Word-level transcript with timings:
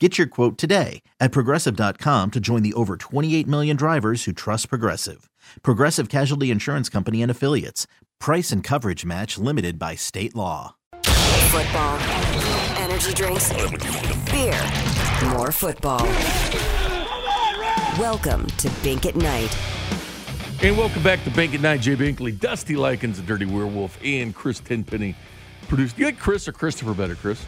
Get 0.00 0.18
your 0.18 0.26
quote 0.26 0.58
today 0.58 1.02
at 1.20 1.30
progressive.com 1.30 2.32
to 2.32 2.40
join 2.40 2.64
the 2.64 2.72
over 2.74 2.96
28 2.96 3.46
million 3.46 3.76
drivers 3.76 4.24
who 4.24 4.32
trust 4.32 4.68
Progressive. 4.68 5.30
Progressive 5.62 6.08
Casualty 6.08 6.50
Insurance 6.50 6.88
Company 6.88 7.22
and 7.22 7.30
Affiliates. 7.30 7.86
Price 8.18 8.50
and 8.50 8.64
coverage 8.64 9.04
match 9.04 9.38
limited 9.38 9.78
by 9.78 9.94
state 9.94 10.34
law. 10.34 10.74
Football, 11.04 12.00
energy 12.76 13.14
drinks, 13.14 13.52
beer, 14.32 14.60
more 15.30 15.52
football. 15.52 16.04
Welcome 17.96 18.48
to 18.48 18.70
Bink 18.82 19.06
at 19.06 19.14
Night. 19.14 19.56
And 20.60 20.76
welcome 20.76 21.04
back 21.04 21.22
to 21.22 21.30
Bink 21.30 21.54
at 21.54 21.60
Night. 21.60 21.82
Jay 21.82 21.94
Binkley, 21.94 22.36
Dusty 22.36 22.74
Likens, 22.74 23.18
the 23.18 23.22
Dirty 23.22 23.44
Werewolf, 23.44 23.96
and 24.02 24.34
Chris 24.34 24.58
Tenpenny 24.58 25.14
produced. 25.68 25.96
You 25.96 26.06
like 26.06 26.18
Chris 26.18 26.48
or 26.48 26.52
Christopher 26.52 26.94
better, 26.94 27.14
Chris? 27.14 27.46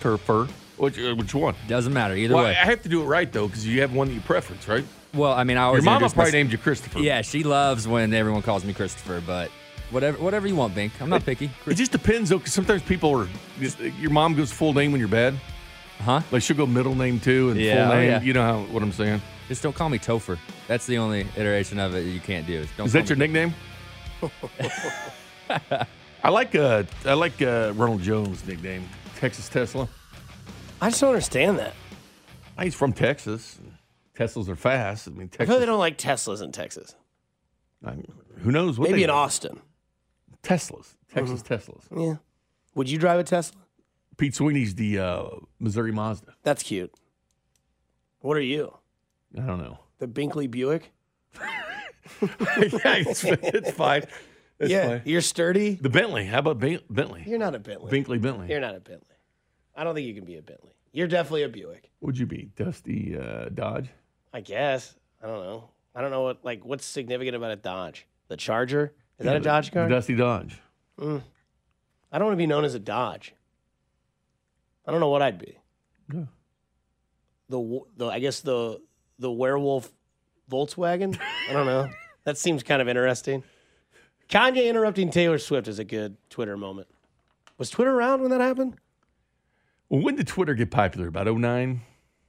Turfer? 0.00 0.48
Which, 0.76 0.98
uh, 0.98 1.14
which 1.14 1.34
one? 1.34 1.54
Doesn't 1.68 1.92
matter 1.92 2.14
either 2.14 2.34
Well, 2.34 2.46
I 2.46 2.52
have 2.52 2.82
to 2.82 2.88
do 2.88 3.02
it 3.02 3.06
right 3.06 3.30
though, 3.32 3.46
because 3.46 3.66
you 3.66 3.80
have 3.82 3.92
one 3.94 4.08
that 4.08 4.14
you 4.14 4.20
preference, 4.20 4.66
right? 4.68 4.84
Well, 5.14 5.32
I 5.32 5.44
mean, 5.44 5.56
I 5.56 5.62
always 5.64 5.84
Your 5.84 5.92
mama 5.94 6.08
probably 6.10 6.32
named 6.32 6.50
you 6.50 6.58
Christopher. 6.58 6.98
Yeah, 6.98 7.22
she 7.22 7.44
loves 7.44 7.86
when 7.86 8.12
everyone 8.12 8.42
calls 8.42 8.64
me 8.64 8.72
Christopher, 8.74 9.22
but 9.24 9.50
whatever, 9.90 10.18
whatever 10.18 10.48
you 10.48 10.56
want, 10.56 10.74
Bink. 10.74 11.00
I'm 11.00 11.08
not 11.08 11.24
picky. 11.24 11.50
It 11.66 11.74
just 11.74 11.92
depends 11.92 12.30
though, 12.30 12.38
because 12.38 12.52
sometimes 12.52 12.82
people 12.82 13.10
are. 13.20 13.28
Your 14.00 14.10
mom 14.10 14.34
goes 14.34 14.50
full 14.50 14.72
name 14.72 14.90
when 14.90 14.98
you're 14.98 15.08
bad. 15.08 15.34
Huh? 16.00 16.20
Like 16.32 16.42
she'll 16.42 16.56
go 16.56 16.66
middle 16.66 16.96
name 16.96 17.20
too 17.20 17.50
and 17.50 17.60
Yeah, 17.60 17.84
full 17.86 17.92
oh, 17.92 18.00
name. 18.00 18.10
yeah. 18.10 18.20
You 18.22 18.32
know 18.32 18.42
how, 18.42 18.60
what 18.72 18.82
I'm 18.82 18.90
saying? 18.92 19.22
Just 19.46 19.62
don't 19.62 19.74
call 19.74 19.88
me 19.88 19.98
Topher. 19.98 20.38
That's 20.66 20.86
the 20.86 20.98
only 20.98 21.26
iteration 21.36 21.78
of 21.78 21.94
it 21.94 22.00
you 22.06 22.18
can't 22.18 22.46
do. 22.46 22.66
Don't 22.76 22.86
Is 22.86 22.92
that 22.94 23.08
your 23.08 23.16
me- 23.16 23.26
nickname? 23.28 23.54
I 26.24 26.30
like 26.30 26.54
uh 26.54 26.84
I 27.04 27.12
like 27.12 27.40
uh, 27.42 27.72
Ronald 27.76 28.00
Jones' 28.02 28.44
nickname, 28.46 28.88
Texas 29.16 29.48
Tesla. 29.48 29.86
I 30.84 30.90
just 30.90 31.00
don't 31.00 31.10
understand 31.10 31.58
that. 31.60 31.72
He's 32.60 32.74
from 32.74 32.92
Texas. 32.92 33.58
Teslas 34.14 34.50
are 34.50 34.56
fast. 34.56 35.08
I 35.08 35.12
mean, 35.12 35.30
I 35.40 35.46
feel 35.46 35.58
they 35.58 35.64
don't 35.64 35.78
like 35.78 35.96
Teslas 35.96 36.42
in 36.42 36.52
Texas. 36.52 36.94
I 37.82 37.92
mean, 37.92 38.12
who 38.40 38.52
knows 38.52 38.78
what 38.78 38.90
Maybe 38.90 39.02
in 39.02 39.08
do. 39.08 39.14
Austin. 39.14 39.62
Teslas, 40.42 40.94
Texas 41.10 41.42
Teslas. 41.42 41.84
Yeah. 41.96 42.16
Would 42.74 42.90
you 42.90 42.98
drive 42.98 43.18
a 43.18 43.24
Tesla? 43.24 43.58
Pete 44.18 44.34
Sweeney's 44.34 44.74
the 44.74 44.98
uh, 44.98 45.24
Missouri 45.58 45.90
Mazda. 45.90 46.34
That's 46.42 46.62
cute. 46.62 46.92
What 48.20 48.36
are 48.36 48.42
you? 48.42 48.76
I 49.38 49.40
don't 49.40 49.60
know. 49.60 49.78
The 50.00 50.06
Binkley 50.06 50.50
Buick? 50.50 50.92
yeah, 51.40 51.48
it's, 52.58 53.24
it's 53.24 53.70
fine. 53.70 54.04
It's 54.58 54.70
yeah. 54.70 54.88
fine. 54.88 55.02
You're 55.06 55.22
sturdy. 55.22 55.76
The 55.80 55.88
Bentley. 55.88 56.26
How 56.26 56.40
about 56.40 56.58
Ben- 56.58 56.80
Bentley? 56.90 57.24
You're 57.26 57.38
not 57.38 57.54
a 57.54 57.58
Bentley. 57.58 57.90
Binkley 57.90 58.20
Bentley. 58.20 58.48
You're 58.50 58.60
not 58.60 58.76
a 58.76 58.80
Bentley. 58.80 59.08
I 59.74 59.82
don't 59.82 59.94
think 59.94 60.06
you 60.06 60.14
can 60.14 60.24
be 60.24 60.36
a 60.36 60.42
Bentley. 60.42 60.73
You're 60.94 61.08
definitely 61.08 61.42
a 61.42 61.48
Buick. 61.48 61.90
Would 62.02 62.16
you 62.16 62.24
be 62.24 62.50
Dusty 62.54 63.18
uh, 63.18 63.48
Dodge? 63.52 63.90
I 64.32 64.40
guess. 64.40 64.94
I 65.20 65.26
don't 65.26 65.42
know. 65.42 65.68
I 65.92 66.00
don't 66.00 66.12
know 66.12 66.22
what 66.22 66.44
like 66.44 66.64
what's 66.64 66.86
significant 66.86 67.34
about 67.34 67.50
a 67.50 67.56
Dodge. 67.56 68.06
The 68.28 68.36
Charger? 68.36 68.94
Is 69.18 69.26
that 69.26 69.34
a 69.34 69.40
Dodge 69.40 69.72
car? 69.72 69.88
Dusty 69.88 70.14
Dodge. 70.14 70.60
I 70.98 71.04
don't 71.04 71.22
want 72.12 72.32
to 72.32 72.36
be 72.36 72.46
known 72.46 72.64
as 72.64 72.76
a 72.76 72.78
Dodge. 72.78 73.34
I 74.86 74.92
don't 74.92 75.00
know 75.00 75.08
what 75.08 75.20
I'd 75.20 75.38
be. 75.38 75.58
Yeah. 76.14 76.24
The 77.48 77.80
the 77.96 78.06
I 78.06 78.20
guess 78.20 78.40
the 78.40 78.80
the 79.18 79.32
werewolf 79.32 79.90
Volkswagen. 80.48 81.18
I 81.50 81.52
don't 81.52 81.66
know. 81.66 81.88
That 82.24 82.38
seems 82.38 82.62
kind 82.62 82.80
of 82.80 82.88
interesting. 82.88 83.44
Kanye 84.30 84.66
interrupting 84.66 85.10
Taylor 85.10 85.36
Swift 85.36 85.68
is 85.68 85.78
a 85.78 85.84
good 85.84 86.16
Twitter 86.30 86.56
moment. 86.56 86.88
Was 87.58 87.68
Twitter 87.68 87.94
around 87.94 88.22
when 88.22 88.30
that 88.30 88.40
happened? 88.40 88.78
When 90.02 90.16
did 90.16 90.26
Twitter 90.26 90.54
get 90.54 90.70
popular? 90.70 91.08
About 91.08 91.26
09? 91.26 91.80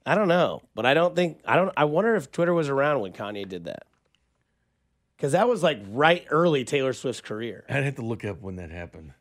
I 0.04 0.14
don't 0.14 0.28
know, 0.28 0.62
but 0.74 0.86
I 0.86 0.94
don't 0.94 1.16
think 1.16 1.40
I 1.44 1.56
don't. 1.56 1.72
I 1.76 1.84
wonder 1.84 2.14
if 2.14 2.30
Twitter 2.30 2.54
was 2.54 2.68
around 2.68 3.00
when 3.00 3.12
Kanye 3.12 3.48
did 3.48 3.64
that. 3.64 3.86
Because 5.16 5.32
that 5.32 5.48
was 5.48 5.62
like 5.62 5.80
right 5.88 6.24
early 6.30 6.64
Taylor 6.64 6.92
Swift's 6.92 7.20
career. 7.20 7.64
I'd 7.68 7.84
have 7.84 7.96
to 7.96 8.02
look 8.02 8.24
up 8.24 8.40
when 8.40 8.56
that 8.56 8.70
happened. 8.70 9.12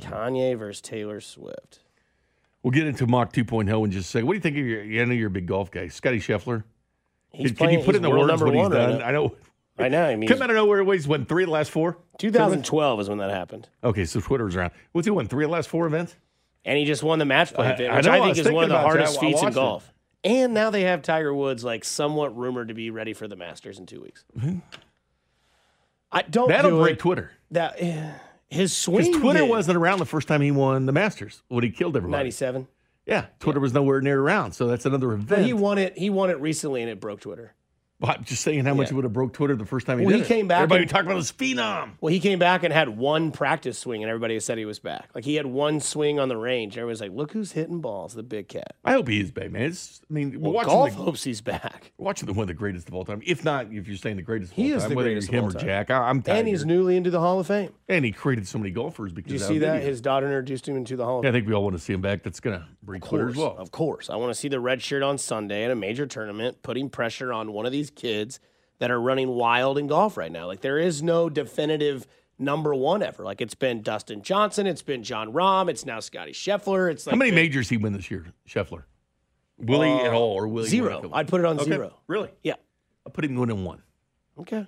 Kanye 0.00 0.58
versus 0.58 0.80
Taylor 0.80 1.20
Swift. 1.20 1.80
We'll 2.62 2.70
get 2.70 2.86
into 2.86 3.06
mock 3.06 3.32
2.0 3.32 3.84
in 3.84 3.90
just 3.90 4.08
a 4.08 4.10
second. 4.10 4.26
What 4.26 4.32
do 4.34 4.36
you 4.36 4.40
think 4.40 4.56
of 4.56 4.66
your, 4.66 5.02
I 5.02 5.04
know 5.04 5.14
you're 5.14 5.26
a 5.26 5.30
big 5.30 5.46
golf 5.46 5.70
guy. 5.70 5.88
Scottie 5.88 6.20
Scheffler. 6.20 6.64
He's 7.30 7.48
Can, 7.48 7.56
can 7.68 7.78
you 7.78 7.84
put 7.84 7.96
in 7.96 8.02
the 8.02 8.10
words 8.10 8.40
what 8.40 8.54
he's 8.54 8.62
one 8.62 8.72
right 8.72 8.92
done? 8.98 9.02
I 9.02 9.10
know. 9.10 9.36
I 9.78 9.88
know. 9.88 10.04
I 10.04 10.16
mean, 10.16 10.28
Come 10.28 10.42
out 10.42 10.50
of 10.50 10.56
nowhere. 10.56 10.84
He's 10.92 11.08
won 11.08 11.24
three 11.24 11.44
of 11.44 11.48
the 11.48 11.52
last 11.52 11.70
four. 11.70 11.98
2012 12.18 13.00
is 13.00 13.08
when 13.08 13.18
that 13.18 13.30
happened, 13.30 13.68
Okay, 13.82 14.04
so 14.04 14.20
Twitter 14.20 14.44
was 14.44 14.54
around. 14.54 14.72
What's 14.92 15.06
he 15.06 15.10
won? 15.10 15.26
Three 15.26 15.44
of 15.44 15.50
the 15.50 15.54
last 15.54 15.68
four 15.68 15.86
events? 15.86 16.16
And 16.64 16.78
he 16.78 16.84
just 16.84 17.02
won 17.02 17.18
the 17.18 17.24
match 17.24 17.52
play 17.54 17.66
I- 17.68 17.72
event, 17.72 17.92
I 17.92 17.96
which 17.96 18.06
know, 18.06 18.12
I, 18.12 18.16
I 18.16 18.20
think 18.20 18.36
was 18.36 18.46
is 18.46 18.52
one 18.52 18.64
of 18.64 18.70
the 18.70 18.78
hardest 18.78 19.14
that. 19.14 19.20
Feats 19.20 19.40
in 19.40 19.44
watched 19.46 19.56
it. 19.56 19.60
golf. 19.60 19.92
And 20.24 20.54
now 20.54 20.70
they 20.70 20.82
have 20.82 21.02
Tiger 21.02 21.34
Woods 21.34 21.64
like 21.64 21.84
somewhat 21.84 22.36
rumored 22.36 22.68
to 22.68 22.74
be 22.74 22.90
ready 22.90 23.12
for 23.12 23.26
the 23.26 23.34
Masters 23.34 23.78
in 23.80 23.86
two 23.86 24.00
weeks. 24.00 24.24
I 26.12 26.22
don't 26.22 26.48
That'll 26.48 26.70
do 26.72 26.80
break 26.80 26.92
it. 26.94 26.98
Twitter. 27.00 27.32
That 27.50 27.74
eh, 27.78 28.10
his 28.48 28.76
swing. 28.76 29.06
Because 29.06 29.20
Twitter 29.20 29.40
did. 29.40 29.50
wasn't 29.50 29.78
around 29.78 29.98
the 29.98 30.06
first 30.06 30.28
time 30.28 30.40
he 30.40 30.50
won 30.50 30.86
the 30.86 30.92
Masters 30.92 31.42
when 31.48 31.64
he 31.64 31.70
killed 31.70 31.96
everybody. 31.96 32.18
97. 32.24 32.68
Yeah, 33.06 33.26
Twitter 33.40 33.58
was 33.58 33.72
nowhere 33.72 34.00
near 34.00 34.20
around. 34.20 34.52
So 34.52 34.68
that's 34.68 34.86
another 34.86 35.12
event. 35.12 35.28
But 35.28 35.38
he 35.40 35.52
won 35.52 35.78
it. 35.78 35.98
He 35.98 36.08
won 36.10 36.30
it 36.30 36.38
recently, 36.40 36.82
and 36.82 36.90
it 36.90 37.00
broke 37.00 37.20
Twitter. 37.20 37.54
Well, 38.02 38.10
I'm 38.18 38.24
just 38.24 38.42
saying 38.42 38.64
how 38.64 38.74
much 38.74 38.88
Yeah. 38.88 38.92
it 38.92 38.96
would 38.96 39.04
have 39.04 39.12
broke 39.12 39.32
Twitter 39.32 39.54
the 39.56 39.64
first 39.64 39.86
time 39.86 39.98
he 40.00 40.04
Well, 40.04 40.10
did 40.16 40.26
he 40.26 40.32
it. 40.32 40.36
came 40.36 40.48
back 40.48 40.58
Everybody 40.62 40.82
and- 40.82 40.90
talked 40.90 41.04
about 41.06 41.16
his 41.16 41.30
phenom. 41.32 41.90
Well, 42.00 42.12
he 42.12 42.18
came 42.20 42.38
back 42.38 42.64
and 42.64 42.72
had 42.72 42.88
one 42.90 43.30
practice 43.30 43.78
swing, 43.78 44.02
and 44.02 44.10
everybody 44.10 44.38
said 44.40 44.58
he 44.58 44.64
was 44.64 44.78
back. 44.80 45.08
Like 45.14 45.24
he 45.24 45.36
had 45.36 45.46
one 45.46 45.78
swing 45.80 46.18
on 46.18 46.28
the 46.28 46.36
range. 46.36 46.76
Everyone's 46.76 47.00
like, 47.00 47.12
"Look 47.12 47.32
who's 47.32 47.52
hitting 47.52 47.80
balls, 47.80 48.14
the 48.14 48.22
big 48.22 48.48
cat." 48.48 48.74
I 48.84 48.92
hope 48.92 49.08
he 49.08 49.20
is 49.20 49.30
back, 49.30 49.50
man. 49.52 49.62
It's, 49.62 50.00
I 50.10 50.12
mean, 50.12 50.40
Well, 50.40 50.52
watching 50.52 50.70
golf 50.72 50.90
the, 50.90 50.96
hopes 50.96 51.22
he's 51.24 51.40
back, 51.40 51.92
watching 51.96 52.26
the 52.26 52.32
one 52.32 52.42
of 52.44 52.48
the 52.48 52.54
greatest 52.54 52.88
of 52.88 52.94
all 52.94 53.04
time. 53.04 53.22
If 53.24 53.44
not, 53.44 53.66
if 53.72 53.86
you're 53.86 53.96
saying 53.96 54.16
the 54.16 54.22
greatest 54.22 54.52
of 54.52 54.56
He 54.56 54.72
all 54.72 54.78
is 54.78 54.82
time, 54.82 54.90
the 54.90 54.96
greatest 54.96 55.30
him 55.30 55.44
or 55.44 55.52
time. 55.52 55.62
Jack, 55.64 55.90
I, 55.90 56.12
tired. 56.12 56.26
and 56.28 56.48
he's 56.48 56.64
newly 56.66 56.96
into 56.96 57.10
the 57.10 57.20
Hall 57.20 57.38
of 57.38 57.46
Fame. 57.46 57.70
And 57.88 58.04
he 58.04 58.10
created 58.10 58.48
so 58.48 58.58
many 58.58 58.70
golfers 58.72 59.12
because 59.12 59.30
Did 59.32 59.40
you 59.40 59.46
see 59.46 59.58
that? 59.58 59.74
video. 59.74 59.88
His 59.88 60.00
daughter 60.00 60.26
introduced 60.26 60.66
him 60.68 60.76
into 60.76 60.96
the 60.96 61.04
Hall 61.04 61.18
of 61.20 61.24
Yeah, 61.24 61.30
I 61.30 61.32
think 61.34 61.46
we 61.46 61.54
all 61.54 61.62
want 61.62 61.76
to 61.76 61.82
see 61.82 61.92
him 61.92 62.00
back. 62.00 62.22
That's 62.24 62.40
gonna 62.40 62.66
Of 62.82 62.86
Twitter 62.86 63.00
course, 63.26 63.30
as 63.32 63.36
well. 63.36 63.56
of 63.58 63.70
course. 63.70 64.10
I 64.10 64.16
want 64.16 64.30
to 64.30 64.34
see 64.34 64.48
the 64.48 64.58
red 64.60 64.82
shirt 64.82 65.02
on 65.02 65.18
Sunday 65.18 65.64
at 65.64 65.70
a 65.70 65.76
major 65.76 66.06
tournament, 66.06 66.62
putting 66.62 66.88
pressure 66.90 67.32
on 67.32 67.52
one 67.52 67.66
of 67.66 67.72
these 67.72 67.90
kids 67.94 68.40
that 68.78 68.90
are 68.90 69.00
running 69.00 69.28
wild 69.28 69.78
in 69.78 69.86
golf 69.86 70.16
right 70.16 70.32
now. 70.32 70.46
Like 70.46 70.60
there 70.60 70.78
is 70.78 71.02
no 71.02 71.28
definitive 71.28 72.06
number 72.38 72.74
one 72.74 73.02
ever. 73.02 73.24
Like 73.24 73.40
it's 73.40 73.54
been 73.54 73.82
Dustin 73.82 74.22
Johnson, 74.22 74.66
it's 74.66 74.82
been 74.82 75.02
Jon 75.02 75.32
Rahm, 75.32 75.68
it's 75.70 75.86
now 75.86 76.00
Scottie 76.00 76.32
Scheffler. 76.32 76.90
It's 76.90 77.06
like 77.06 77.12
How 77.12 77.18
many 77.18 77.30
majors 77.30 77.68
he 77.68 77.76
win 77.76 77.92
this 77.92 78.10
year, 78.10 78.26
Scheffler? 78.48 78.84
Will 79.58 79.82
he 79.82 79.90
at 79.90 80.12
uh, 80.12 80.18
all, 80.18 80.32
or 80.32 80.48
will 80.48 80.64
he 80.64 80.70
Zero. 80.70 81.10
I'd 81.12 81.28
put 81.28 81.40
it 81.40 81.46
on 81.46 81.60
Okay, 81.60 81.70
zero. 81.70 81.96
Really? 82.08 82.30
Yeah. 82.42 82.54
I 83.06 83.10
put 83.10 83.24
him 83.24 83.36
winning 83.36 83.64
one. 83.64 83.82
Okay. 84.38 84.66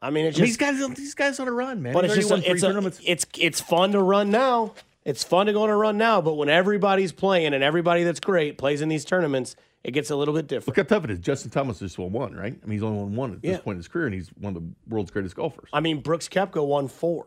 I 0.00 0.10
mean, 0.10 0.26
it's 0.26 0.38
I 0.38 0.40
mean, 0.40 0.48
just 0.48 0.58
these 0.58 0.80
guys, 0.80 0.96
these 0.96 1.14
guys 1.14 1.38
on 1.38 1.48
a 1.48 1.52
run, 1.52 1.82
man. 1.82 1.92
But 1.92 2.06
it's 2.06 2.14
just 2.14 2.30
a, 2.30 2.50
it's, 2.50 2.62
a, 2.62 2.92
it's 3.04 3.26
it's 3.38 3.60
fun 3.60 3.92
to 3.92 4.02
run 4.02 4.30
now. 4.30 4.74
It's 5.04 5.22
fun 5.22 5.46
to 5.46 5.52
go 5.52 5.62
on 5.62 5.70
a 5.70 5.76
run 5.76 5.96
now. 5.96 6.20
But 6.20 6.34
when 6.34 6.48
everybody's 6.48 7.12
playing 7.12 7.54
and 7.54 7.62
everybody 7.62 8.02
that's 8.02 8.20
great 8.20 8.58
plays 8.58 8.80
in 8.80 8.88
these 8.88 9.04
tournaments, 9.04 9.54
it 9.84 9.90
gets 9.92 10.10
a 10.10 10.16
little 10.16 10.34
bit 10.34 10.46
different. 10.46 10.76
Look 10.76 10.88
how 10.88 10.96
tough 10.96 11.04
it 11.04 11.10
is. 11.10 11.18
Justin 11.18 11.50
Thomas 11.50 11.78
just 11.80 11.98
won 11.98 12.12
one, 12.12 12.34
right? 12.34 12.54
I 12.62 12.66
mean, 12.66 12.72
he's 12.72 12.82
only 12.82 12.98
won 13.00 13.14
one 13.16 13.32
at 13.32 13.42
this 13.42 13.50
Yeah. 13.52 13.58
point 13.58 13.74
in 13.76 13.78
his 13.78 13.88
career, 13.88 14.06
and 14.06 14.14
he's 14.14 14.28
one 14.38 14.56
of 14.56 14.62
the 14.62 14.68
world's 14.88 15.10
greatest 15.10 15.34
golfers. 15.36 15.68
I 15.72 15.80
mean, 15.80 16.00
Brooks 16.00 16.28
Koepka 16.28 16.64
won 16.66 16.88
four, 16.88 17.26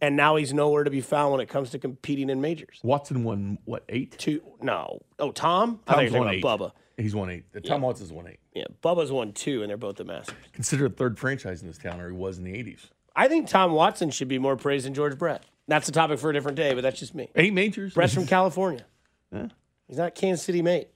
and 0.00 0.16
now 0.16 0.36
he's 0.36 0.52
nowhere 0.54 0.84
to 0.84 0.90
be 0.90 1.00
found 1.00 1.32
when 1.32 1.40
it 1.40 1.48
comes 1.48 1.70
to 1.70 1.78
competing 1.78 2.30
in 2.30 2.40
majors. 2.40 2.80
Watson 2.82 3.24
won 3.24 3.58
what 3.64 3.84
eight? 3.88 4.16
Two, 4.18 4.40
no, 4.62 5.00
oh 5.18 5.32
Tom, 5.32 5.80
I 5.86 5.96
think 6.06 6.12
won 6.16 6.34
about 6.38 6.60
Bubba. 6.60 6.72
He's 6.96 7.14
won 7.14 7.30
eight. 7.30 7.44
Tom 7.64 7.82
Watson's 7.82 8.12
won 8.12 8.26
eight. 8.26 8.40
Yeah, 8.54 8.64
Bubba's 8.82 9.12
won 9.12 9.32
two, 9.32 9.62
and 9.62 9.70
they're 9.70 9.76
both 9.76 9.96
the 9.96 10.04
Masters. 10.04 10.34
Considered 10.52 10.86
a 10.92 10.94
third 10.94 11.16
franchise 11.18 11.62
in 11.62 11.68
this 11.68 11.78
town, 11.78 12.00
or 12.00 12.08
he 12.08 12.16
was 12.16 12.38
in 12.38 12.44
the 12.44 12.52
80s. 12.52 12.86
I 13.14 13.28
think 13.28 13.46
Tom 13.48 13.70
Watson 13.72 14.10
should 14.10 14.26
be 14.26 14.38
more 14.40 14.56
praised 14.56 14.84
than 14.84 14.94
George 14.94 15.16
Brett. 15.16 15.44
That's 15.68 15.88
a 15.88 15.92
topic 15.92 16.18
for 16.18 16.30
a 16.30 16.32
different 16.32 16.56
day, 16.56 16.74
but 16.74 16.80
that's 16.80 16.98
just 16.98 17.14
me. 17.14 17.30
Eight 17.36 17.52
majors. 17.52 17.94
Brett's 17.94 18.14
from 18.14 18.26
California. 18.28 18.84
Yeah. 19.32 19.46
He's 19.86 19.96
not 19.98 20.14
Kansas 20.16 20.44
City 20.44 20.60
mate. 20.62 20.88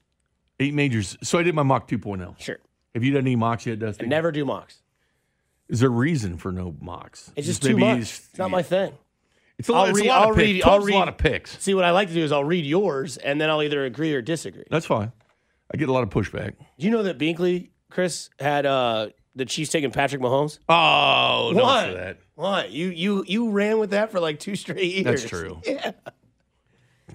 Eight 0.63 0.75
majors. 0.75 1.17
So 1.23 1.39
I 1.39 1.43
did 1.43 1.55
my 1.55 1.63
mock 1.63 1.89
2.0. 1.89 2.39
Sure. 2.41 2.59
Have 2.95 3.03
you 3.03 3.13
done 3.13 3.23
any 3.23 3.37
mocks 3.37 3.67
yet, 3.67 3.79
Dusty? 3.79 4.05
I 4.05 4.09
never 4.09 4.31
do 4.33 4.45
mocks. 4.45 4.79
Is 5.69 5.81
there 5.81 5.89
a 5.89 5.93
reason 5.93 6.37
for 6.37 6.53
no 6.53 6.77
mocks? 6.81 7.33
It's 7.37 7.47
just 7.47 7.63
too 7.63 7.77
much. 7.77 7.97
he's- 7.97 8.29
It's 8.31 8.39
not 8.39 8.51
my 8.51 8.63
thing. 8.63 8.93
It's 9.59 9.69
a 9.69 9.73
I'll 9.73 9.81
lot, 9.81 9.89
it's 9.91 9.99
a 9.99 10.03
read- 10.03 10.09
lot 10.09 10.23
I'll 10.23 10.31
of 10.31 10.37
picks. 10.37 10.47
read- 10.47 10.63
I'll 10.65 10.79
12's 10.81 10.89
a 10.91 10.95
lot 10.95 11.09
of 11.09 11.19
picks. 11.19 11.59
See, 11.63 11.75
what 11.75 11.85
I 11.85 11.91
like 11.91 12.09
to 12.09 12.15
do 12.15 12.23
is 12.23 12.33
I'll 12.33 12.45
read 12.45 12.65
yours, 12.67 13.17
and 13.17 13.41
then 13.41 13.49
I'll 13.51 13.63
either 13.63 13.85
agree 13.85 14.15
or 14.15 14.21
disagree. 14.23 14.65
That's 14.71 14.87
fine. 14.87 15.13
I 15.73 15.77
get 15.77 15.89
a 15.89 15.93
lot 15.93 16.03
of 16.03 16.11
pushback. 16.11 16.55
Do 16.79 16.85
you 16.87 16.91
know 16.91 17.03
that 17.05 17.19
Binkley, 17.19 17.71
Chris, 17.91 18.29
had 18.39 18.67
uh, 18.67 19.09
the 19.35 19.45
Chiefs 19.47 19.71
taking 19.71 19.91
Patrick 19.91 20.21
Mahomes? 20.21 20.59
Oh, 20.69 21.53
don't 21.55 21.63
What? 21.63 21.85
say 21.87 21.95
that. 21.95 22.19
What? 22.35 22.71
You 22.71 22.89
you 22.89 23.25
you 23.27 23.51
ran 23.51 23.79
with 23.79 23.91
that 23.91 24.11
for 24.11 24.21
like 24.21 24.39
two 24.41 24.57
straight 24.57 24.83
years. 24.93 25.05
That's 25.05 25.25
true. 25.25 25.61
Yeah. 25.67 25.93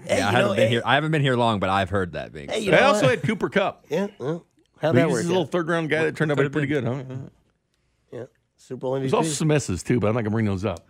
Yeah, 0.06 0.12
I 0.14 0.16
you 0.16 0.22
haven't 0.22 0.40
know, 0.40 0.48
been 0.54 0.58
hey- 0.64 0.68
here. 0.68 0.82
I 0.84 0.94
haven't 0.94 1.10
been 1.10 1.22
here 1.22 1.36
long, 1.36 1.60
but 1.60 1.68
I've 1.70 1.90
heard 1.90 2.12
that. 2.12 2.32
Big. 2.32 2.50
Hey, 2.50 2.60
you 2.60 2.72
I 2.72 2.82
also 2.82 3.02
what? 3.02 3.10
had 3.10 3.22
Cooper 3.22 3.48
Kupp. 3.48 3.84
Yeah. 3.90 4.08
Well, 4.18 4.44
how'd 4.80 4.94
that 4.94 5.04
He's 5.06 5.12
work? 5.12 5.24
a 5.24 5.28
little 5.28 5.46
third 5.46 5.68
round 5.68 5.90
guy 5.90 6.04
that 6.04 6.16
turned 6.16 6.30
out 6.30 6.36
to 6.36 6.42
be 6.42 6.46
could 6.46 6.52
pretty 6.52 6.74
have 6.74 6.84
good. 6.84 7.06
Huh? 7.08 7.14
Yeah. 8.12 8.24
Super 8.56 8.80
Bowl 8.80 8.98
There's 8.98 9.14
also 9.14 9.30
some 9.30 9.48
misses 9.48 9.82
too, 9.82 10.00
but 10.00 10.08
I'm 10.08 10.14
not 10.14 10.20
gonna 10.22 10.30
bring 10.30 10.46
those 10.46 10.64
up. 10.64 10.86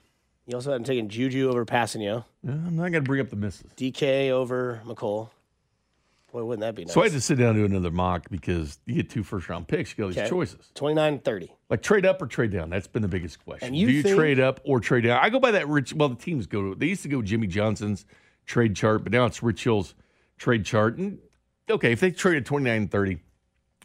you 0.46 0.54
also 0.54 0.70
had 0.70 0.76
him 0.76 0.84
taking 0.84 1.08
Juju 1.08 1.48
over 1.48 1.64
Passanio, 1.66 2.24
Yeah, 2.42 2.52
I'm 2.52 2.76
not 2.76 2.84
gonna 2.92 3.00
bring 3.02 3.20
up 3.20 3.28
the 3.30 3.36
misses. 3.36 3.70
DK 3.76 4.30
over 4.30 4.80
Mecole. 4.86 5.30
Boy, 6.32 6.44
wouldn't 6.44 6.60
that 6.60 6.74
be 6.74 6.84
nice? 6.84 6.92
So 6.92 7.00
I 7.00 7.04
had 7.04 7.12
to 7.12 7.22
sit 7.22 7.38
down 7.38 7.56
and 7.56 7.58
do 7.58 7.64
another 7.64 7.90
mock 7.90 8.28
because 8.30 8.78
you 8.84 8.94
get 8.96 9.08
two 9.08 9.22
first 9.22 9.48
round 9.48 9.66
picks. 9.66 9.90
You 9.92 9.96
get 9.96 10.02
all 10.02 10.08
these 10.10 10.18
Okay. 10.18 10.28
choices. 10.28 10.70
29 10.74 11.20
30. 11.20 11.50
Like 11.70 11.82
trade 11.82 12.04
up 12.04 12.20
or 12.20 12.26
trade 12.26 12.50
down. 12.50 12.68
That's 12.68 12.86
been 12.86 13.00
the 13.00 13.08
biggest 13.08 13.42
question. 13.42 13.68
And 13.68 13.76
you 13.76 13.86
Do 13.86 13.92
you 13.94 14.02
think- 14.02 14.16
trade 14.16 14.38
up 14.38 14.60
or 14.64 14.78
trade 14.78 15.04
down? 15.04 15.18
I 15.22 15.30
go 15.30 15.40
by 15.40 15.52
that 15.52 15.66
rich. 15.68 15.94
Well, 15.94 16.10
the 16.10 16.16
teams 16.16 16.46
go. 16.46 16.74
To 16.74 16.78
they 16.78 16.86
used 16.86 17.02
to 17.04 17.08
go 17.08 17.22
Jimmy 17.22 17.46
Johnson's 17.46 18.04
trade 18.48 18.74
chart, 18.74 19.04
but 19.04 19.12
now 19.12 19.26
it's 19.26 19.42
Rich 19.42 19.62
Hill's 19.62 19.94
trade 20.38 20.64
chart. 20.64 20.98
And 20.98 21.18
okay, 21.70 21.92
if 21.92 22.00
they 22.00 22.10
traded 22.10 22.46
29 22.46 22.88
30, 22.88 23.18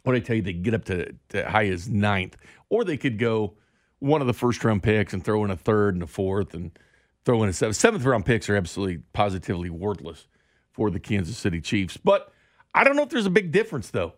what 0.02 0.16
I 0.16 0.20
tell 0.20 0.36
you, 0.36 0.42
they 0.42 0.52
get 0.52 0.74
up 0.74 0.84
to, 0.86 1.14
to 1.28 1.48
high 1.48 1.66
as 1.66 1.88
ninth, 1.88 2.36
or 2.68 2.82
they 2.82 2.96
could 2.96 3.18
go 3.18 3.54
one 4.00 4.20
of 4.20 4.26
the 4.26 4.34
first 4.34 4.64
round 4.64 4.82
picks 4.82 5.12
and 5.12 5.24
throw 5.24 5.44
in 5.44 5.50
a 5.50 5.56
third 5.56 5.94
and 5.94 6.02
a 6.02 6.06
fourth 6.06 6.54
and 6.54 6.76
throw 7.24 7.42
in 7.42 7.48
a 7.48 7.52
seventh. 7.52 7.76
Seventh 7.76 8.04
round 8.04 8.26
picks 8.26 8.48
are 8.48 8.56
absolutely 8.56 8.98
positively 9.12 9.70
worthless 9.70 10.26
for 10.72 10.90
the 10.90 10.98
Kansas 10.98 11.38
City 11.38 11.60
Chiefs. 11.60 11.96
But 11.96 12.32
I 12.74 12.84
don't 12.84 12.96
know 12.96 13.02
if 13.02 13.10
there's 13.10 13.26
a 13.26 13.30
big 13.30 13.52
difference 13.52 13.90
though 13.90 14.14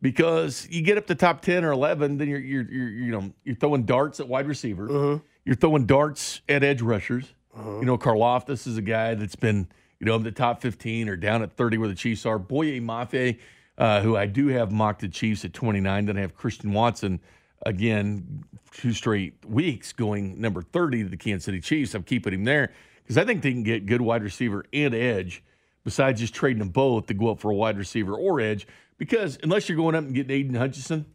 because 0.00 0.66
you 0.70 0.82
get 0.82 0.98
up 0.98 1.06
to 1.06 1.14
top 1.14 1.40
10 1.42 1.64
or 1.64 1.72
11 1.72 2.18
then 2.18 2.28
you're 2.28 2.38
you're, 2.38 2.70
you're 2.70 2.88
you 2.88 3.10
know 3.12 3.32
you're 3.44 3.56
throwing 3.56 3.84
darts 3.84 4.20
at 4.20 4.28
wide 4.28 4.46
receiver 4.46 4.88
mm-hmm. 4.88 5.24
you're 5.44 5.56
throwing 5.56 5.86
darts 5.86 6.42
at 6.48 6.62
edge 6.62 6.82
rushers 6.82 7.34
you 7.56 7.84
know 7.84 7.98
Karlaftis 7.98 8.66
is 8.66 8.76
a 8.76 8.82
guy 8.82 9.14
that's 9.14 9.36
been 9.36 9.68
you 9.98 10.06
know 10.06 10.16
in 10.16 10.22
the 10.22 10.32
top 10.32 10.60
15 10.60 11.08
or 11.08 11.16
down 11.16 11.42
at 11.42 11.52
30 11.52 11.78
where 11.78 11.88
the 11.88 11.94
Chiefs 11.94 12.26
are 12.26 12.38
Boye 12.38 12.80
Mafe 12.80 13.38
uh, 13.78 14.00
who 14.00 14.16
I 14.16 14.26
do 14.26 14.48
have 14.48 14.72
mocked 14.72 15.00
the 15.02 15.08
Chiefs 15.08 15.44
at 15.44 15.52
29 15.52 16.06
then 16.06 16.16
I 16.16 16.20
have 16.20 16.34
Christian 16.34 16.72
Watson 16.72 17.20
again 17.64 18.44
two 18.72 18.92
straight 18.92 19.34
weeks 19.46 19.92
going 19.92 20.40
number 20.40 20.62
30 20.62 21.04
to 21.04 21.08
the 21.08 21.16
Kansas 21.16 21.44
City 21.44 21.60
Chiefs 21.60 21.94
I'm 21.94 22.02
keeping 22.02 22.34
him 22.34 22.44
there 22.44 22.72
because 23.02 23.18
I 23.18 23.24
think 23.24 23.42
they 23.42 23.52
can 23.52 23.62
get 23.62 23.86
good 23.86 24.00
wide 24.00 24.22
receiver 24.22 24.64
and 24.72 24.94
edge 24.94 25.42
besides 25.86 26.20
just 26.20 26.34
trading 26.34 26.58
them 26.58 26.70
both 26.70 27.06
to 27.06 27.14
go 27.14 27.30
up 27.30 27.38
for 27.38 27.52
a 27.52 27.54
wide 27.54 27.78
receiver 27.78 28.16
or 28.16 28.40
edge. 28.40 28.66
Because 28.98 29.38
unless 29.44 29.68
you're 29.68 29.76
going 29.76 29.94
up 29.94 30.02
and 30.02 30.12
getting 30.12 30.36
Aidan 30.36 30.54
Hutchinson, 30.56 31.06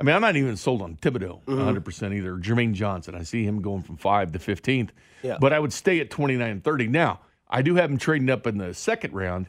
I 0.00 0.02
mean, 0.02 0.14
I'm 0.14 0.22
not 0.22 0.36
even 0.36 0.56
sold 0.56 0.80
on 0.80 0.96
Thibodeaux 0.96 1.44
mm-hmm. 1.44 1.60
100% 1.60 2.16
either. 2.16 2.36
Jermaine 2.36 2.72
Johnson, 2.72 3.14
I 3.14 3.22
see 3.22 3.44
him 3.44 3.60
going 3.60 3.82
from 3.82 3.98
5 3.98 4.32
to 4.32 4.38
15th. 4.38 4.90
Yeah. 5.22 5.36
But 5.38 5.52
I 5.52 5.58
would 5.58 5.72
stay 5.72 6.00
at 6.00 6.08
29 6.10 6.50
and 6.50 6.64
30. 6.64 6.88
Now, 6.88 7.20
I 7.48 7.60
do 7.62 7.74
have 7.74 7.90
him 7.90 7.98
trading 7.98 8.30
up 8.30 8.46
in 8.46 8.56
the 8.56 8.72
second 8.72 9.12
round 9.12 9.48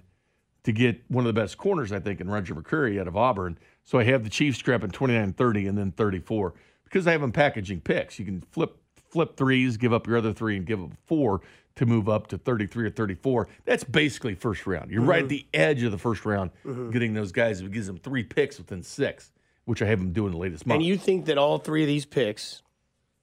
to 0.63 0.71
get 0.71 1.01
one 1.07 1.25
of 1.25 1.33
the 1.33 1.39
best 1.39 1.57
corners, 1.57 1.91
I 1.91 1.99
think, 1.99 2.19
in 2.19 2.29
Roger 2.29 2.53
McCreary 2.53 2.99
out 2.99 3.07
of 3.07 3.15
Auburn. 3.15 3.57
So 3.85 3.97
I 3.97 4.03
have 4.03 4.23
the 4.23 4.29
Chiefs 4.29 4.59
scrapping 4.59 4.91
29 4.91 5.33
30 5.33 5.67
and 5.67 5.77
then 5.77 5.91
34 5.91 6.53
because 6.83 7.07
I 7.07 7.13
have 7.13 7.21
them 7.21 7.31
packaging 7.31 7.81
picks. 7.81 8.19
You 8.19 8.25
can 8.25 8.41
flip 8.51 8.77
flip 9.09 9.35
threes, 9.35 9.75
give 9.77 9.91
up 9.91 10.07
your 10.07 10.17
other 10.17 10.33
three, 10.33 10.55
and 10.55 10.65
give 10.65 10.81
up 10.81 10.91
four 11.05 11.41
to 11.75 11.85
move 11.85 12.07
up 12.09 12.27
to 12.27 12.37
33 12.37 12.85
or 12.85 12.89
34. 12.89 13.47
That's 13.65 13.83
basically 13.83 14.35
first 14.35 14.65
round. 14.65 14.91
You're 14.91 15.01
right 15.01 15.19
mm-hmm. 15.19 15.25
at 15.25 15.29
the 15.29 15.45
edge 15.53 15.83
of 15.83 15.91
the 15.91 15.97
first 15.97 16.25
round 16.25 16.51
mm-hmm. 16.65 16.91
getting 16.91 17.13
those 17.13 17.31
guys. 17.31 17.61
It 17.61 17.71
gives 17.71 17.87
them 17.87 17.97
three 17.97 18.23
picks 18.23 18.57
within 18.57 18.83
six, 18.83 19.31
which 19.65 19.81
I 19.81 19.85
have 19.85 19.99
them 19.99 20.11
doing 20.11 20.31
the 20.31 20.37
latest 20.37 20.65
month. 20.65 20.79
And 20.79 20.85
you 20.85 20.97
think 20.97 21.25
that 21.25 21.37
all 21.37 21.57
three 21.57 21.83
of 21.83 21.87
these 21.87 22.05
picks 22.05 22.61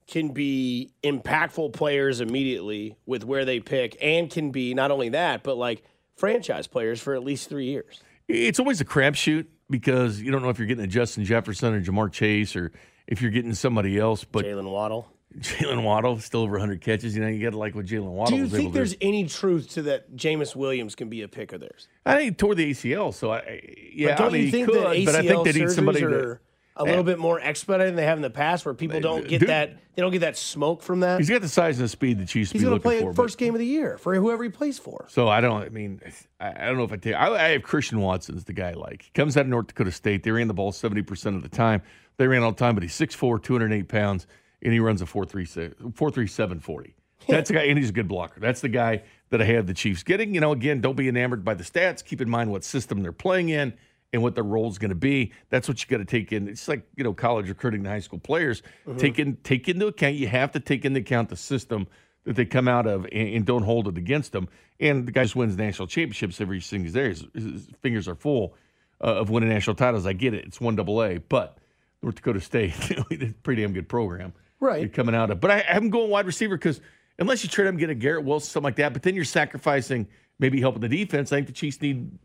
can 0.07 0.31
be 0.31 0.91
impactful 1.03 1.73
players 1.75 2.21
immediately 2.21 2.97
with 3.07 3.25
where 3.25 3.45
they 3.45 3.61
pick 3.61 3.97
and 4.01 4.31
can 4.31 4.51
be 4.51 4.75
not 4.75 4.91
only 4.91 5.11
that, 5.11 5.43
but 5.43 5.57
like 5.57 5.83
franchise 6.17 6.67
players 6.67 7.01
for 7.01 7.15
at 7.15 7.23
least 7.23 7.49
three 7.49 7.67
years. 7.67 8.03
It's 8.27 8.59
always 8.59 8.81
a 8.81 8.85
crapshoot 8.85 9.47
because 9.71 10.21
you 10.21 10.31
don't 10.31 10.43
know 10.43 10.49
if 10.49 10.59
you're 10.59 10.67
getting 10.67 10.85
a 10.85 10.89
Justin 10.89 11.25
Jefferson 11.25 11.75
or 11.75 11.81
Ja'Marr 11.83 12.11
Chase 12.11 12.57
or 12.57 12.73
if 13.07 13.23
you're 13.23 13.31
getting 13.31 13.55
somebody 13.55 13.99
else. 13.99 14.25
But 14.25 14.45
Jaylen 14.45 14.71
Waddle. 14.71 15.11
Jaylen 15.37 15.83
Waddle 15.85 16.19
still 16.21 16.41
over 16.41 16.53
100 16.53 16.81
catches. 16.81 17.15
You 17.15 17.23
know, 17.23 17.29
you 17.29 17.43
got 17.43 17.51
to 17.51 17.59
like 17.59 17.75
what 17.75 17.87
Jaylen 17.87 18.11
Waddle 18.11 18.37
Do 18.37 18.43
you 18.43 18.49
think 18.49 18.73
there's 18.73 18.97
any 19.01 19.27
truth 19.27 19.71
to 19.71 19.83
that 19.83 20.17
Jameson 20.17 20.61
Williams 20.61 20.95
can 20.95 21.09
be 21.09 21.23
a 21.23 21.29
pick 21.29 21.53
of 21.53 21.61
theirs? 21.61 21.89
I 22.07 22.17
think 22.17 22.25
he 22.25 22.31
tore 22.35 22.55
the 22.55 22.71
ACL, 22.71 23.13
so 23.13 23.33
I 23.33 23.61
yeah. 23.93 24.09
But 24.09 24.19
don't 24.19 24.29
I 24.29 24.33
mean, 24.33 24.45
you 24.47 24.51
think 24.51 24.67
could, 24.69 24.77
that 24.77 24.87
ACL 24.89 25.05
but 25.05 25.15
I 25.15 25.23
think 25.23 25.45
they 25.45 25.53
need 25.53 25.71
somebody 25.71 26.03
are 26.03 26.11
to. 26.11 26.41
a 26.77 26.85
little 26.85 27.05
bit 27.05 27.19
more 27.19 27.39
expedited 27.41 27.89
than 27.89 27.97
they 27.97 28.05
have 28.05 28.19
in 28.19 28.23
the 28.23 28.31
past, 28.31 28.65
where 28.65 28.75
people 28.75 29.01
don't 29.01 29.29
get 29.29 29.41
Dude. 29.41 29.51
that 29.51 29.77
they 29.95 30.03
don't 30.03 30.13
get 30.13 30.21
that 30.21 30.37
smoke 30.39 30.83
from 30.83 31.01
that? 31.01 31.19
He's 31.19 31.29
got 31.29 31.43
the 31.43 31.49
size 31.49 31.79
and 31.79 31.85
the 31.85 31.89
speed 31.89 32.19
the 32.19 32.27
Chiefs 32.27 32.51
He's 32.51 32.63
going 32.63 32.75
to 32.75 32.81
play 32.81 33.01
for. 33.01 33.11
it 33.11 33.15
but- 33.15 33.23
first 33.23 33.37
game 33.37 33.55
of 33.55 33.59
the 33.59 33.67
year 33.67 33.99
for 33.99 34.15
whoever 34.15 34.43
he 34.43 34.49
plays 34.51 34.79
for. 34.79 35.07
So 35.09 35.29
I 35.29 35.41
don't. 35.43 35.63
I 35.63 35.69
mean, 35.69 36.01
I, 36.41 36.53
I 36.53 36.67
don't 36.67 36.79
know 36.79 36.85
if 36.85 36.93
I 36.93 36.97
take. 36.97 37.15
I, 37.15 37.29
I 37.35 37.49
have 37.51 37.63
Christian 37.63 38.01
Watson's 38.01 38.45
the 38.45 38.55
guy. 38.55 38.71
I 38.71 38.73
Like 38.73 39.03
he 39.03 39.11
comes 39.11 39.37
out 39.37 39.43
of 39.43 39.49
North 39.49 39.67
Dakota 39.67 39.93
State. 39.93 40.23
They 40.23 40.31
ran 40.31 40.49
the 40.49 40.55
ball 40.55 40.73
seventy 40.73 41.03
percent 41.03 41.37
of 41.37 41.43
the 41.43 41.49
time. 41.51 41.83
They 42.17 42.27
ran 42.27 42.43
all 42.43 42.51
the 42.51 42.59
time, 42.59 42.75
but 42.75 42.83
he's 42.83 42.99
6'4", 42.99 43.41
208 43.41 43.87
pounds, 43.87 44.27
and 44.63 44.73
he 44.73 44.81
runs 44.81 45.03
a 45.03 45.07
4.37 45.07 45.93
4.37 45.93 46.63
40. 46.63 46.95
That's 47.29 47.49
the 47.49 47.55
guy, 47.55 47.65
and 47.65 47.79
he's 47.79 47.91
a 47.91 47.93
good 47.93 48.09
blocker. 48.09 48.41
That's 48.41 48.61
the 48.61 48.69
guy 48.69 49.03
that 49.31 49.43
I 49.43 49.45
had 49.45 49.67
the 49.67 49.75
Chiefs 49.75 50.03
getting. 50.03 50.35
You 50.35 50.41
know, 50.41 50.53
again, 50.53 50.81
don't 50.81 50.97
be 50.97 51.09
enamored 51.09 51.45
by 51.45 51.55
the 51.55 51.65
stats. 51.65 52.05
Keep 52.05 52.21
in 52.21 52.31
mind 52.31 52.51
what 52.51 52.65
system 52.65 53.03
they're 53.03 53.13
playing 53.13 53.51
in 53.51 53.75
and 54.13 54.23
what 54.23 54.35
their 54.35 54.45
role 54.45 54.71
is 54.71 54.79
going 54.79 54.91
to 54.91 54.95
be. 54.95 55.33
That's 55.51 55.69
what 55.69 55.83
you 55.83 55.89
got 55.89 55.99
to 55.99 56.05
take 56.05 56.33
in. 56.33 56.49
It's 56.49 56.69
like 56.69 56.87
you 56.97 57.05
know, 57.05 57.13
college 57.13 57.49
recruiting 57.49 57.83
the 57.83 57.91
high 57.91 58.01
school 58.01 58.19
players. 58.19 58.63
Take 58.97 59.19
in 59.19 59.37
take 59.43 59.69
into 59.69 59.87
account. 59.89 60.15
You 60.15 60.29
have 60.29 60.53
to 60.53 60.61
take 60.61 60.85
into 60.85 61.01
account 61.01 61.29
the 61.29 61.37
system 61.37 61.87
that 62.25 62.37
they 62.37 62.45
come 62.45 62.69
out 62.69 62.87
of 62.87 63.05
and, 63.13 63.29
and 63.29 63.45
don't 63.47 63.63
hold 63.63 63.89
it 63.89 63.99
against 63.99 64.33
them. 64.33 64.49
And 64.81 65.07
the 65.07 65.13
guy 65.13 65.27
who 65.27 65.41
wins 65.41 65.57
national 65.57 65.89
championships 65.89 66.41
every 66.41 66.61
single 66.61 66.93
day, 66.93 67.09
his, 67.09 67.25
his 67.35 67.69
fingers 67.81 68.09
are 68.09 68.15
full 68.15 68.55
uh, 69.03 69.17
of 69.17 69.31
winning 69.31 69.49
national 69.49 69.77
titles. 69.77 70.07
I 70.07 70.13
get 70.13 70.35
it. 70.35 70.45
It's 70.47 70.61
one 70.61 70.77
double 70.77 71.03
A, 71.03 71.19
but 71.19 71.59
North 72.03 72.17
Dakota 72.17 72.41
State, 72.41 72.75
pretty 73.43 73.63
damn 73.63 73.73
good 73.73 73.89
program. 73.89 74.33
Right. 74.61 74.81
You're 74.81 74.89
coming 74.89 75.15
out 75.15 75.31
of. 75.31 75.41
But 75.41 75.51
I 75.51 75.61
him 75.61 75.91
going 75.91 76.11
wide 76.11 76.27
receiver 76.27 76.57
because 76.57 76.81
unless 77.19 77.43
you 77.43 77.49
trade 77.49 77.69
him, 77.69 77.77
get 77.77 77.91
a 77.91 77.95
Garrett 77.95 78.25
Wilson, 78.25 78.51
something 78.51 78.65
like 78.65 78.77
that, 78.77 78.93
but 78.93 79.03
then 79.03 79.15
you're 79.15 79.25
sacrificing 79.25 80.09
maybe 80.39 80.61
helping 80.61 80.81
the 80.81 80.89
defense. 80.89 81.33
I 81.33 81.37
think 81.37 81.47
the 81.47 81.53
Chiefs 81.53 81.81
need 81.81 82.19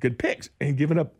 good 0.00 0.18
picks 0.18 0.50
and 0.60 0.76
giving 0.76 0.98
up 0.98 1.14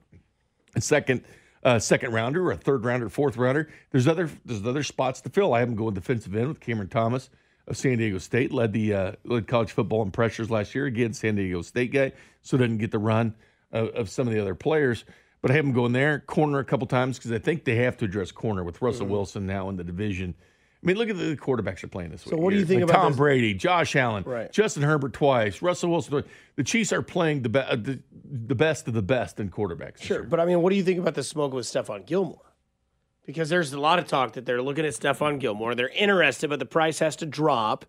a 0.74 0.80
second 0.80 1.24
uh, 1.64 1.78
second 1.78 2.12
rounder 2.12 2.44
or 2.44 2.52
a 2.52 2.56
third 2.56 2.84
rounder, 2.84 3.08
fourth 3.08 3.36
rounder. 3.36 3.68
There's 3.90 4.08
other 4.08 4.28
there's 4.44 4.66
other 4.66 4.82
spots 4.82 5.20
to 5.22 5.30
fill. 5.30 5.54
I 5.54 5.60
have 5.60 5.68
him 5.68 5.76
going 5.76 5.94
defensive 5.94 6.34
end 6.34 6.48
with 6.48 6.60
Cameron 6.60 6.88
Thomas 6.88 7.30
of 7.68 7.76
San 7.76 7.98
Diego 7.98 8.18
State. 8.18 8.52
Led 8.52 8.72
the 8.72 8.94
uh, 8.94 9.12
led 9.24 9.46
college 9.46 9.70
football 9.70 10.02
in 10.02 10.10
pressures 10.10 10.50
last 10.50 10.74
year. 10.74 10.86
Again, 10.86 11.12
San 11.12 11.36
Diego 11.36 11.62
State 11.62 11.92
guy, 11.92 12.12
so 12.42 12.56
doesn't 12.56 12.78
get 12.78 12.90
the 12.90 12.98
run 12.98 13.34
of, 13.70 13.88
of 13.90 14.10
some 14.10 14.26
of 14.26 14.34
the 14.34 14.40
other 14.40 14.54
players. 14.54 15.04
But 15.42 15.50
I 15.50 15.54
have 15.54 15.64
him 15.64 15.72
going 15.72 15.92
there 15.92 16.20
corner 16.20 16.60
a 16.60 16.64
couple 16.64 16.86
times 16.86 17.18
because 17.18 17.32
I 17.32 17.38
think 17.38 17.64
they 17.64 17.74
have 17.76 17.96
to 17.98 18.04
address 18.04 18.30
corner 18.32 18.62
with 18.64 18.80
Russell 18.80 19.06
Mm-hmm. 19.06 19.12
Wilson 19.12 19.46
now 19.46 19.68
in 19.68 19.76
the 19.76 19.84
division. 19.84 20.34
I 20.38 20.86
mean, 20.86 20.96
look 20.96 21.08
at 21.10 21.16
the 21.16 21.36
quarterbacks 21.36 21.80
they're 21.82 21.90
playing 21.90 22.10
this 22.10 22.24
week. 22.24 22.30
So 22.34 22.40
what 22.40 22.50
do 22.50 22.56
you 22.56 22.64
think 22.64 22.80
Like 22.82 22.90
about 22.90 23.02
Tom 23.02 23.12
this- 23.12 23.18
Brady, 23.18 23.54
Josh 23.54 23.94
Allen, 23.96 24.22
Right. 24.24 24.50
Justin 24.52 24.82
Herbert 24.84 25.12
twice, 25.12 25.60
Russell 25.60 25.90
Wilson? 25.90 26.24
The 26.56 26.64
Chiefs 26.64 26.92
are 26.92 27.02
playing 27.02 27.42
the, 27.42 27.48
be- 27.48 27.58
uh, 27.60 27.76
the 27.76 28.00
the 28.24 28.54
best 28.54 28.88
of 28.88 28.94
the 28.94 29.02
best 29.02 29.38
in 29.40 29.50
quarterbacks. 29.50 30.00
Sure, 30.02 30.22
but 30.22 30.40
I 30.40 30.46
mean, 30.46 30.62
what 30.62 30.70
do 30.70 30.76
you 30.76 30.82
think 30.82 30.98
about 30.98 31.14
the 31.14 31.22
smoke 31.22 31.52
with 31.52 31.66
Stephon 31.66 32.06
Gilmore? 32.06 32.40
Because 33.26 33.48
there's 33.50 33.72
a 33.72 33.78
lot 33.80 33.98
of 33.98 34.06
talk 34.06 34.32
that 34.34 34.46
they're 34.46 34.62
looking 34.62 34.84
at 34.86 34.92
Stephon 34.94 35.38
Gilmore. 35.38 35.74
They're 35.74 35.88
interested, 35.90 36.48
but 36.50 36.58
the 36.58 36.64
price 36.66 36.98
has 37.00 37.14
to 37.16 37.26
drop. 37.26 37.84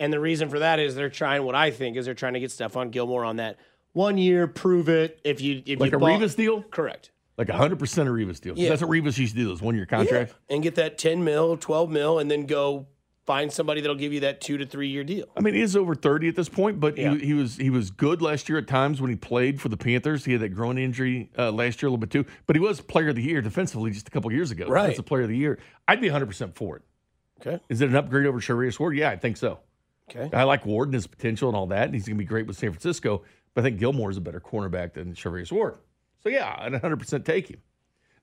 And 0.00 0.12
the 0.12 0.18
reason 0.18 0.48
for 0.48 0.58
that 0.60 0.80
is 0.80 0.94
they're 0.96 1.10
trying, 1.10 1.44
what 1.44 1.54
I 1.54 1.70
think 1.70 1.96
is 1.96 2.06
they're 2.06 2.14
trying 2.14 2.32
to 2.34 2.40
get 2.40 2.50
Stephon 2.50 2.90
Gilmore 2.90 3.24
on 3.24 3.36
that 3.36 3.58
one 3.92 4.18
year, 4.18 4.46
prove 4.46 4.88
it. 4.88 5.20
If 5.24 5.40
you 5.40 5.62
if 5.66 5.80
like 5.80 5.90
you 5.92 5.96
a 5.96 6.00
bought- 6.00 6.20
Revis 6.20 6.36
deal, 6.36 6.62
correct, 6.62 7.10
like 7.36 7.48
a 7.48 7.56
hundred 7.56 7.78
percent 7.78 8.08
of 8.08 8.14
Revis 8.14 8.40
deal. 8.40 8.54
Yeah. 8.58 8.68
That's 8.70 8.82
what 8.82 8.90
Revis 8.90 9.18
used 9.18 9.34
to 9.34 9.40
do. 9.40 9.46
Those 9.48 9.62
one 9.62 9.74
year 9.74 9.86
contracts. 9.86 10.34
and 10.48 10.62
get 10.62 10.74
that 10.76 10.98
ten 10.98 11.24
mil, 11.24 11.56
twelve 11.56 11.90
mil, 11.90 12.18
and 12.18 12.30
then 12.30 12.46
go 12.46 12.86
find 13.24 13.52
somebody 13.52 13.80
that'll 13.80 13.94
give 13.96 14.12
you 14.12 14.18
that 14.20 14.40
two 14.40 14.58
to 14.58 14.66
three 14.66 14.88
year 14.88 15.04
deal. 15.04 15.26
I 15.36 15.40
mean, 15.40 15.54
he 15.54 15.60
is 15.60 15.76
over 15.76 15.94
30 15.94 16.26
at 16.26 16.34
this 16.34 16.48
point, 16.48 16.80
but 16.80 16.98
Yeah. 16.98 17.14
he, 17.14 17.26
he 17.26 17.34
was 17.34 17.56
he 17.56 17.70
was 17.70 17.90
good 17.92 18.20
last 18.20 18.48
year 18.48 18.58
at 18.58 18.66
times 18.66 19.00
when 19.00 19.10
he 19.10 19.16
played 19.16 19.60
for 19.60 19.68
the 19.68 19.76
Panthers. 19.76 20.24
He 20.24 20.32
had 20.32 20.40
that 20.40 20.48
groin 20.48 20.76
injury 20.76 21.30
uh, 21.38 21.52
last 21.52 21.80
year 21.82 21.86
a 21.88 21.90
little 21.90 21.98
bit 21.98 22.10
too, 22.10 22.26
but 22.48 22.56
he 22.56 22.60
was 22.60 22.80
player 22.80 23.10
of 23.10 23.14
the 23.16 23.22
year 23.22 23.40
defensively 23.40 23.92
just 23.92 24.08
a 24.08 24.10
couple 24.10 24.32
years 24.32 24.50
ago. 24.50 24.66
Right. 24.66 24.88
That's 24.88 24.98
a 24.98 25.02
player 25.04 25.22
of 25.22 25.28
the 25.28 25.36
year. 25.36 25.58
I'd 25.86 26.00
be 26.00 26.08
100% 26.08 26.56
for 26.56 26.76
it. 26.78 26.82
Okay. 27.46 27.62
Is 27.68 27.80
it 27.80 27.88
an 27.90 27.94
upgrade 27.96 28.26
over 28.26 28.40
Charvarius 28.40 28.78
Ward? 28.80 28.96
Yeah, 28.96 29.10
I 29.10 29.16
think 29.16 29.36
so. 29.36 29.60
Okay. 30.10 30.28
I 30.36 30.42
like 30.42 30.66
Ward 30.66 30.88
and 30.88 30.94
his 30.94 31.06
potential 31.06 31.48
and 31.48 31.56
all 31.56 31.66
that, 31.68 31.84
and 31.84 31.94
he's 31.94 32.06
going 32.06 32.16
to 32.16 32.18
be 32.18 32.24
great 32.26 32.46
with 32.48 32.56
San 32.56 32.70
Francisco. 32.70 33.22
But 33.54 33.62
I 33.62 33.64
think 33.64 33.78
Gilmore 33.78 34.10
is 34.10 34.16
a 34.16 34.20
better 34.20 34.40
cornerback 34.40 34.94
than 34.94 35.14
Charvarius 35.14 35.52
Ward. 35.52 35.76
So 36.22 36.28
yeah, 36.28 36.54
I'd 36.58 36.72
100% 36.72 37.24
take 37.24 37.48
him. 37.48 37.60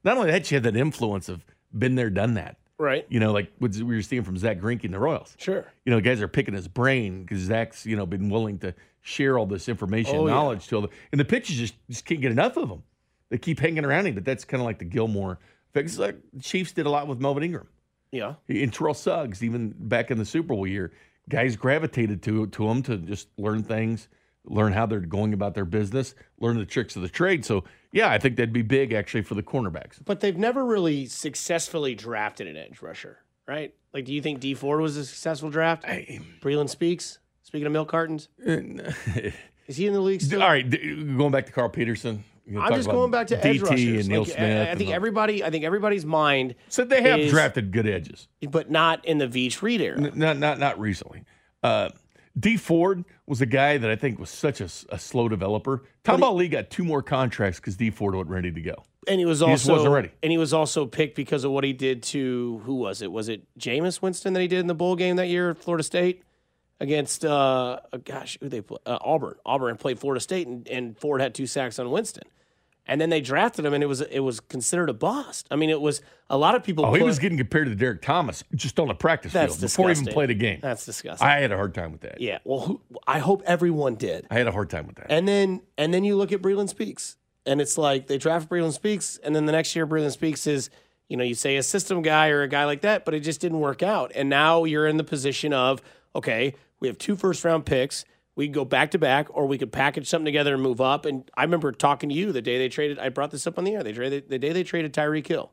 Not 0.04 0.18
only 0.18 0.32
that, 0.32 0.50
you 0.50 0.56
had 0.56 0.64
that 0.64 0.76
influence 0.76 1.30
of 1.30 1.46
been 1.78 1.96
there, 1.96 2.10
done 2.10 2.36
that. 2.36 2.58
Right. 2.78 3.06
You 3.10 3.20
know, 3.20 3.34
like 3.34 3.52
what 3.60 3.76
we 3.76 3.84
were 3.96 4.02
seeing 4.02 4.24
from 4.24 4.38
Zack 4.38 4.60
Greinke 4.60 4.86
and 4.86 4.94
the 4.94 5.00
Royals. 5.00 5.36
Sure. 5.38 5.66
You 5.86 5.92
know, 5.92 6.00
guys 6.00 6.22
are 6.22 6.30
picking 6.30 6.54
his 6.54 6.68
brain 6.70 7.24
because 7.24 7.40
Zach's 7.40 7.86
you 7.86 7.98
know 7.98 8.06
been 8.06 8.30
willing 8.30 8.58
to 8.60 8.74
share 9.02 9.38
all 9.38 9.46
this 9.46 9.68
information, 9.68 10.16
Oh, 10.16 10.20
and 10.22 10.30
yeah. 10.30 10.34
knowledge 10.34 10.68
to 10.70 10.76
all 10.78 10.82
the, 10.84 10.90
and 11.12 11.20
the 11.20 11.26
pitchers 11.26 11.58
just 11.58 11.74
just 11.90 12.06
can't 12.06 12.22
get 12.22 12.32
enough 12.32 12.56
of 12.56 12.70
them. 12.70 12.84
They 13.30 13.38
keep 13.38 13.60
hanging 13.60 13.84
around 13.84 14.08
him, 14.08 14.16
but 14.16 14.24
that's 14.24 14.46
kind 14.46 14.62
of 14.62 14.66
like 14.66 14.80
the 14.80 14.86
Gilmore. 14.86 15.40
effect. 15.72 15.88
It's 15.90 16.00
like 16.00 16.16
the 16.34 16.42
Chiefs 16.42 16.72
did 16.72 16.86
a 16.86 16.90
lot 16.90 17.08
with 17.08 17.20
Melvin 17.20 17.44
Ingram 17.44 17.68
Yeah. 18.14 18.36
and 18.48 18.74
Terrell 18.74 18.94
Suggs, 18.94 19.44
even 19.44 19.76
back 19.78 20.10
in 20.10 20.18
the 20.18 20.26
Super 20.26 20.48
Bowl 20.56 20.66
year, 20.66 20.94
guys 21.28 21.58
gravitated 21.58 22.24
to 22.24 22.48
to 22.48 22.68
them 22.68 22.82
to 22.84 22.98
just 22.98 23.28
learn 23.38 23.62
things, 23.62 24.08
learn 24.50 24.74
how 24.74 24.86
they're 24.86 25.00
going 25.00 25.34
about 25.34 25.54
their 25.54 25.64
business, 25.66 26.16
learn 26.40 26.58
the 26.58 26.66
tricks 26.66 26.96
of 26.96 27.02
the 27.02 27.08
trade. 27.10 27.46
So 27.46 27.64
yeah, 27.94 28.10
I 28.12 28.18
think 28.18 28.36
that'd 28.36 28.52
be 28.52 28.62
big 28.64 28.92
actually 28.94 29.22
for 29.24 29.36
the 29.36 29.44
cornerbacks. 29.44 30.00
But 30.04 30.20
they've 30.20 30.38
never 30.38 30.66
really 30.66 31.06
successfully 31.06 31.96
drafted 31.96 32.48
an 32.48 32.58
edge 32.58 32.82
rusher, 32.82 33.20
right? 33.48 33.74
Like, 33.94 34.06
do 34.06 34.14
you 34.14 34.22
think 34.22 34.40
Dee 34.42 34.54
Ford 34.56 34.82
was 34.82 34.98
a 34.98 35.06
successful 35.06 35.50
draft? 35.50 35.84
Breeland 36.42 36.70
Speaks. 36.70 37.20
Speaking 37.44 37.66
of 37.66 37.72
milk 37.74 37.90
cartons, 37.90 38.28
is 38.46 39.78
he 39.78 39.88
in 39.88 39.94
the 39.94 40.02
league 40.02 40.22
still? 40.22 40.42
All 40.44 40.50
right, 40.50 40.70
going 40.70 41.32
back 41.32 41.46
to 41.48 41.52
Carl 41.52 41.70
Peterson. 41.70 42.24
I'm 42.60 42.74
just 42.76 42.90
going 42.90 43.12
back 43.12 43.28
to 43.28 43.46
edge 43.46 43.60
DT 43.62 43.70
rushers. 43.70 44.00
and 44.00 44.08
Neil 44.08 44.22
Like, 44.22 44.30
I- 44.32 44.34
Smith. 44.36 44.68
I, 44.68 44.70
and 44.72 44.78
think 44.80 44.90
everybody. 44.92 45.44
I 45.44 45.50
think 45.52 45.64
everybody's 45.64 46.06
mind, 46.06 46.56
so 46.68 46.84
they 46.84 47.02
have 47.04 47.20
is- 47.20 47.32
drafted 47.32 47.72
good 47.72 47.88
edges. 47.88 48.28
but 48.50 48.70
not 48.72 49.06
in 49.06 49.18
the 49.20 49.28
Veach 49.28 49.62
Reid 49.62 49.82
era. 49.82 49.98
N- 49.98 50.12
Not 50.16 50.38
not 50.38 50.58
not 50.60 50.80
recently. 50.80 51.24
Uh, 51.64 51.90
Dee 52.40 52.58
Ford 52.58 53.04
was 53.26 53.42
a 53.42 53.46
guy 53.46 53.78
that 53.78 53.90
I 53.90 53.96
think 53.96 54.20
was 54.20 54.30
such 54.30 54.62
a 54.62 54.70
slow 54.70 55.28
developer. 55.28 55.84
Tamba 56.04 56.28
Hali 56.28 56.48
got 56.48 56.70
two 56.70 56.84
more 56.84 57.02
contracts 57.02 57.60
because 57.60 57.76
Dee 57.76 57.90
Ford 57.90 58.16
wasn't 58.16 58.30
ready 58.32 58.52
to 58.52 58.62
go. 58.62 58.84
And 59.08 59.20
he 59.20 59.26
was 59.26 59.40
He 59.40 59.46
also 59.46 59.74
wasn't 59.74 59.94
ready. 59.94 60.12
and 60.22 60.32
he 60.32 60.38
was 60.38 60.54
also 60.54 60.86
picked 60.86 61.16
because 61.16 61.44
of 61.44 61.52
what 61.52 61.64
he 61.64 61.74
did 61.74 62.04
to 62.04 62.62
who 62.66 62.76
was 62.76 63.02
it? 63.02 63.12
Was 63.12 63.30
it 63.30 63.44
Jameis 63.58 64.02
Winston 64.02 64.34
that 64.34 64.42
he 64.42 64.48
did 64.48 64.60
in 64.60 64.68
the 64.68 64.76
bowl 64.76 64.96
game 64.96 65.16
that 65.16 65.28
year 65.28 65.50
at 65.52 65.58
Florida 65.58 65.84
State 65.84 66.24
against 66.80 67.26
uh, 67.26 67.80
uh, 67.92 67.98
gosh 68.04 68.38
who 68.42 68.50
they 68.50 68.62
play 68.62 68.78
uh, 68.86 68.98
Auburn. 69.02 69.36
Auburn 69.46 69.78
played 69.78 70.00
Florida 70.00 70.20
State 70.22 70.48
and, 70.48 70.68
and 70.68 70.98
Ford 70.98 71.22
had 71.22 71.34
two 71.34 71.48
sacks 71.48 71.80
on 71.80 71.90
Winston. 71.90 72.24
And 72.90 73.00
then 73.00 73.10
they 73.10 73.22
drafted 73.22 73.66
him 73.66 73.74
and 73.74 73.84
it 73.84 73.88
was 73.88 74.02
it 74.02 74.20
was 74.20 74.40
considered 74.40 74.90
a 74.90 74.94
bust. 74.94 75.48
I 75.52 75.56
mean, 75.56 75.70
it 75.70 75.80
was 75.80 76.02
a 76.30 76.38
lot 76.38 76.56
of 76.56 76.64
people. 76.64 76.86
Oh, 76.86 76.94
he 76.94 77.04
was 77.04 77.20
getting 77.20 77.38
compared 77.38 77.68
to 77.68 77.76
Derrick 77.76 78.02
Thomas 78.02 78.44
just 78.56 78.80
on 78.80 78.88
the 78.88 78.96
practice 78.96 79.32
field 79.32 79.62
before 79.62 79.90
he 79.90 80.00
even 80.00 80.12
played 80.14 80.32
a 80.32 80.34
game. 80.34 80.60
That's 80.62 80.86
disgusting. 80.86 81.28
I 81.28 81.40
had 81.40 81.52
a 81.52 81.56
hard 81.56 81.74
time 81.74 81.92
with 81.92 82.02
that. 82.02 82.20
yeah. 82.20 82.40
Well, 82.44 82.60
who, 82.62 82.82
I 83.08 83.20
hope 83.20 83.44
everyone 83.46 83.96
did. 83.96 84.26
I 84.32 84.36
had 84.36 84.48
a 84.48 84.52
hard 84.52 84.70
time 84.70 84.88
with 84.88 84.96
that. 84.98 85.08
And 85.12 85.28
then 85.28 85.62
and 85.78 85.94
then 85.94 86.04
you 86.04 86.16
look 86.18 86.32
at 86.32 86.42
Breeland 86.42 86.70
Speaks, 86.70 87.18
and 87.46 87.62
it's 87.62 87.78
like 87.78 88.08
they 88.08 88.18
draft 88.18 88.50
Breeland 88.50 88.74
Speaks, 88.74 89.20
and 89.24 89.36
then 89.36 89.46
the 89.46 89.52
next 89.52 89.76
year 89.76 89.86
Breeland 89.86 90.12
Speaks 90.12 90.48
is, 90.48 90.70
you 91.08 91.16
know, 91.16 91.24
you 91.24 91.36
say 91.36 91.58
a 91.58 91.64
system 91.64 92.02
guy 92.02 92.30
or 92.30 92.42
a 92.42 92.48
guy 92.48 92.66
like 92.66 92.82
that, 92.82 93.06
but 93.06 93.14
it 93.14 93.20
just 93.22 93.40
didn't 93.40 93.60
work 93.60 93.84
out. 93.84 94.12
And 94.16 94.30
now 94.30 94.64
you're 94.64 94.88
in 94.88 94.98
the 94.98 95.04
position 95.04 95.54
of, 95.54 95.82
okay, 96.16 96.56
we 96.80 96.88
have 96.88 96.98
two 96.98 97.16
first 97.16 97.46
round 97.46 97.66
picks. 97.66 98.04
We 98.40 98.48
could 98.48 98.54
go 98.54 98.64
back 98.64 98.92
to 98.92 98.98
back, 98.98 99.28
or 99.32 99.46
we 99.48 99.58
could 99.58 99.74
package 99.74 100.08
something 100.08 100.24
together 100.24 100.54
and 100.54 100.64
move 100.64 100.80
up. 100.80 101.06
And 101.06 101.30
I 101.36 101.44
remember 101.44 101.74
talking 101.74 102.08
to 102.08 102.16
you 102.16 102.32
the 102.32 102.42
day 102.42 102.58
they 102.58 102.70
traded. 102.70 102.98
I 102.98 103.10
brought 103.10 103.32
this 103.32 103.46
up 103.46 103.58
on 103.58 103.66
the 103.66 103.74
air. 103.76 103.84
They 103.84 103.92
traded 103.92 104.30
the 104.30 104.40
day 104.40 104.54
they 104.54 104.64
traded 104.64 104.94
Tyreek 104.94 105.28
Hill, 105.28 105.52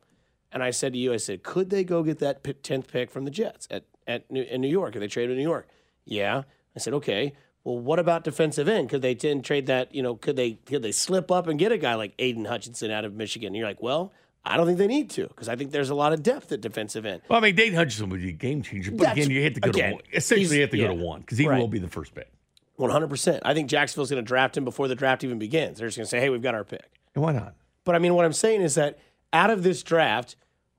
and 0.52 0.62
I 0.62 0.70
said 0.70 0.92
to 0.92 0.98
you, 1.00 1.12
I 1.12 1.16
said, 1.16 1.42
could 1.42 1.70
they 1.70 1.82
go 1.82 2.04
get 2.04 2.20
that 2.20 2.44
tenth 2.62 2.86
pick 2.86 3.10
from 3.10 3.24
the 3.24 3.32
Jets 3.32 3.66
at 3.72 3.86
at 4.06 4.30
New, 4.30 4.42
in 4.42 4.60
New 4.60 4.68
York? 4.68 4.94
And 4.94 5.02
they 5.02 5.08
traded 5.08 5.32
in 5.32 5.38
New 5.38 5.42
York, 5.50 5.66
yeah. 6.04 6.44
I 6.76 6.78
said, 6.78 6.94
okay. 6.94 7.32
Well, 7.64 7.76
what 7.80 7.98
about 7.98 8.22
defensive 8.22 8.68
end? 8.68 8.88
Could 8.90 9.02
they 9.02 9.14
then 9.14 9.42
trade 9.42 9.66
that? 9.66 9.92
You 9.92 10.04
know, 10.04 10.14
could 10.14 10.36
they 10.36 10.52
could 10.52 10.82
they 10.82 10.92
slip 10.92 11.32
up 11.32 11.48
and 11.48 11.58
get 11.58 11.72
a 11.72 11.78
guy 11.78 11.96
like 11.96 12.14
Aidan 12.20 12.44
Hutchinson 12.44 12.92
out 12.92 13.04
of 13.04 13.14
Michigan? 13.14 13.48
And 13.48 13.56
you're 13.56 13.66
like, 13.66 13.82
well, 13.82 14.12
I 14.44 14.56
don't 14.56 14.66
think 14.66 14.78
they 14.78 14.86
need 14.86 15.10
to 15.10 15.26
because 15.26 15.48
I 15.48 15.56
think 15.56 15.72
there's 15.72 15.90
a 15.90 15.96
lot 15.96 16.12
of 16.12 16.22
depth 16.22 16.52
at 16.52 16.60
defensive 16.60 17.04
end. 17.04 17.22
well, 17.28 17.40
I 17.40 17.42
mean, 17.42 17.56
Dane 17.56 17.72
Hutchinson 17.74 18.10
would 18.10 18.22
be 18.22 18.28
a 18.28 18.32
game 18.32 18.62
changer, 18.62 18.92
but 18.92 18.98
That's- 19.00 19.16
again, 19.16 19.30
you 19.32 19.42
have 19.42 19.54
to 19.54 19.60
go 19.60 19.70
again, 19.70 19.88
to 19.88 19.94
one. 19.96 20.04
Essentially, 20.12 20.54
you 20.54 20.62
have 20.62 20.70
to 20.70 20.76
yeah. 20.76 20.86
go 20.86 20.96
to 20.96 21.02
one 21.02 21.22
because 21.22 21.38
he 21.38 21.48
Right. 21.48 21.58
will 21.58 21.66
be 21.66 21.80
the 21.80 21.88
first 21.88 22.14
pick. 22.14 22.30
One 22.76 22.90
hundred 22.90 23.08
percent. 23.08 23.42
I 23.44 23.54
think 23.54 23.68
Jacksonville's 23.70 24.10
going 24.10 24.22
to 24.22 24.26
draft 24.26 24.56
him 24.56 24.64
before 24.64 24.86
the 24.88 24.94
draft 24.94 25.24
even 25.24 25.38
begins. 25.38 25.78
They're 25.78 25.88
just 25.88 25.96
going 25.96 26.04
to 26.04 26.10
say, 26.10 26.20
hey, 26.20 26.30
we've 26.30 26.42
got 26.42 26.54
our 26.54 26.64
pick. 26.64 26.90
And 27.14 27.24
why 27.24 27.32
not? 27.32 27.54
But 27.84 27.94
I 27.94 27.98
mean, 27.98 28.14
what 28.14 28.24
I'm 28.24 28.32
saying 28.32 28.60
is 28.60 28.74
that 28.74 28.98
out 29.32 29.50
of 29.50 29.62
this 29.62 29.82
draft, 29.82 30.36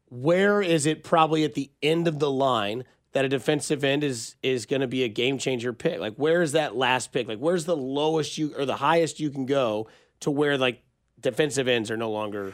where 0.10 0.62
is 0.62 0.86
it 0.86 1.04
probably 1.04 1.44
at 1.44 1.54
the 1.54 1.72
end 1.82 2.08
of 2.08 2.20
the 2.20 2.30
line 2.30 2.84
that 3.14 3.26
a 3.26 3.30
defensive 3.30 3.84
end 3.84 4.04
is 4.04 4.36
is 4.44 4.66
going 4.66 4.82
to 4.82 4.88
be 4.88 5.04
a 5.04 5.08
game 5.08 5.38
changer 5.38 5.74
pick? 5.74 6.00
Like, 6.00 6.16
where 6.16 6.42
is 6.42 6.52
that 6.52 6.76
last 6.76 7.12
pick? 7.12 7.28
Like, 7.28 7.40
where's 7.40 7.66
the 7.66 7.76
lowest 7.78 8.38
you 8.38 8.54
or 8.58 8.66
the 8.66 8.76
highest 8.76 9.20
you 9.20 9.30
can 9.32 9.46
go 9.46 9.88
to 10.20 10.32
where 10.32 10.58
like 10.58 10.84
defensive 11.20 11.68
ends 11.68 11.90
are 11.90 11.98
no 11.98 12.12
longer 12.12 12.54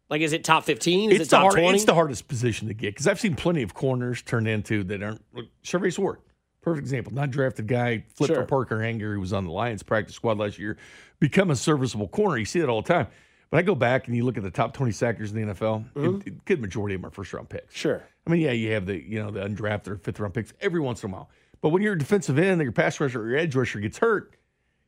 like? 0.10 0.22
Is 0.22 0.34
it 0.34 0.44
top 0.44 0.64
15? 0.64 1.12
Is 1.12 1.20
it's 1.22 1.28
it 1.28 1.36
top 1.36 1.52
20? 1.52 1.76
It's 1.76 1.86
the 1.86 1.94
hardest 1.94 2.28
position 2.28 2.68
to 2.68 2.74
get 2.74 2.96
because 2.96 3.08
I've 3.08 3.20
seen 3.20 3.36
plenty 3.36 3.62
of 3.62 3.74
corners 3.74 4.22
turned 4.22 4.48
into 4.48 4.84
that 4.86 5.04
aren't. 5.04 5.22
Charvarius 5.64 6.00
Ward, 6.00 6.20
perfect 6.68 6.86
example. 6.86 7.14
Not 7.14 7.32
drafted 7.32 7.68
guy, 7.68 8.04
flipped 8.14 8.34
Sure. 8.34 8.42
for 8.44 8.48
Parker 8.48 8.78
Ehinger, 8.78 9.14
who 9.14 9.20
was 9.20 9.34
on 9.34 9.46
the 9.46 9.52
Lions 9.52 9.84
practice 9.84 10.16
squad 10.16 10.38
last 10.38 10.60
year, 10.60 10.78
become 11.20 11.50
a 11.52 11.56
serviceable 11.56 12.08
corner. 12.08 12.38
You 12.38 12.46
see 12.46 12.60
that 12.60 12.70
all 12.70 12.82
the 12.82 12.94
time. 12.94 13.08
But 13.50 13.58
I 13.58 13.62
go 13.62 13.76
back 13.76 14.08
and 14.08 14.16
you 14.18 14.26
look 14.26 14.36
at 14.38 14.44
the 14.44 14.52
top 14.52 14.74
twenty 14.74 14.92
sackers 14.92 15.32
in 15.32 15.48
the 15.48 15.54
NFL. 15.54 15.86
Mm-hmm. 15.94 16.28
A 16.28 16.32
good 16.46 16.60
majority 16.60 16.96
of 16.96 17.02
them 17.02 17.08
are 17.08 17.12
first 17.12 17.32
round 17.34 17.48
picks. 17.48 17.74
sure. 17.74 18.04
I 18.26 18.30
mean, 18.30 18.42
yeah, 18.42 18.52
you 18.52 18.74
have 18.74 18.86
the 18.86 19.02
you 19.02 19.24
know 19.24 19.32
the 19.32 19.40
undrafted 19.40 19.88
or 19.88 19.98
fifth 19.98 20.20
round 20.20 20.34
picks 20.34 20.52
every 20.60 20.82
once 20.82 21.02
in 21.04 21.10
a 21.10 21.14
while. 21.14 21.30
But 21.62 21.70
when 21.70 21.82
you're 21.82 21.94
a 21.94 21.98
defensive 21.98 22.38
end, 22.38 22.62
your 22.62 22.72
pass 22.74 23.00
rusher 23.00 23.22
or 23.22 23.30
your 23.30 23.38
edge 23.38 23.56
rusher 23.56 23.80
gets 23.80 23.98
hurt, 24.00 24.34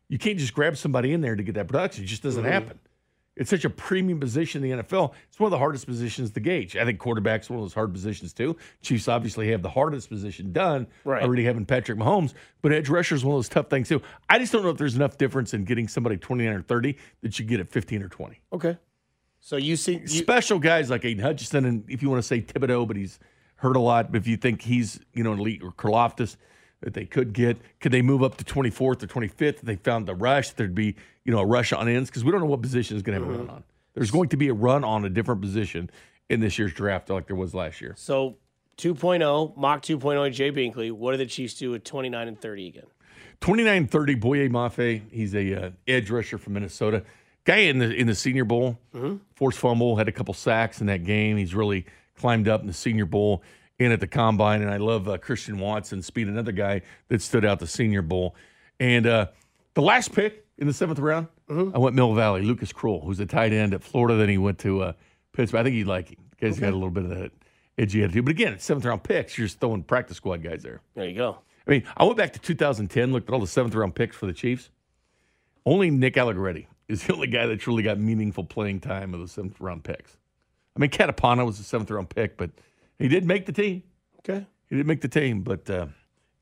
you 0.10 0.18
can't 0.18 0.38
just 0.38 0.54
grab 0.54 0.76
somebody 0.76 1.14
in 1.14 1.22
there 1.22 1.36
to 1.38 1.42
get 1.44 1.56
that 1.56 1.68
production. 1.70 2.04
It 2.04 2.08
just 2.08 2.22
doesn't 2.24 2.44
Mm-hmm. 2.44 2.52
happen. 2.52 2.80
It's 3.39 3.50
such 3.50 3.65
a 3.65 3.69
premium 3.69 4.19
position 4.19 4.63
in 4.63 4.77
the 4.79 4.84
NFL. 4.84 5.13
It's 5.29 5.39
one 5.39 5.48
of 5.48 5.51
the 5.51 5.58
hardest 5.58 5.88
positions 5.88 6.31
to 6.31 6.39
gauge. 6.39 6.75
I 6.75 6.86
think 6.86 7.00
quarterback's 7.00 7.50
one 7.50 7.58
of 7.58 7.63
those 7.63 7.74
hard 7.74 7.93
positions 7.93 8.34
too. 8.34 8.55
Chiefs 8.81 9.08
obviously 9.08 9.50
have 9.51 9.62
the 9.63 9.69
hardest 9.69 10.10
position 10.10 10.51
done, 10.51 10.86
Right. 11.05 11.24
already 11.24 11.46
having 11.46 11.65
Patrick 11.65 11.98
Mahomes. 11.98 12.34
But 12.62 12.74
edge 12.74 12.89
rusher 12.89 13.15
is 13.15 13.24
one 13.25 13.34
of 13.34 13.38
those 13.38 13.50
tough 13.50 13.69
things 13.69 13.88
too. 13.89 14.01
I 14.29 14.38
just 14.39 14.51
don't 14.51 14.62
know 14.63 14.69
if 14.69 14.77
there's 14.77 14.96
enough 14.96 15.17
difference 15.17 15.53
in 15.53 15.63
getting 15.63 15.88
somebody 15.88 16.17
29 16.17 16.53
or 16.53 16.62
30 16.62 16.98
that 17.22 17.39
you 17.39 17.46
get 17.46 17.60
at 17.62 17.69
15 17.72 18.03
or 18.03 18.10
20 18.10 18.39
Okay. 18.53 18.77
So 19.39 19.55
you 19.55 19.77
see, 19.77 19.93
you, 20.00 20.08
special 20.08 20.60
guys 20.60 20.89
like 20.89 21.05
Aidan 21.05 21.24
Hutchinson, 21.24 21.63
and 21.63 21.86
if 21.89 22.03
you 22.03 22.10
want 22.10 22.22
to 22.22 22.27
say 22.27 22.41
Thibodeaux, 22.41 22.86
but 22.86 22.98
he's 22.98 23.19
hurt 23.55 23.77
a 23.77 23.79
lot. 23.79 24.12
But 24.12 24.17
if 24.17 24.27
you 24.27 24.36
think 24.36 24.62
he's 24.63 25.00
you 25.13 25.24
know 25.24 25.31
elite 25.31 25.63
or 25.63 25.72
Karlaftis 25.72 26.36
that 26.82 26.94
they 26.94 27.06
could 27.06 27.34
get, 27.34 27.58
could 27.80 27.92
they 27.92 28.02
move 28.02 28.24
up 28.24 28.38
to 28.38 28.44
24th 28.44 28.82
or 28.82 28.96
25th? 28.96 29.42
If 29.42 29.62
they 29.62 29.76
found 29.76 30.08
the 30.08 30.16
rush, 30.16 30.52
there'd 30.52 30.76
be 30.76 30.96
you 31.26 31.32
know 31.32 31.40
a 31.40 31.46
rush 31.46 31.74
on 31.74 31.88
ends 31.88 32.10
because 32.10 32.24
we 32.24 32.32
don't 32.32 32.42
know 32.42 32.48
what 32.48 32.62
position 32.62 32.98
is 32.98 33.04
going 33.04 33.20
to 33.20 33.26
have 33.26 33.36
a 33.36 33.38
run 33.38 33.50
on. 33.50 33.64
There's 33.94 34.12
going 34.12 34.30
to 34.30 34.38
be 34.38 34.48
a 34.50 34.54
run 34.54 34.84
on 34.84 35.04
a 35.06 35.10
different 35.10 35.42
position 35.42 35.90
in 36.30 36.40
this 36.40 36.58
year's 36.60 36.74
draft, 36.74 37.10
like 37.10 37.28
there 37.28 37.36
was 37.36 37.54
last 37.54 37.82
year. 37.82 37.96
so 37.98 38.38
2.0 38.78 39.58
mock 39.58 39.82
2.0 39.82 40.32
Jay 40.32 40.52
Binkley. 40.52 40.90
What 40.90 41.12
do 41.12 41.18
the 41.18 41.26
Chiefs 41.26 41.56
do 41.56 41.76
at 41.76 41.84
29 41.84 42.28
and 42.30 42.40
30 42.40 42.68
again? 42.68 42.84
29 43.42 43.88
30, 43.88 44.16
Boye 44.16 44.48
Mafe. 44.48 45.02
He's 45.12 45.36
a 45.36 45.54
uh, 45.66 45.70
edge 45.88 46.10
rusher 46.10 46.38
from 46.38 46.54
Minnesota. 46.54 47.04
Guy 47.44 47.58
in 47.58 47.80
the 47.80 47.94
in 47.94 48.08
the 48.08 48.16
Senior 48.16 48.46
Bowl, 48.46 48.78
forced 49.36 49.60
fumble, 49.60 49.98
had 49.98 50.08
a 50.08 50.12
couple 50.12 50.34
sacks 50.34 50.82
in 50.82 50.88
that 50.88 51.04
game. 51.04 51.36
He's 51.38 51.56
really 51.56 51.86
climbed 52.18 52.48
up 52.48 52.62
in 52.62 52.68
the 52.68 52.74
Senior 52.74 53.06
Bowl 53.06 53.44
and 53.80 53.94
at 53.94 54.00
the 54.00 54.08
combine. 54.08 54.62
And 54.62 54.70
I 54.70 54.78
love 54.78 55.08
uh, 55.08 55.18
Christian 55.18 55.60
Watson, 55.60 56.02
speed, 56.02 56.28
another 56.28 56.52
guy 56.52 56.82
that 57.08 57.22
stood 57.22 57.46
out 57.46 57.60
the 57.60 57.68
Senior 57.68 58.02
Bowl. 58.02 58.36
And 58.80 59.08
uh, 59.08 59.28
the 59.74 59.82
last 59.82 60.14
pick 60.14 60.46
in 60.58 60.68
the 60.68 60.74
seventh 60.74 61.00
round, 61.00 61.28
I 61.50 61.78
went 61.78 61.96
Mill 61.96 62.14
Valley, 62.14 62.42
Lucas 62.42 62.72
Krull, 62.72 63.04
who's 63.04 63.20
a 63.20 63.26
tight 63.26 63.54
end 63.54 63.74
at 63.74 63.84
Florida. 63.84 64.18
Then 64.18 64.30
he 64.30 64.38
went 64.38 64.60
to 64.60 64.84
uh, 64.84 64.94
Pittsburgh. 65.34 65.62
I 65.62 65.64
think 65.64 65.76
he'd 65.76 65.88
like 65.88 66.10
him. 66.10 66.18
The 66.32 66.46
guy's 66.46 66.60
got 66.60 66.72
a 66.72 66.76
little 66.76 66.92
bit 66.92 67.04
of 67.04 67.10
that 67.10 67.32
edgy 67.78 68.04
attitude. 68.04 68.26
But 68.26 68.32
again, 68.32 68.54
it's 68.54 68.66
seventh 68.66 68.86
round 68.86 69.04
picks. 69.04 69.38
You're 69.38 69.48
just 69.48 69.60
throwing 69.60 69.84
practice 69.84 70.18
squad 70.18 70.44
guys 70.44 70.62
there. 70.62 70.82
There 70.96 71.08
you 71.08 71.16
go. 71.16 71.40
I 71.68 71.72
mean, 71.72 71.84
I 71.98 72.04
went 72.04 72.18
back 72.18 72.34
to 72.34 72.40
2010, 72.40 73.12
looked 73.12 73.30
at 73.30 73.34
all 73.34 73.40
the 73.40 73.48
seventh 73.48 73.76
round 73.76 73.96
picks 73.96 74.16
for 74.16 74.26
the 74.26 74.34
Chiefs. 74.34 74.70
Only 75.66 75.90
Nick 75.90 76.18
Allegretti 76.18 76.68
is 76.88 77.04
the 77.06 77.14
only 77.14 77.28
guy 77.28 77.46
that 77.46 77.60
truly 77.60 77.84
got 77.84 78.00
meaningful 78.00 78.44
playing 78.44 78.80
time 78.80 79.14
of 79.14 79.20
the 79.20 79.28
seventh 79.28 79.60
round 79.60 79.84
picks. 79.84 80.18
I 80.76 80.80
mean, 80.80 80.90
Catapano 80.90 81.46
was 81.46 81.60
a 81.60 81.64
seventh 81.64 81.92
round 81.92 82.10
pick, 82.10 82.38
but 82.38 82.52
he 83.00 83.08
did 83.08 83.25
make 83.25 83.46
the 83.46 83.51
team. 83.51 83.84
Okay. 84.20 84.46
He 84.70 84.75
did 84.75 84.86
make 84.86 85.01
the 85.01 85.08
team, 85.08 85.41
but 85.41 85.68
uh, 85.70 85.88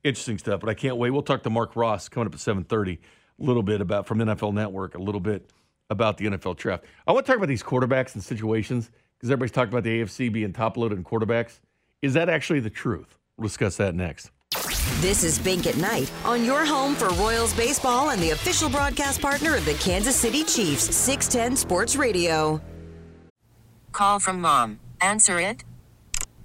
interesting 0.04 0.38
stuff. 0.38 0.60
But 0.60 0.70
I 0.70 0.74
can't 0.74 0.98
wait. 0.98 1.12
We'll 1.12 1.22
talk 1.22 1.44
to 1.44 1.50
Marc 1.50 1.76
Ross 1.76 2.10
coming 2.10 2.28
up 2.28 2.34
at 2.34 2.40
7:30. 2.40 2.98
A 3.40 3.44
little 3.44 3.64
bit 3.64 3.82
about 3.82 4.08
from 4.08 4.18
NFL 4.18 4.54
Network. 4.54 4.96
A 4.96 5.00
little 5.00 5.22
bit 5.22 5.52
about 5.90 6.18
the 6.18 6.26
NFL 6.26 6.58
draft. 6.58 6.84
I 7.06 7.12
want 7.14 7.26
to 7.26 7.32
talk 7.32 7.38
about 7.38 7.48
these 7.48 7.64
quarterbacks 7.64 8.16
and 8.16 8.24
situations 8.24 8.90
because 9.18 9.30
everybody's 9.30 9.52
talking 9.52 9.72
about 9.72 9.84
the 9.84 10.02
AFC 10.02 10.32
being 10.32 10.52
top 10.52 10.76
loaded 10.76 10.98
in 10.98 11.04
quarterbacks. 11.04 11.60
Is 12.02 12.14
that 12.16 12.30
actually 12.30 12.60
the 12.60 12.70
truth? 12.70 13.18
We'll 13.38 13.48
discuss 13.48 13.78
that 13.78 13.96
next. 13.96 14.32
This 15.00 15.24
is 15.24 15.38
Bink 15.38 15.68
at 15.68 15.78
Night 15.78 16.12
on 16.26 16.44
your 16.44 16.66
home 16.66 16.96
for 16.96 17.10
Royals 17.10 17.54
baseball 17.54 18.10
and 18.10 18.22
the 18.22 18.32
official 18.32 18.70
broadcast 18.70 19.22
partner 19.22 19.56
of 19.56 19.66
the 19.66 19.76
Kansas 19.76 20.16
City 20.16 20.44
Chiefs, 20.44 20.96
610 20.96 21.56
Sports 21.56 21.96
Radio. 21.96 22.62
Call 23.92 24.20
from 24.20 24.42
mom. 24.42 24.80
Answer 25.00 25.40
it. 25.40 25.64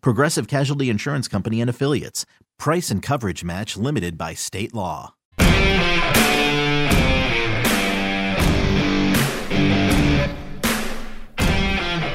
Progressive 0.00 0.48
Casualty 0.48 0.90
Insurance 0.90 1.28
Company 1.28 1.60
and 1.60 1.68
Affiliates. 1.68 2.26
Price 2.58 2.90
and 2.90 3.02
coverage 3.02 3.44
match 3.44 3.76
limited 3.76 4.16
by 4.16 4.34
state 4.34 4.74
law. 4.74 5.14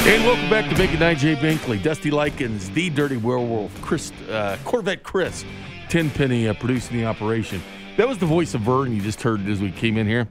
And 0.08 0.24
welcome 0.24 0.50
back 0.50 0.70
to 0.70 0.76
Bink 0.78 0.94
at 0.94 1.00
Night, 1.02 1.18
Jay 1.18 1.36
Binkley, 1.36 1.84
Dusty 1.84 2.12
Likens, 2.12 2.70
The 2.70 2.90
Dirty 2.90 3.18
Werewolf, 3.18 3.82
Chris, 3.82 4.14
uh, 4.30 4.58
Corvette 4.64 5.04
Chris, 5.04 5.44
Tenpenny 5.90 6.48
uh, 6.48 6.54
producing 6.54 6.96
the 6.96 7.06
operation. 7.06 7.62
That 7.98 8.08
was 8.08 8.18
the 8.18 8.26
voice 8.26 8.54
of 8.54 8.62
Vern 8.62 8.96
you 8.96 9.02
just 9.02 9.22
heard 9.22 9.46
as 9.50 9.60
we 9.60 9.70
came 9.70 9.98
in 9.98 10.08
here. 10.08 10.30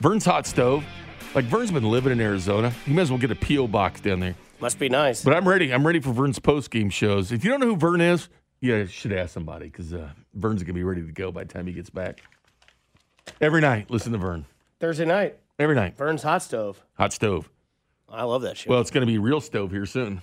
Vern's 0.00 0.24
hot 0.24 0.46
stove. 0.46 0.82
Like 1.34 1.44
Vern's 1.44 1.70
been 1.70 1.84
living 1.84 2.10
in 2.10 2.22
Arizona. 2.22 2.72
You 2.86 2.94
might 2.94 3.02
as 3.02 3.10
well 3.10 3.18
get 3.18 3.30
a 3.30 3.34
P.O. 3.34 3.68
box 3.68 4.00
down 4.00 4.20
there. 4.20 4.34
Must 4.60 4.78
be 4.78 4.88
nice. 4.88 5.22
But 5.22 5.34
I'm 5.34 5.48
ready. 5.48 5.72
I'm 5.72 5.86
ready 5.86 6.00
for 6.00 6.12
Vern's 6.12 6.38
post 6.38 6.70
game 6.70 6.90
shows. 6.90 7.30
If 7.30 7.44
you 7.44 7.50
don't 7.50 7.60
know 7.60 7.66
who 7.66 7.76
Vern 7.76 8.00
is, 8.00 8.28
you 8.60 8.86
should 8.86 9.12
ask 9.12 9.32
somebody 9.32 9.66
because 9.66 9.94
uh, 9.94 10.10
Vern's 10.34 10.62
going 10.62 10.68
to 10.68 10.78
be 10.78 10.82
ready 10.82 11.02
to 11.02 11.12
go 11.12 11.30
by 11.30 11.44
the 11.44 11.52
time 11.52 11.66
he 11.66 11.72
gets 11.72 11.90
back. 11.90 12.20
Every 13.40 13.60
night, 13.60 13.90
listen 13.90 14.12
to 14.12 14.18
Vern. 14.18 14.46
Thursday 14.80 15.04
night, 15.04 15.38
Every 15.58 15.74
night. 15.74 15.96
Vern's 15.96 16.22
Hot 16.22 16.42
Stove. 16.42 16.84
Hot 16.94 17.12
stove. 17.12 17.50
I 18.08 18.22
love 18.22 18.42
that 18.42 18.56
show. 18.56 18.70
Well, 18.70 18.80
it's 18.80 18.90
going 18.92 19.02
to 19.06 19.10
be 19.12 19.18
real 19.18 19.40
stove 19.40 19.70
here 19.72 19.86
soon. 19.86 20.22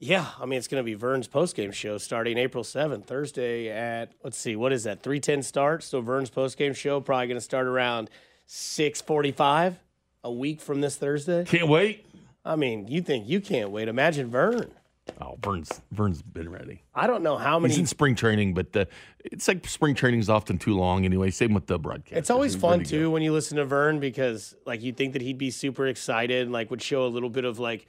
yeah, 0.00 0.26
I 0.40 0.46
mean, 0.46 0.58
it's 0.58 0.68
going 0.68 0.82
to 0.82 0.84
be 0.84 0.94
Vern's 0.94 1.28
postgame 1.28 1.72
show 1.72 1.96
starting 1.96 2.36
April 2.38 2.64
7th, 2.64 3.04
Thursday 3.06 3.68
at, 3.70 4.12
let's 4.24 4.36
see, 4.36 4.56
what 4.56 4.72
is 4.72 4.84
that, 4.84 5.02
310 5.02 5.42
start? 5.42 5.82
So 5.84 6.00
Vern's 6.00 6.30
postgame 6.30 6.74
show 6.76 7.00
probably 7.00 7.28
going 7.28 7.38
to 7.38 7.40
start 7.40 7.66
around 7.66 8.10
645 8.46 9.78
a 10.24 10.32
week 10.32 10.60
from 10.60 10.80
this 10.80 10.96
Thursday. 10.96 11.44
Can't 11.44 11.68
wait. 11.68 12.04
I 12.48 12.56
mean, 12.56 12.88
you 12.88 13.02
think 13.02 13.28
you 13.28 13.42
can't 13.42 13.70
wait. 13.70 13.88
Imagine 13.88 14.30
Vern. 14.30 14.72
Oh, 15.20 15.38
Vern's 15.42 15.82
Vern's 15.92 16.22
been 16.22 16.50
ready. 16.50 16.82
I 16.94 17.06
don't 17.06 17.22
know 17.22 17.36
how 17.36 17.58
many. 17.58 17.72
He's 17.72 17.78
in 17.80 17.86
spring 17.86 18.14
training, 18.14 18.54
but 18.54 18.74
uh, 18.74 18.86
it's 19.22 19.46
like 19.48 19.66
spring 19.66 19.94
training 19.94 20.20
is 20.20 20.30
often 20.30 20.56
too 20.56 20.74
long 20.74 21.04
anyway. 21.04 21.30
Same 21.30 21.52
with 21.52 21.66
the 21.66 21.78
broadcast. 21.78 22.18
It's 22.18 22.30
always 22.30 22.56
fun 22.56 22.84
too 22.84 23.10
when 23.10 23.22
you 23.22 23.32
listen 23.32 23.58
to 23.58 23.66
Vern 23.66 24.00
because 24.00 24.54
like 24.64 24.82
you 24.82 24.92
think 24.92 25.12
that 25.12 25.22
he'd 25.22 25.38
be 25.38 25.50
super 25.50 25.86
excited 25.86 26.42
and 26.42 26.52
like 26.52 26.70
would 26.70 26.82
show 26.82 27.06
a 27.06 27.08
little 27.08 27.30
bit 27.30 27.44
of 27.44 27.58
like 27.58 27.86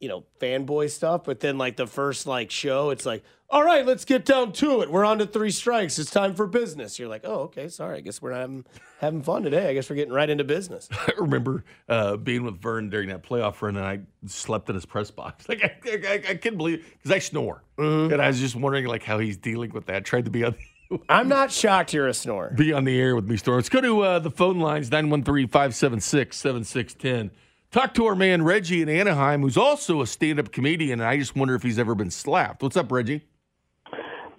you 0.00 0.08
know 0.08 0.24
fanboy 0.40 0.90
stuff, 0.90 1.24
but 1.24 1.40
then 1.40 1.58
like 1.58 1.76
the 1.76 1.86
first 1.86 2.26
like 2.26 2.50
show, 2.50 2.90
it's 2.90 3.06
like, 3.06 3.24
all 3.50 3.62
right, 3.62 3.86
let's 3.86 4.04
get 4.04 4.24
down 4.24 4.52
to 4.52 4.82
it. 4.82 4.90
We're 4.90 5.04
on 5.04 5.18
to 5.18 5.26
three 5.26 5.50
strikes. 5.50 5.98
It's 5.98 6.10
time 6.10 6.34
for 6.34 6.46
business. 6.46 6.98
You're 6.98 7.08
like, 7.08 7.22
oh, 7.24 7.42
okay, 7.42 7.68
sorry. 7.68 7.98
I 7.98 8.00
guess 8.00 8.20
we're 8.20 8.32
not 8.32 8.40
having, 8.40 8.64
having 9.00 9.22
fun 9.22 9.42
today. 9.42 9.68
I 9.68 9.74
guess 9.74 9.88
we're 9.88 9.96
getting 9.96 10.12
right 10.12 10.28
into 10.28 10.44
business. 10.44 10.88
I 10.92 11.12
remember 11.16 11.64
uh, 11.88 12.16
being 12.16 12.42
with 12.42 12.60
Vern 12.60 12.90
during 12.90 13.08
that 13.10 13.22
playoff 13.22 13.62
run, 13.62 13.76
and 13.76 13.86
I 13.86 14.00
slept 14.26 14.68
in 14.68 14.74
his 14.74 14.86
press 14.86 15.10
box. 15.10 15.46
Like 15.54 15.62
I, 15.62 15.90
I, 15.90 16.14
I 16.14 16.34
couldn't 16.34 16.58
believe 16.58 16.84
because 16.98 17.12
I 17.12 17.18
snore, 17.18 17.62
and 17.78 18.20
I 18.20 18.26
was 18.26 18.40
just 18.40 18.56
wondering 18.56 18.86
like 18.86 19.04
how 19.04 19.18
he's 19.18 19.36
dealing 19.36 19.70
with 19.72 19.86
that. 19.86 20.04
Tried 20.04 20.24
to 20.24 20.30
be 20.30 20.44
on. 20.44 20.56
I'm 21.08 21.28
not 21.28 21.52
shocked 21.52 21.92
you're 21.92 22.08
a 22.08 22.14
snore. 22.14 22.52
be 22.56 22.72
on 22.72 22.84
the 22.84 22.98
air 22.98 23.14
with 23.14 23.28
me, 23.28 23.36
Storm. 23.36 23.58
Let's 23.58 23.68
go 23.68 23.80
to 23.80 24.00
uh, 24.02 24.18
the 24.18 24.30
phone 24.30 24.58
lines 24.58 24.90
913 24.90 25.48
576 25.48 26.36
7610. 26.36 27.30
Talk 27.74 27.92
to 27.94 28.06
our 28.06 28.14
man 28.14 28.44
Reggie 28.44 28.82
in 28.82 28.88
Anaheim, 28.88 29.42
who's 29.42 29.56
also 29.56 30.00
a 30.00 30.06
stand 30.06 30.38
up 30.38 30.52
comedian, 30.52 31.00
and 31.00 31.08
I 31.08 31.18
just 31.18 31.34
wonder 31.34 31.56
if 31.56 31.64
he's 31.64 31.76
ever 31.76 31.96
been 31.96 32.12
slapped. 32.12 32.62
What's 32.62 32.76
up, 32.76 32.92
Reggie? 32.92 33.22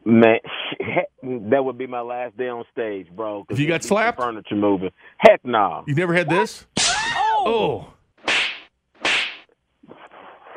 Man, 0.06 0.38
that 1.50 1.66
would 1.66 1.78
be 1.78 1.86
my 1.86 2.00
last 2.00 2.38
day 2.38 2.48
on 2.48 2.64
stage, 2.72 3.08
bro. 3.14 3.46
If 3.50 3.60
you 3.60 3.68
got 3.68 3.82
the 3.82 3.90
slapped? 3.90 4.22
furniture 4.22 4.56
moving. 4.56 4.92
Heck 5.18 5.44
no. 5.44 5.84
You 5.86 5.96
never 5.96 6.14
had 6.14 6.30
this? 6.30 6.66
Oh. 6.80 7.44
oh. 7.46 7.94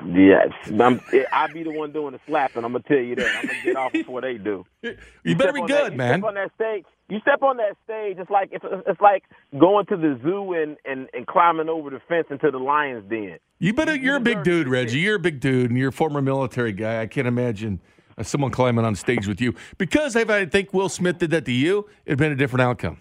Yes, 0.07 0.53
I'm, 0.69 1.01
I 1.33 1.49
be 1.53 1.65
the 1.65 1.71
one 1.71 1.93
doing 1.93 2.13
the 2.13 2.21
slapping. 2.27 2.65
I'm 2.65 2.73
gonna 2.73 2.85
tell 2.87 2.99
you 2.99 3.17
that. 3.17 3.37
I'm 3.37 3.47
gonna 3.47 3.63
get 3.65 3.77
off 3.77 3.93
before 3.93 4.21
they 4.21 4.39
do. 4.39 4.65
You 5.25 5.37
better 5.37 5.53
be 5.53 5.61
good, 5.61 5.71
that, 5.71 5.93
you 5.93 5.99
man. 5.99 6.21
Step 6.21 6.29
on 6.29 6.35
that 6.35 6.51
stage. 6.55 6.85
You 7.09 7.21
step 7.21 7.43
on 7.43 7.57
that 7.59 7.77
stage. 7.85 8.17
It's 8.19 8.31
like 8.31 8.51
it's, 8.53 8.65
it's 8.87 9.01
like 9.01 9.25
going 9.59 9.87
to 9.87 9.97
the 9.97 10.19
zoo 10.23 10.53
and, 10.53 10.77
and, 10.85 11.09
and 11.13 11.27
climbing 11.27 11.69
over 11.69 11.91
the 11.91 12.01
fence 12.09 12.29
into 12.31 12.51
the 12.51 12.59
lion's 12.59 13.09
den. 13.11 13.39
You 13.59 13.75
better. 13.75 13.95
You're 13.95 14.17
a 14.17 14.21
big 14.21 14.45
dude, 14.45 14.69
Reggie. 14.69 15.01
You're 15.01 15.17
a 15.17 15.21
big 15.21 15.41
dude, 15.41 15.71
and 15.71 15.79
you're 15.79 15.89
a 15.89 15.93
former 15.93 16.23
military 16.23 16.73
guy. 16.73 17.03
I 17.03 17.07
can't 17.07 17.27
imagine 17.27 17.81
uh, 18.17 18.23
someone 18.23 18.51
climbing 18.51 18.85
on 18.85 18.95
stage 18.95 19.27
with 19.27 19.41
you. 19.41 19.55
Because 19.79 20.17
if 20.17 20.31
I 20.31 20.47
think 20.47 20.73
Will 20.73 20.89
Smith 20.89 21.19
did 21.19 21.31
that 21.31 21.45
to 21.47 21.53
you, 21.53 21.89
it'd 22.07 22.19
been 22.19 22.33
a 22.33 22.37
different 22.37 22.63
outcome. 22.63 23.01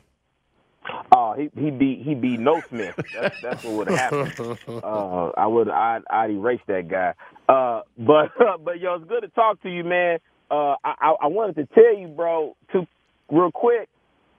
He 1.37 1.49
he 1.55 1.69
be 1.69 2.01
he 2.03 2.15
be 2.15 2.35
no 2.35 2.61
Smith. 2.67 2.95
That's, 3.13 3.41
that's 3.41 3.63
what 3.63 3.73
would 3.73 3.87
happen. 3.89 4.57
Uh, 4.67 5.29
I 5.37 5.45
would 5.45 5.69
I'd, 5.69 6.01
I'd 6.09 6.31
erase 6.31 6.61
that 6.67 6.87
guy. 6.87 7.13
Uh, 7.47 7.81
but 7.97 8.31
but 8.63 8.79
yo, 8.79 8.95
it's 8.95 9.05
good 9.07 9.21
to 9.21 9.27
talk 9.29 9.61
to 9.61 9.69
you, 9.69 9.83
man. 9.83 10.17
Uh, 10.49 10.75
I 10.83 10.95
I 10.99 11.15
I 11.23 11.27
wanted 11.27 11.55
to 11.57 11.65
tell 11.73 11.95
you, 11.95 12.07
bro, 12.07 12.55
to 12.73 12.87
real 13.31 13.51
quick. 13.51 13.87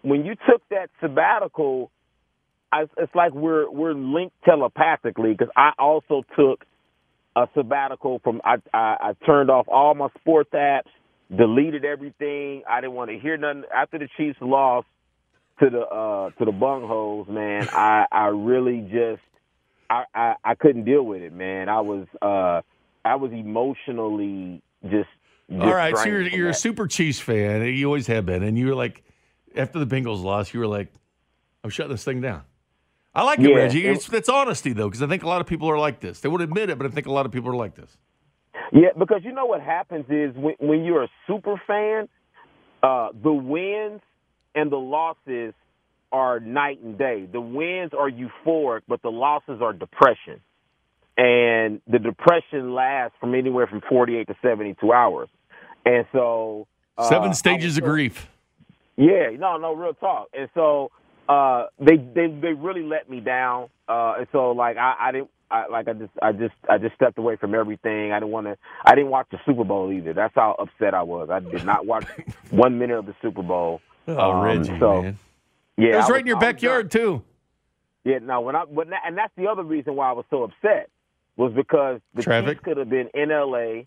When 0.03 0.25
you 0.25 0.35
took 0.49 0.63
that 0.71 0.91
sabbatical, 1.01 1.91
I, 2.73 2.83
it's 2.97 3.15
like 3.15 3.33
we're 3.33 3.71
we're 3.71 3.95
linked 3.95 4.35
telepathically 4.45 5.33
because 5.33 5.53
I 5.57 5.71
also 5.79 6.25
took 6.37 6.65
a 7.37 7.47
sabbatical 7.55 8.21
from 8.25 8.41
I, 8.45 8.57
I 8.75 8.97
I 9.01 9.13
turned 9.25 9.51
off 9.51 9.67
all 9.69 9.95
my 9.95 10.09
sports 10.21 10.51
apps, 10.53 10.89
deleted 11.37 11.85
everything. 11.85 12.63
I 12.69 12.81
didn't 12.81 12.95
want 12.95 13.11
to 13.11 13.19
hear 13.19 13.37
nothing 13.37 13.65
after 13.75 13.99
the 13.99 14.09
Chiefs 14.17 14.39
lost 14.41 14.87
to 15.61 15.71
the 15.71 15.81
uh 15.81 16.31
to 16.39 16.45
the 16.45 16.53
bungholes, 16.53 17.29
man. 17.29 17.69
I 17.73 18.07
I 18.11 18.27
really 18.27 18.81
just 18.93 19.23
I, 19.91 20.05
I 20.15 20.35
I 20.45 20.55
couldn't 20.55 20.85
deal 20.85 21.03
with 21.05 21.23
it, 21.23 21.33
man. 21.33 21.69
I 21.69 21.81
was 21.81 22.07
uh 22.23 22.63
I 23.05 23.15
was 23.17 23.33
emotionally 23.33 24.63
just, 24.83 25.09
just 25.51 25.63
All 25.63 25.75
right, 25.75 25.97
so 25.97 26.05
you're 26.05 26.23
you're 26.23 26.49
a 26.51 26.55
super 26.55 26.87
Chiefs 26.87 27.21
fan. 27.21 27.63
You 27.63 27.87
always 27.87 28.07
have 28.07 28.27
been, 28.27 28.43
and 28.43 28.59
you 28.59 28.67
were 28.67 28.75
like, 28.75 29.03
after 29.57 29.79
the 29.83 29.87
Bengals 29.87 30.23
lost, 30.23 30.53
you 30.53 30.61
were 30.61 30.67
like, 30.67 30.93
I'm 31.65 31.71
shutting 31.71 31.93
this 31.93 32.05
thing 32.05 32.21
down. 32.21 32.43
I 33.15 33.23
like 33.23 33.41
it, 33.41 33.49
Yeah, 33.49 33.57
Reggie. 33.57 33.87
it- 33.87 33.93
It's, 33.97 34.07
that's 34.07 34.29
honesty 34.29 34.73
though, 34.73 34.89
because 34.89 35.03
I 35.03 35.07
think 35.07 35.23
a 35.23 35.29
lot 35.29 35.41
of 35.41 35.47
people 35.47 35.69
are 35.71 35.79
like 35.79 36.01
this. 36.01 36.21
They 36.21 36.29
would 36.29 36.43
admit 36.43 36.71
it, 36.71 36.79
but 36.79 36.87
I 36.87 36.91
think 36.91 37.07
a 37.07 37.13
lot 37.13 37.27
of 37.27 37.33
people 37.33 37.51
are 37.51 37.57
like 37.57 37.75
this. 37.75 37.97
Yeah, 38.73 38.91
because 38.97 39.23
you 39.25 39.33
know 39.33 39.47
what 39.47 39.61
happens 39.63 40.05
is 40.11 40.35
when 40.37 40.55
when 40.59 40.85
you're 40.85 41.05
a 41.05 41.09
super 41.27 41.61
fan, 41.67 42.09
uh 42.83 43.09
the 43.23 43.33
wins 43.33 44.03
and 44.59 44.71
the 44.73 44.77
losses 44.79 45.55
are 46.11 46.41
night 46.41 46.81
and 46.83 46.97
day. 46.99 47.27
The 47.31 47.41
wins 47.41 47.93
are 47.99 48.11
euphoric, 48.11 48.81
but 48.89 49.03
the 49.03 49.11
losses 49.11 49.61
are 49.61 49.73
depression. 49.73 50.41
And 51.17 51.81
the 51.87 51.99
depression 51.99 52.75
lasts 52.75 53.17
from 53.21 53.35
anywhere 53.35 53.67
from 53.67 53.83
48 53.89 54.27
to 54.29 54.37
72 54.41 54.93
hours. 54.93 55.29
And 55.85 56.07
so 56.13 56.67
uh, 56.97 57.09
Seven 57.09 57.35
stages 57.35 57.73
was 57.73 57.79
of 57.79 57.85
grief. 57.85 58.29
yeah, 58.97 59.31
no, 59.39 59.57
no, 59.59 59.75
real 59.75 59.95
talk. 59.95 60.29
And 60.33 60.49
so 60.55 60.91
uh 61.29 61.67
they 61.79 61.97
they 61.97 62.27
they 62.29 62.53
really 62.55 62.83
let 62.83 63.11
me 63.11 63.21
down. 63.21 63.69
Uh 63.89 64.15
and 64.19 64.27
so 64.33 64.53
like 64.53 64.77
I, 64.79 64.95
I 64.99 65.13
didn't 65.13 65.31
I 65.51 65.67
like 65.67 65.89
I 65.89 65.93
just 65.93 66.13
I 66.23 66.33
just 66.33 66.55
I 66.71 66.79
just 66.79 66.95
stepped 66.95 67.19
away 67.19 67.37
from 67.37 67.55
everything. 67.55 68.13
I 68.13 68.19
didn't 68.21 68.33
want 68.33 68.47
to 68.47 68.57
I 68.85 68.95
didn't 68.95 69.11
watch 69.11 69.27
the 69.31 69.39
Super 69.45 69.65
Bowl 69.65 69.93
either. 69.93 70.13
That's 70.15 70.35
how 70.35 70.55
upset 70.59 70.95
I 70.95 71.03
was. 71.03 71.29
I 71.31 71.41
did 71.41 71.65
not 71.65 71.85
watch 71.87 72.07
1 72.51 72.79
minute 72.79 72.99
of 72.99 73.07
the 73.07 73.15
Super 73.21 73.43
Bowl. 73.43 73.81
Oh, 74.09 74.31
Um, 74.33 74.41
Reggie, 74.43 74.79
so, 74.81 75.03
man. 75.03 75.19
Yeah. 75.77 75.89
it 75.93 75.97
was 75.97 76.09
I 76.11 76.13
right 76.13 76.21
in 76.23 76.27
your 76.27 76.37
I 76.37 76.41
was 76.41 76.47
backyard, 76.55 76.91
too. 76.91 77.23
yeah, 78.05 78.19
no, 78.19 78.41
when 78.41 78.57
I 78.57 78.61
when 78.65 78.91
that, 78.91 79.03
and 79.07 79.17
that's 79.17 79.33
the 79.37 79.47
other 79.47 79.63
reason 79.63 79.95
why 79.97 80.09
I 80.09 80.13
was 80.13 80.25
so 80.31 80.43
upset 80.45 80.89
was 81.37 81.53
because 81.53 82.01
the 82.15 82.23
Traffic. 82.23 82.57
Chiefs 82.59 82.65
could 82.65 82.77
have 82.79 82.89
been 82.89 83.09
in 83.15 83.29
LA, 83.29 83.83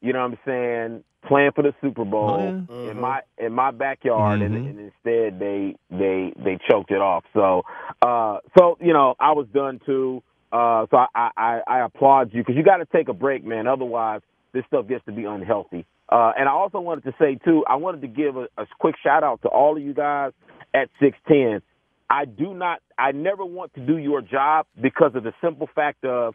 you 0.00 0.12
know 0.12 0.20
what 0.20 0.32
I'm 0.32 0.38
saying, 0.46 1.04
playing 1.26 1.50
for 1.54 1.62
the 1.62 1.74
Super 1.82 2.04
Bowl 2.04 2.64
Oh, 2.68 2.90
in 2.90 3.00
my 3.00 3.20
in 3.38 3.52
my 3.52 3.70
backyard 3.72 4.40
Mhm. 4.40 4.46
and, 4.46 4.54
and 4.56 4.78
instead 4.80 5.38
they 5.38 5.76
they 5.90 6.32
they 6.42 6.58
choked 6.70 6.90
it 6.90 7.00
off. 7.00 7.24
So 7.34 7.62
uh 8.00 8.38
so 8.56 8.78
you 8.80 8.92
know, 8.92 9.14
I 9.20 9.32
was 9.32 9.46
done 9.52 9.80
too. 9.84 10.22
Uh 10.52 10.86
so 10.90 10.98
I 11.14 11.30
I, 11.36 11.60
I 11.66 11.80
applaud 11.84 12.32
you 12.32 12.42
because 12.42 12.56
you 12.56 12.62
got 12.62 12.76
to 12.78 12.86
take 12.86 13.08
a 13.08 13.12
break, 13.14 13.44
man. 13.44 13.66
Otherwise, 13.66 14.20
this 14.52 14.64
stuff 14.66 14.86
gets 14.86 15.04
to 15.06 15.12
be 15.12 15.24
unhealthy. 15.24 15.84
Uh, 16.08 16.32
and 16.36 16.48
I 16.48 16.52
also 16.52 16.80
wanted 16.80 17.04
to 17.04 17.14
say 17.18 17.36
too, 17.44 17.64
I 17.68 17.76
wanted 17.76 18.02
to 18.02 18.08
give 18.08 18.36
a, 18.36 18.48
a 18.58 18.66
quick 18.78 18.94
shout 19.02 19.24
out 19.24 19.42
to 19.42 19.48
all 19.48 19.76
of 19.76 19.82
you 19.82 19.94
guys 19.94 20.32
at 20.74 20.88
six 21.00 21.16
ten. 21.26 21.62
I 22.10 22.26
do 22.26 22.52
not, 22.54 22.80
I 22.98 23.12
never 23.12 23.44
want 23.44 23.74
to 23.74 23.80
do 23.80 23.96
your 23.96 24.20
job 24.20 24.66
because 24.80 25.12
of 25.14 25.24
the 25.24 25.32
simple 25.42 25.68
fact 25.74 26.04
of 26.04 26.34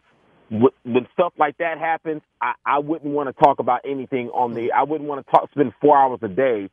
when 0.50 1.08
stuff 1.14 1.34
like 1.38 1.58
that 1.60 1.78
happens, 1.78 2.24
I, 2.42 2.54
I 2.66 2.80
wouldn't 2.80 3.14
want 3.14 3.30
to 3.30 3.44
talk 3.44 3.60
about 3.60 3.82
anything 3.86 4.30
on 4.30 4.56
the, 4.56 4.72
I 4.72 4.84
wouldn't 4.84 5.08
want 5.08 5.26
to 5.26 5.32
talk, 5.32 5.50
spend 5.52 5.74
four 5.80 5.96
hours 5.96 6.20
a 6.24 6.28
day 6.28 6.70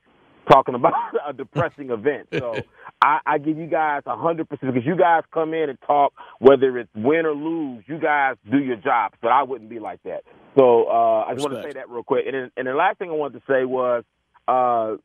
talking 0.50 0.74
about 0.74 0.94
a 1.28 1.32
depressing 1.32 1.90
event. 1.90 2.28
So 2.38 2.54
I, 3.02 3.18
I 3.26 3.38
give 3.38 3.56
you 3.58 3.66
guys 3.66 4.02
a 4.06 4.16
hundred 4.16 4.48
percent 4.48 4.72
because 4.74 4.86
you 4.86 4.96
guys 4.96 5.22
come 5.32 5.54
in 5.54 5.68
and 5.70 5.78
talk, 5.86 6.12
whether 6.38 6.78
it's 6.78 6.90
win 6.94 7.24
or 7.26 7.34
lose, 7.34 7.84
you 7.86 7.98
guys 7.98 8.36
do 8.50 8.58
your 8.58 8.76
job. 8.76 9.12
But 9.22 9.28
I 9.32 9.42
wouldn't 9.42 9.70
be 9.70 9.78
like 9.78 10.02
that. 10.04 10.24
So 10.56 10.84
uh, 10.88 11.24
I 11.26 11.34
just 11.34 11.48
want 11.48 11.62
to 11.62 11.68
say 11.68 11.72
that 11.74 11.88
real 11.90 12.02
quick. 12.02 12.24
And 12.26 12.34
then, 12.34 12.50
and 12.56 12.66
the 12.66 12.74
last 12.74 12.98
thing 12.98 13.10
I 13.10 13.14
wanted 13.14 13.40
to 13.40 13.52
say 13.52 13.64
was, 13.64 14.04
uh, 14.48 14.96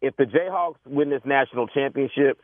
if 0.00 0.16
the 0.16 0.24
Jayhawks 0.24 0.76
win 0.86 1.10
this 1.10 1.22
national 1.24 1.68
championship, 1.68 2.40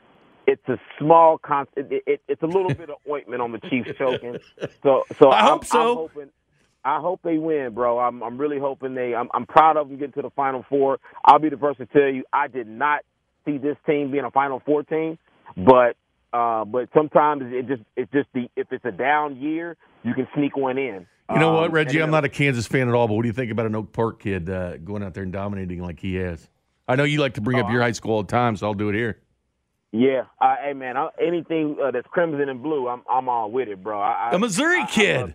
it's 0.46 0.66
a 0.68 0.78
small 0.98 1.38
con. 1.38 1.66
It, 1.76 2.02
it, 2.06 2.22
it's 2.28 2.42
a 2.42 2.46
little 2.46 2.72
bit 2.74 2.90
of 2.90 2.96
ointment 3.10 3.42
on 3.42 3.52
the 3.52 3.58
Chiefs 3.58 3.90
choking. 3.98 4.38
So, 4.82 5.04
so 5.18 5.30
I 5.30 5.40
I'm- 5.40 5.48
hope 5.48 5.64
so. 5.64 5.80
I'm 5.80 5.96
hoping, 5.96 6.28
I 6.86 7.00
hope 7.00 7.20
they 7.24 7.36
win, 7.38 7.74
bro. 7.74 7.98
I'm, 7.98 8.22
I'm 8.22 8.38
really 8.38 8.58
hoping 8.58 8.94
they. 8.94 9.14
I'm, 9.14 9.28
I'm 9.34 9.44
proud 9.46 9.76
of 9.76 9.88
them 9.88 9.98
getting 9.98 10.12
to 10.12 10.22
the 10.22 10.30
Final 10.30 10.64
Four. 10.68 10.98
I'll 11.24 11.38
be 11.40 11.48
the 11.48 11.56
first 11.56 11.78
to 11.78 11.86
tell 11.86 12.08
you, 12.08 12.24
I 12.32 12.46
did 12.48 12.68
not 12.68 13.00
see 13.44 13.58
this 13.58 13.76
team 13.86 14.10
being 14.12 14.24
a 14.24 14.30
Final 14.30 14.60
Four 14.64 14.82
team, 14.84 15.18
but. 15.56 15.96
Uh, 16.32 16.66
but 16.66 16.88
sometimes 16.92 17.40
it 17.46 17.66
just 17.66 17.80
it's 17.96 18.12
just 18.12 18.28
the 18.34 18.46
if 18.56 18.66
it's 18.70 18.84
a 18.84 18.90
down 18.90 19.36
year, 19.36 19.74
you 20.02 20.12
can 20.12 20.28
sneak 20.34 20.54
one 20.54 20.76
in. 20.76 21.06
You 21.32 21.38
know 21.38 21.52
what, 21.54 21.66
Um, 21.68 21.72
Reggie? 21.72 21.96
and 21.98 22.04
I'm 22.04 22.10
not 22.10 22.24
a 22.24 22.28
Kansas 22.28 22.66
fan 22.66 22.88
at 22.88 22.94
all, 22.94 23.08
but 23.08 23.14
what 23.14 23.22
do 23.22 23.28
you 23.28 23.32
think 23.32 23.50
about 23.50 23.64
an 23.64 23.74
Oak 23.74 23.92
Park 23.92 24.20
kid 24.20 24.50
uh, 24.50 24.76
going 24.78 25.02
out 25.02 25.14
there 25.14 25.22
and 25.22 25.32
dominating 25.32 25.80
like 25.80 25.98
he 25.98 26.16
has? 26.16 26.46
I 26.88 26.96
know 26.96 27.04
you 27.04 27.20
like 27.20 27.34
to 27.34 27.40
bring 27.40 27.58
Oh, 27.58 27.62
up 27.62 27.70
your 27.70 27.80
high 27.80 27.92
school 27.92 28.12
all 28.16 28.22
the 28.22 28.30
time, 28.30 28.54
so 28.56 28.66
I'll 28.66 28.74
do 28.74 28.90
it 28.90 28.94
here. 28.94 29.18
Yeah, 29.92 30.24
uh, 30.40 30.56
hey 30.62 30.74
man, 30.74 30.98
I, 30.98 31.08
anything 31.24 31.78
uh, 31.82 31.90
that's 31.92 32.08
crimson 32.08 32.50
and 32.50 32.62
blue, 32.62 32.86
I'm 32.86 33.02
I'm 33.10 33.30
all 33.30 33.50
with 33.50 33.68
it, 33.68 33.82
bro. 33.82 33.98
I, 33.98 34.30
I, 34.32 34.34
A 34.34 34.38
Missouri 34.38 34.80
I- 34.80 34.82
I 34.82 34.86
kid. 34.86 35.34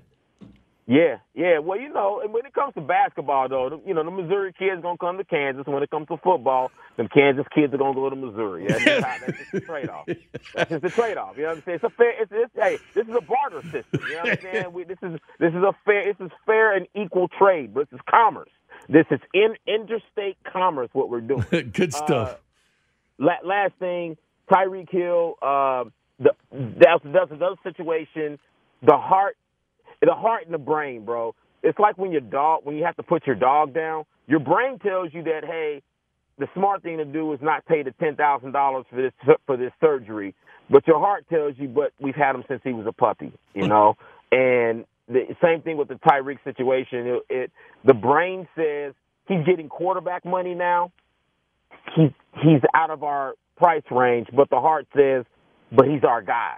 Yeah, 0.91 1.19
yeah. 1.33 1.59
Well, 1.59 1.79
you 1.79 1.87
know, 1.87 2.19
and 2.21 2.33
when 2.33 2.45
it 2.45 2.53
comes 2.53 2.73
to 2.73 2.81
basketball, 2.81 3.47
though, 3.47 3.81
you 3.85 3.93
know, 3.93 4.03
the 4.03 4.11
Missouri 4.11 4.51
kids 4.51 4.81
gonna 4.81 4.97
come 4.97 5.17
to 5.17 5.23
Kansas. 5.23 5.65
When 5.65 5.81
it 5.81 5.89
comes 5.89 6.09
to 6.09 6.17
football, 6.17 6.69
the 6.97 7.07
Kansas 7.07 7.45
kids 7.55 7.73
are 7.73 7.77
gonna 7.77 7.93
go 7.93 8.09
to 8.09 8.15
Missouri. 8.17 8.65
Yeah, 8.67 8.77
that's, 8.77 9.05
how, 9.05 9.25
that's 9.25 9.37
just 9.37 9.51
the 9.53 9.61
trade 9.61 9.89
off. 9.89 10.05
That's 10.53 10.69
just 10.69 10.81
the 10.81 10.89
trade 10.89 11.15
off. 11.15 11.37
You 11.37 11.43
know 11.43 11.49
what 11.49 11.57
I'm 11.59 11.63
saying? 11.63 11.75
It's 11.75 11.83
a 11.85 11.89
fair. 11.91 12.21
It's, 12.21 12.31
it's 12.35 12.51
hey, 12.55 12.77
this 12.93 13.07
is 13.07 13.15
a 13.15 13.21
barter 13.21 13.61
system. 13.61 14.01
You 14.05 14.15
know 14.15 14.19
what 14.23 14.31
I'm 14.31 14.41
saying? 14.41 14.73
We, 14.73 14.83
this 14.83 14.97
is 15.01 15.19
this 15.39 15.53
is 15.53 15.63
a 15.63 15.73
fair. 15.85 16.13
This 16.13 16.25
is 16.25 16.31
fair 16.45 16.75
and 16.75 16.87
equal 16.93 17.29
trade. 17.29 17.73
But 17.73 17.89
this 17.89 17.97
is 17.97 18.05
commerce. 18.09 18.51
This 18.89 19.05
is 19.11 19.21
in 19.33 19.55
interstate 19.65 20.37
commerce. 20.43 20.89
What 20.91 21.09
we're 21.09 21.21
doing. 21.21 21.45
Good 21.73 21.93
stuff. 21.93 22.31
Uh, 22.31 22.35
la- 23.17 23.47
last 23.47 23.75
thing, 23.79 24.17
Tyreek 24.51 24.89
Hill. 24.89 25.35
Uh, 25.41 25.85
the, 26.19 26.31
that's 26.51 27.01
that's 27.05 27.31
another 27.31 27.55
situation. 27.63 28.39
The 28.83 28.97
heart, 28.97 29.37
the 30.01 30.13
heart 30.13 30.45
and 30.45 30.53
the 30.53 30.59
brain, 30.59 31.05
bro. 31.05 31.35
It's 31.63 31.77
like 31.79 31.97
when 31.97 32.11
your 32.11 32.21
dog, 32.21 32.61
when 32.63 32.75
you 32.75 32.83
have 32.83 32.95
to 32.97 33.03
put 33.03 33.25
your 33.27 33.35
dog 33.35 33.73
down. 33.73 34.05
Your 34.27 34.39
brain 34.39 34.79
tells 34.79 35.13
you 35.13 35.23
that 35.23 35.41
hey, 35.45 35.81
the 36.37 36.47
smart 36.55 36.83
thing 36.83 36.97
to 36.97 37.05
do 37.05 37.31
is 37.33 37.39
not 37.41 37.65
pay 37.65 37.83
the 37.83 37.91
ten 37.99 38.15
thousand 38.15 38.51
dollars 38.51 38.85
for 38.89 39.01
this 39.01 39.35
for 39.45 39.57
this 39.57 39.71
surgery. 39.79 40.33
But 40.69 40.87
your 40.87 40.99
heart 40.99 41.25
tells 41.29 41.55
you, 41.57 41.67
but 41.67 41.91
we've 41.99 42.15
had 42.15 42.35
him 42.35 42.43
since 42.47 42.61
he 42.63 42.73
was 42.73 42.85
a 42.87 42.93
puppy, 42.93 43.31
you 43.53 43.67
know. 43.67 43.95
and 44.31 44.85
the 45.07 45.35
same 45.43 45.61
thing 45.61 45.77
with 45.77 45.89
the 45.89 45.95
Tyreek 45.95 46.43
situation. 46.43 47.07
It, 47.07 47.23
it 47.29 47.51
the 47.85 47.93
brain 47.93 48.47
says 48.55 48.93
he's 49.27 49.45
getting 49.45 49.69
quarterback 49.69 50.25
money 50.25 50.55
now. 50.55 50.91
He's 51.95 52.11
he's 52.41 52.61
out 52.73 52.89
of 52.89 53.03
our 53.03 53.33
price 53.57 53.83
range, 53.91 54.27
but 54.35 54.49
the 54.49 54.59
heart 54.59 54.87
says, 54.95 55.25
but 55.71 55.87
he's 55.87 56.03
our 56.03 56.21
guy. 56.21 56.55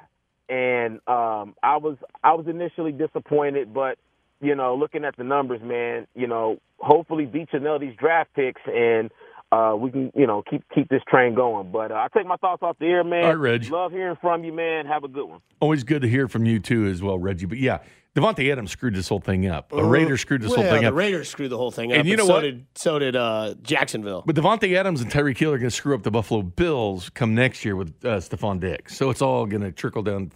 And 0.53 0.95
um, 1.07 1.55
I 1.63 1.77
was 1.77 1.97
I 2.23 2.33
was 2.33 2.45
initially 2.47 2.91
disappointed, 2.91 3.73
but 3.73 3.97
you 4.39 4.53
know, 4.53 4.75
looking 4.75 5.03
at 5.03 5.17
the 5.17 5.23
numbers, 5.23 5.61
man, 5.63 6.05
you 6.13 6.27
know, 6.27 6.59
hopefully 6.77 7.25
beat 7.25 7.49
Chanel 7.49 7.79
these 7.79 7.95
draft 7.95 8.29
picks 8.35 8.61
and 8.67 9.09
uh, 9.53 9.75
we 9.75 9.91
can, 9.91 10.11
you 10.15 10.25
know, 10.25 10.43
keep 10.49 10.63
keep 10.73 10.89
this 10.89 11.01
train 11.07 11.35
going. 11.35 11.71
But 11.71 11.91
uh, 11.91 11.95
I 11.95 12.07
take 12.15 12.25
my 12.25 12.37
thoughts 12.37 12.63
off 12.63 12.77
the 12.79 12.87
air, 12.87 13.03
man. 13.03 13.23
All 13.23 13.29
right, 13.29 13.37
Reg. 13.37 13.69
Love 13.69 13.91
hearing 13.91 14.17
from 14.19 14.43
you, 14.43 14.51
man. 14.51 14.85
Have 14.87 15.03
a 15.03 15.07
good 15.07 15.25
one. 15.25 15.41
Always 15.59 15.83
good 15.83 16.01
to 16.01 16.09
hear 16.09 16.27
from 16.27 16.45
you 16.45 16.59
too, 16.59 16.87
as 16.87 17.03
well, 17.03 17.19
Reggie. 17.19 17.45
But 17.45 17.59
yeah, 17.59 17.79
Davante 18.15 18.51
Adams 18.51 18.71
screwed 18.71 18.95
this 18.95 19.07
whole 19.07 19.19
thing 19.19 19.45
up. 19.47 19.69
The 19.69 19.83
Raiders 19.83 20.21
screwed 20.21 20.41
this. 20.41 20.49
Well, 20.49 20.61
whole 20.61 20.71
thing 20.71 20.81
the 20.81 20.87
up. 20.87 20.93
The 20.93 20.97
Raiders 20.97 21.29
screwed 21.29 21.51
the 21.51 21.57
whole 21.57 21.71
thing 21.71 21.91
up. 21.91 21.99
And 21.99 22.07
you 22.07 22.17
know 22.17 22.25
so 22.25 22.33
what? 22.33 22.41
Did, 22.41 22.65
so 22.73 22.97
did 22.97 23.15
uh, 23.15 23.53
Jacksonville. 23.61 24.23
But 24.25 24.35
Davante 24.35 24.75
Adams 24.75 25.01
and 25.01 25.11
Tyreek 25.11 25.37
Hill 25.37 25.51
are 25.51 25.57
going 25.57 25.69
to 25.69 25.75
screw 25.75 25.93
up 25.93 26.01
the 26.01 26.11
Buffalo 26.11 26.41
Bills 26.41 27.09
come 27.11 27.35
next 27.35 27.63
year 27.63 27.75
with 27.75 27.89
uh, 28.03 28.17
Stefon 28.17 28.59
Diggs. 28.59 28.97
So 28.97 29.11
it's 29.11 29.21
all 29.21 29.45
going 29.45 29.61
to 29.61 29.71
trickle 29.71 30.01
down 30.01 30.31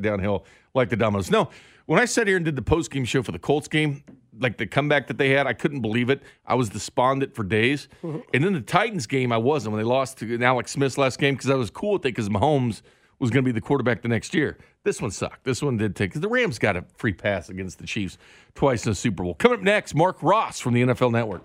downhill 0.00 0.46
like 0.74 0.88
the 0.88 0.96
dominoes. 0.96 1.30
No, 1.30 1.50
when 1.86 2.00
I 2.00 2.06
sat 2.06 2.26
here 2.26 2.36
and 2.36 2.44
did 2.44 2.56
the 2.56 2.62
post 2.62 2.90
game 2.90 3.04
show 3.04 3.22
for 3.22 3.32
the 3.32 3.38
Colts 3.38 3.68
game, 3.68 4.02
like 4.38 4.56
the 4.58 4.66
comeback 4.66 5.06
that 5.08 5.18
they 5.18 5.30
had, 5.30 5.46
I 5.46 5.52
couldn't 5.52 5.80
believe 5.80 6.10
it. 6.10 6.22
I 6.46 6.54
was 6.54 6.68
despondent 6.68 7.34
for 7.34 7.44
days. 7.44 7.88
Mm-hmm. 8.02 8.20
And 8.34 8.44
then 8.44 8.52
the 8.52 8.60
Titans 8.60 9.06
game, 9.06 9.32
I 9.32 9.36
wasn't 9.36 9.72
when 9.72 9.82
they 9.82 9.88
lost 9.88 10.18
to 10.18 10.42
Alex 10.42 10.72
Smith's 10.72 10.98
last 10.98 11.18
game 11.18 11.34
because 11.34 11.50
I 11.50 11.54
was 11.54 11.70
cool 11.70 11.94
with 11.94 12.00
it 12.00 12.14
because 12.14 12.28
Mahomes 12.28 12.82
was 13.18 13.30
going 13.30 13.44
to 13.44 13.48
be 13.48 13.52
the 13.52 13.60
quarterback 13.60 14.02
the 14.02 14.08
next 14.08 14.34
year. 14.34 14.58
This 14.84 15.00
one 15.00 15.10
sucked. 15.10 15.44
This 15.44 15.62
one 15.62 15.76
did 15.76 15.94
take 15.94 16.10
because 16.10 16.20
the 16.20 16.28
Rams 16.28 16.58
got 16.58 16.76
a 16.76 16.84
free 16.96 17.12
pass 17.12 17.48
against 17.48 17.78
the 17.78 17.86
Chiefs 17.86 18.18
twice 18.54 18.84
in 18.84 18.90
the 18.90 18.96
Super 18.96 19.22
Bowl. 19.22 19.34
Coming 19.34 19.58
up 19.58 19.64
next, 19.64 19.94
Marc 19.94 20.22
Ross 20.22 20.58
from 20.58 20.74
the 20.74 20.82
NFL 20.82 21.12
Network. 21.12 21.42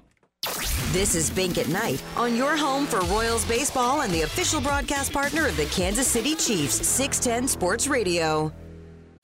This 0.92 1.14
is 1.16 1.30
Bink 1.30 1.58
at 1.58 1.68
Night 1.68 2.02
on 2.16 2.36
your 2.36 2.56
home 2.56 2.88
for 2.88 3.00
Royals 3.02 3.46
baseball 3.46 4.02
and 4.02 4.14
the 4.14 4.22
official 4.22 4.62
broadcast 4.62 5.12
partner 5.12 5.48
of 5.48 5.58
the 5.58 5.66
Kansas 5.66 6.08
City 6.08 6.34
Chiefs, 6.36 6.76
610 6.88 7.48
Sports 7.48 7.88
Radio. 7.88 8.52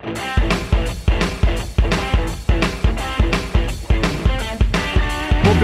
Welcome 0.00 0.18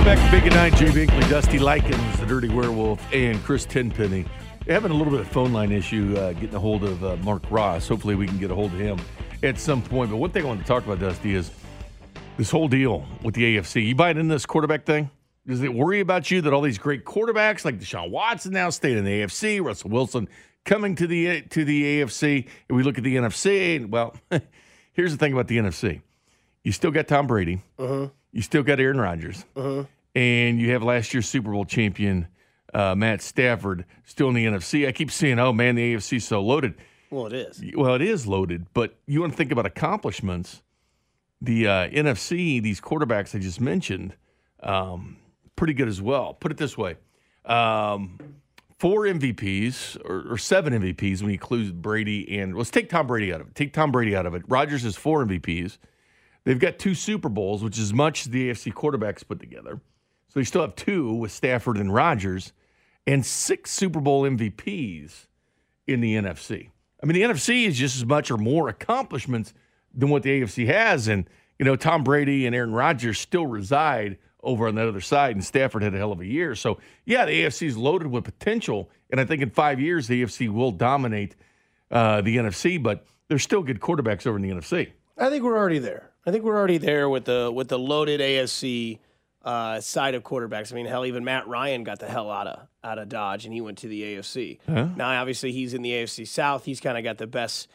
back 0.04 0.18
to 0.18 0.30
Bink 0.32 0.46
at 0.46 0.52
Night. 0.54 0.74
Jay 0.74 0.86
Binkley, 0.86 1.30
Dusty 1.30 1.60
Likens, 1.60 2.18
the 2.18 2.26
Dirty 2.26 2.48
Werewolf, 2.48 3.00
and 3.12 3.40
Chris 3.44 3.64
Tenpenny. 3.64 4.26
We're 4.66 4.72
having 4.72 4.90
a 4.90 4.94
little 4.94 5.12
bit 5.12 5.20
of 5.20 5.28
phone 5.28 5.52
line 5.52 5.70
issue 5.70 6.16
uh, 6.18 6.32
getting 6.32 6.56
a 6.56 6.58
hold 6.58 6.82
of 6.82 7.04
uh, 7.04 7.16
Marc 7.18 7.48
Ross. 7.48 7.86
Hopefully, 7.86 8.16
we 8.16 8.26
can 8.26 8.38
get 8.38 8.50
a 8.50 8.56
hold 8.56 8.72
of 8.72 8.78
him 8.80 8.98
at 9.44 9.56
some 9.56 9.80
point. 9.80 10.10
But 10.10 10.16
one 10.16 10.30
thing 10.30 10.44
I 10.44 10.48
want 10.48 10.60
to 10.60 10.66
talk 10.66 10.84
about, 10.84 10.98
Dusty, 10.98 11.34
is 11.34 11.52
this 12.36 12.50
whole 12.50 12.66
deal 12.66 13.06
with 13.22 13.36
the 13.36 13.56
AFC. 13.56 13.86
You 13.86 13.94
buying 13.94 14.18
in 14.18 14.26
this 14.26 14.46
quarterback 14.46 14.84
thing? 14.84 15.10
Does 15.46 15.62
it 15.62 15.72
worry 15.72 16.00
about 16.00 16.28
you 16.32 16.40
that 16.40 16.52
all 16.52 16.62
these 16.62 16.78
great 16.78 17.04
quarterbacks 17.04 17.64
like 17.64 17.78
Deshaun 17.78 18.10
Watson 18.10 18.52
now 18.52 18.70
staying 18.70 18.98
in 18.98 19.04
the 19.04 19.20
AFC, 19.20 19.62
Russell 19.62 19.90
Wilson 19.90 20.28
coming 20.64 20.94
to 20.96 21.06
the 21.06 21.42
to 21.42 21.64
the 21.64 22.00
AFC, 22.00 22.46
and 22.68 22.76
we 22.76 22.82
look 22.82 22.98
at 22.98 23.04
the 23.04 23.16
NFC, 23.16 23.76
and 23.76 23.92
well, 23.92 24.14
here's 24.92 25.12
the 25.12 25.18
thing 25.18 25.32
about 25.32 25.48
the 25.48 25.58
NFC: 25.58 26.00
you 26.62 26.72
still 26.72 26.90
got 26.90 27.08
Tom 27.08 27.26
Brady, 27.26 27.60
Uh-huh. 27.78 28.08
you 28.32 28.42
still 28.42 28.62
got 28.62 28.80
Aaron 28.80 29.00
Rodgers, 29.00 29.44
Uh-huh. 29.56 29.84
and 30.14 30.60
you 30.60 30.70
have 30.72 30.82
last 30.82 31.12
year's 31.14 31.28
Super 31.28 31.50
Bowl 31.52 31.64
champion 31.64 32.28
uh, 32.72 32.94
Matt 32.94 33.22
Stafford 33.22 33.84
still 34.04 34.28
in 34.28 34.34
the 34.34 34.44
NFC. 34.46 34.86
I 34.88 34.92
keep 34.92 35.10
seeing, 35.10 35.38
"Oh 35.38 35.52
man, 35.52 35.74
the 35.76 35.94
AFC's 35.94 36.24
so 36.24 36.40
loaded." 36.42 36.74
Well, 37.10 37.26
it 37.26 37.32
is. 37.34 37.62
Well, 37.76 37.94
it 37.94 38.02
is 38.02 38.26
loaded, 38.26 38.66
but 38.74 38.96
you 39.06 39.20
want 39.20 39.32
to 39.32 39.36
think 39.36 39.52
about 39.52 39.66
accomplishments. 39.66 40.62
The 41.40 41.66
uh, 41.68 41.88
NFC, 41.90 42.60
these 42.62 42.80
quarterbacks 42.80 43.34
I 43.34 43.38
just 43.38 43.60
mentioned, 43.60 44.14
um, 44.62 45.18
pretty 45.56 45.74
good 45.74 45.86
as 45.88 46.00
well. 46.02 46.34
Put 46.34 46.50
it 46.50 46.56
this 46.58 46.76
way: 46.76 46.96
um, 47.44 48.18
four 48.78 49.02
MVPs 49.02 49.98
or, 50.04 50.32
or 50.32 50.38
seven 50.38 50.72
MVPs 50.72 51.20
when 51.20 51.30
you 51.30 51.34
include 51.34 51.80
Brady 51.80 52.38
and 52.38 52.56
let's 52.56 52.70
take 52.70 52.88
Tom 52.88 53.06
Brady 53.06 53.32
out 53.32 53.40
of 53.40 53.48
it. 53.48 53.54
Take 53.54 53.72
Tom 53.72 53.92
Brady 53.92 54.16
out 54.16 54.26
of 54.26 54.34
it. 54.34 54.42
Rodgers 54.48 54.82
has 54.82 54.96
four 54.96 55.24
MVPs. 55.24 55.78
They've 56.44 56.58
got 56.58 56.78
two 56.78 56.94
Super 56.94 57.28
Bowls, 57.28 57.64
which 57.64 57.78
is 57.78 57.92
much 57.94 58.24
the 58.24 58.50
AFC 58.50 58.72
quarterbacks 58.72 59.26
put 59.26 59.40
together. 59.40 59.80
So 60.28 60.40
they 60.40 60.44
still 60.44 60.62
have 60.62 60.74
two 60.74 61.12
with 61.14 61.32
Stafford 61.32 61.76
and 61.76 61.94
Rodgers, 61.94 62.52
and 63.06 63.24
six 63.24 63.70
Super 63.70 64.00
Bowl 64.00 64.22
MVPs 64.22 65.26
in 65.86 66.00
the 66.00 66.16
NFC. 66.16 66.70
I 67.02 67.06
mean, 67.06 67.14
the 67.14 67.22
NFC 67.22 67.66
is 67.66 67.78
just 67.78 67.96
as 67.96 68.04
much 68.04 68.30
or 68.30 68.36
more 68.36 68.68
accomplishments 68.68 69.52
than 69.94 70.08
what 70.08 70.22
the 70.22 70.40
AFC 70.40 70.66
has. 70.66 71.06
And, 71.06 71.28
you 71.58 71.64
know, 71.64 71.76
Tom 71.76 72.02
Brady 72.02 72.46
and 72.46 72.54
Aaron 72.56 72.72
Rodgers 72.72 73.18
still 73.18 73.46
reside 73.46 74.18
over 74.44 74.68
on 74.68 74.74
that 74.76 74.86
other 74.86 75.00
side, 75.00 75.34
and 75.36 75.44
Stafford 75.44 75.82
had 75.82 75.94
a 75.94 75.98
hell 75.98 76.12
of 76.12 76.20
a 76.20 76.26
year. 76.26 76.54
So, 76.54 76.78
yeah, 77.04 77.24
the 77.24 77.42
AFC 77.42 77.66
is 77.66 77.76
loaded 77.76 78.08
with 78.08 78.24
potential. 78.24 78.90
And 79.10 79.20
I 79.20 79.24
think 79.24 79.42
in 79.42 79.50
five 79.50 79.80
years, 79.80 80.06
the 80.06 80.22
AFC 80.22 80.48
will 80.48 80.70
dominate 80.70 81.34
uh, 81.90 82.20
the 82.20 82.36
NFC, 82.36 82.82
but 82.82 83.06
there's 83.28 83.42
still 83.42 83.62
good 83.62 83.80
quarterbacks 83.80 84.26
over 84.26 84.36
in 84.36 84.42
the 84.42 84.50
NFC. 84.50 84.92
I 85.16 85.30
think 85.30 85.44
we're 85.44 85.56
already 85.56 85.78
there. 85.78 86.10
I 86.26 86.30
think 86.30 86.44
we're 86.44 86.56
already 86.56 86.78
there 86.78 87.08
with 87.08 87.26
the 87.26 87.52
with 87.54 87.68
the 87.68 87.78
loaded 87.78 88.20
AFC 88.20 88.98
uh, 89.44 89.80
side 89.80 90.14
of 90.14 90.22
quarterbacks. 90.22 90.72
I 90.72 90.74
mean, 90.74 90.86
hell, 90.86 91.04
even 91.04 91.24
Matt 91.24 91.46
Ryan 91.46 91.84
got 91.84 91.98
the 91.98 92.06
hell 92.06 92.30
out 92.30 92.46
of 92.46 92.66
out 92.82 92.98
of 92.98 93.08
Dodge, 93.08 93.44
and 93.44 93.54
he 93.54 93.60
went 93.60 93.78
to 93.78 93.88
the 93.88 94.02
AFC. 94.02 94.58
Huh? 94.66 94.88
Now, 94.96 95.20
obviously, 95.20 95.52
he's 95.52 95.74
in 95.74 95.82
the 95.82 95.90
AFC 95.90 96.26
South. 96.26 96.64
He's 96.64 96.80
kind 96.80 96.98
of 96.98 97.04
got 97.04 97.18
the 97.18 97.26
best. 97.26 97.68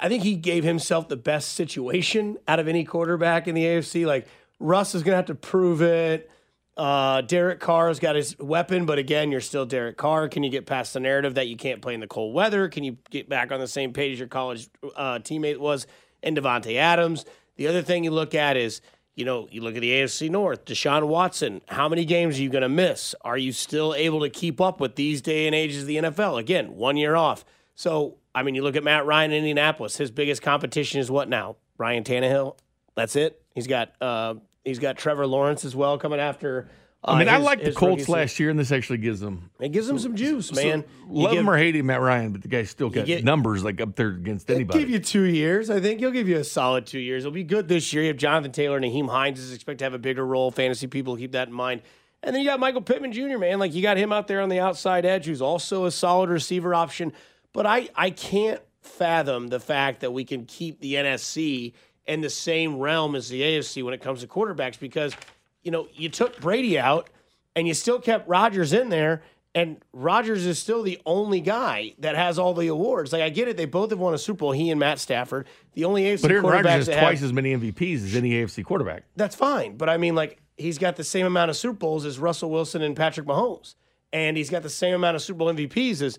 I 0.00 0.08
think 0.08 0.24
he 0.24 0.34
gave 0.34 0.64
himself 0.64 1.08
the 1.08 1.16
best 1.16 1.54
situation 1.54 2.38
out 2.48 2.58
of 2.58 2.68
any 2.68 2.84
quarterback 2.84 3.46
in 3.48 3.54
the 3.54 3.64
AFC. 3.64 4.06
Like 4.06 4.26
Russ 4.58 4.94
is 4.94 5.02
going 5.02 5.12
to 5.12 5.16
have 5.16 5.26
to 5.26 5.34
prove 5.34 5.82
it. 5.82 6.30
Uh, 6.76 7.22
Derek 7.22 7.58
Carr's 7.58 7.98
got 7.98 8.16
his 8.16 8.38
weapon, 8.38 8.84
but 8.84 8.98
again, 8.98 9.30
you're 9.32 9.40
still 9.40 9.64
Derek 9.64 9.96
Carr. 9.96 10.28
Can 10.28 10.42
you 10.42 10.50
get 10.50 10.66
past 10.66 10.92
the 10.92 11.00
narrative 11.00 11.34
that 11.34 11.48
you 11.48 11.56
can't 11.56 11.80
play 11.80 11.94
in 11.94 12.00
the 12.00 12.06
cold 12.06 12.34
weather? 12.34 12.68
Can 12.68 12.84
you 12.84 12.98
get 13.08 13.28
back 13.28 13.50
on 13.50 13.60
the 13.60 13.68
same 13.68 13.94
page 13.94 14.14
as 14.14 14.18
your 14.18 14.28
college 14.28 14.68
uh, 14.94 15.18
teammate 15.20 15.58
was 15.58 15.86
and 16.22 16.36
Davante 16.36 16.76
Adams? 16.76 17.24
The 17.56 17.66
other 17.68 17.80
thing 17.80 18.04
you 18.04 18.10
look 18.10 18.34
at 18.34 18.58
is, 18.58 18.82
you 19.14 19.24
know, 19.24 19.48
you 19.50 19.62
look 19.62 19.74
at 19.74 19.80
the 19.80 19.90
AFC 19.90 20.28
North, 20.28 20.66
Deshaun 20.66 21.06
Watson. 21.06 21.62
How 21.68 21.88
many 21.88 22.04
games 22.04 22.38
are 22.38 22.42
you 22.42 22.50
going 22.50 22.60
to 22.60 22.68
miss? 22.68 23.14
Are 23.22 23.38
you 23.38 23.52
still 23.52 23.94
able 23.94 24.20
to 24.20 24.28
keep 24.28 24.60
up 24.60 24.78
with 24.78 24.96
these 24.96 25.22
day 25.22 25.46
and 25.46 25.54
ages 25.54 25.82
of 25.82 25.86
the 25.86 25.96
NFL? 25.96 26.38
Again, 26.38 26.76
one 26.76 26.98
year 26.98 27.16
off. 27.16 27.42
So, 27.74 28.18
I 28.34 28.42
mean, 28.42 28.54
you 28.54 28.62
look 28.62 28.76
at 28.76 28.84
Matt 28.84 29.06
Ryan 29.06 29.30
in 29.32 29.38
Indianapolis. 29.38 29.96
His 29.96 30.10
biggest 30.10 30.42
competition 30.42 31.00
is 31.00 31.10
what 31.10 31.30
now? 31.30 31.56
Ryan 31.78 32.04
Tannehill. 32.04 32.58
That's 32.94 33.16
it. 33.16 33.42
He's 33.56 33.66
got 33.66 33.92
uh, 34.00 34.34
he's 34.64 34.78
got 34.78 34.96
Trevor 34.98 35.26
Lawrence 35.26 35.64
as 35.64 35.74
well 35.74 35.98
coming 35.98 36.20
after. 36.20 36.68
Uh, 37.02 37.12
I 37.12 37.18
mean, 37.18 37.28
I 37.28 37.36
his- 37.36 37.44
like 37.44 37.64
the 37.64 37.72
Colts 37.72 38.08
last 38.08 38.38
year, 38.38 38.50
and 38.50 38.58
this 38.58 38.70
actually 38.70 38.98
gives 38.98 39.18
them. 39.18 39.50
It 39.60 39.70
gives 39.72 39.88
him 39.88 39.98
some 39.98 40.14
juice, 40.14 40.52
man. 40.52 40.84
You 41.08 41.22
Love 41.22 41.32
give- 41.32 41.40
him 41.40 41.50
or 41.50 41.56
hate 41.56 41.74
him, 41.74 41.86
Matt 41.86 42.00
Ryan, 42.00 42.32
but 42.32 42.42
the 42.42 42.48
guy's 42.48 42.68
still 42.70 42.90
got 42.90 43.06
get- 43.06 43.24
numbers 43.24 43.64
like 43.64 43.80
up 43.80 43.96
there 43.96 44.08
against 44.08 44.50
anybody. 44.50 44.78
Give 44.78 44.90
you 44.90 44.98
two 44.98 45.22
years. 45.24 45.70
I 45.70 45.80
think 45.80 46.00
he'll 46.00 46.10
give 46.10 46.28
you 46.28 46.36
a 46.36 46.44
solid 46.44 46.86
two 46.86 46.98
years. 47.00 47.24
It'll 47.24 47.32
be 47.32 47.44
good 47.44 47.66
this 47.66 47.92
year. 47.92 48.02
You 48.02 48.08
have 48.08 48.18
Jonathan 48.18 48.52
Taylor 48.52 48.76
and 48.76 48.84
Nyheim 48.84 49.08
Hines 49.08 49.40
is 49.40 49.52
expect 49.54 49.78
to 49.78 49.84
have 49.86 49.94
a 49.94 49.98
bigger 49.98 50.24
role. 50.26 50.50
Fantasy 50.50 50.86
people 50.86 51.16
keep 51.16 51.32
that 51.32 51.48
in 51.48 51.54
mind. 51.54 51.80
And 52.22 52.34
then 52.34 52.42
you 52.42 52.48
got 52.48 52.60
Michael 52.60 52.82
Pittman 52.82 53.12
Jr., 53.12 53.38
man. 53.38 53.58
Like 53.58 53.72
you 53.72 53.82
got 53.82 53.96
him 53.96 54.12
out 54.12 54.26
there 54.26 54.40
on 54.40 54.48
the 54.48 54.58
outside 54.60 55.04
edge, 55.06 55.26
who's 55.26 55.42
also 55.42 55.84
a 55.86 55.90
solid 55.90 56.28
receiver 56.28 56.74
option. 56.74 57.12
But 57.52 57.66
I, 57.66 57.88
I 57.94 58.10
can't 58.10 58.60
fathom 58.80 59.48
the 59.48 59.60
fact 59.60 60.00
that 60.00 60.12
we 60.12 60.24
can 60.24 60.44
keep 60.44 60.80
the 60.80 60.94
NFC 60.94 61.72
in 62.06 62.20
the 62.20 62.30
same 62.30 62.78
realm 62.78 63.14
as 63.14 63.28
the 63.28 63.42
AFC 63.42 63.82
when 63.82 63.94
it 63.94 64.00
comes 64.00 64.20
to 64.20 64.26
quarterbacks 64.26 64.78
because, 64.78 65.14
you 65.62 65.70
know, 65.70 65.88
you 65.94 66.08
took 66.08 66.40
Brady 66.40 66.78
out 66.78 67.10
and 67.54 67.66
you 67.66 67.74
still 67.74 68.00
kept 68.00 68.28
Rodgers 68.28 68.72
in 68.72 68.88
there. 68.88 69.22
And 69.54 69.78
Rodgers 69.94 70.44
is 70.44 70.58
still 70.58 70.82
the 70.82 71.00
only 71.06 71.40
guy 71.40 71.94
that 72.00 72.14
has 72.14 72.38
all 72.38 72.52
the 72.52 72.66
awards. 72.66 73.10
Like 73.10 73.22
I 73.22 73.30
get 73.30 73.48
it, 73.48 73.56
they 73.56 73.64
both 73.64 73.88
have 73.88 73.98
won 73.98 74.12
a 74.12 74.18
Super 74.18 74.40
Bowl. 74.40 74.52
He 74.52 74.70
and 74.70 74.78
Matt 74.78 74.98
Stafford, 74.98 75.46
the 75.72 75.86
only 75.86 76.02
AFC 76.02 76.22
But 76.22 76.30
Aaron 76.30 76.44
quarterbacks 76.44 76.64
Rodgers 76.64 76.86
has 76.88 76.98
twice 76.98 77.20
have, 77.20 77.30
as 77.30 77.32
many 77.32 77.56
MVPs 77.56 78.04
as 78.04 78.14
any 78.14 78.32
AFC 78.32 78.62
quarterback. 78.62 79.04
that's 79.16 79.34
fine. 79.34 79.78
But 79.78 79.88
I 79.88 79.96
mean, 79.96 80.14
like 80.14 80.38
he's 80.58 80.76
got 80.76 80.96
the 80.96 81.04
same 81.04 81.24
amount 81.24 81.48
of 81.48 81.56
Super 81.56 81.78
Bowls 81.78 82.04
as 82.04 82.18
Russell 82.18 82.50
Wilson 82.50 82.82
and 82.82 82.94
Patrick 82.94 83.26
Mahomes, 83.26 83.76
and 84.12 84.36
he's 84.36 84.50
got 84.50 84.62
the 84.62 84.68
same 84.68 84.94
amount 84.94 85.16
of 85.16 85.22
Super 85.22 85.38
Bowl 85.38 85.50
MVPs 85.50 86.02
as 86.02 86.18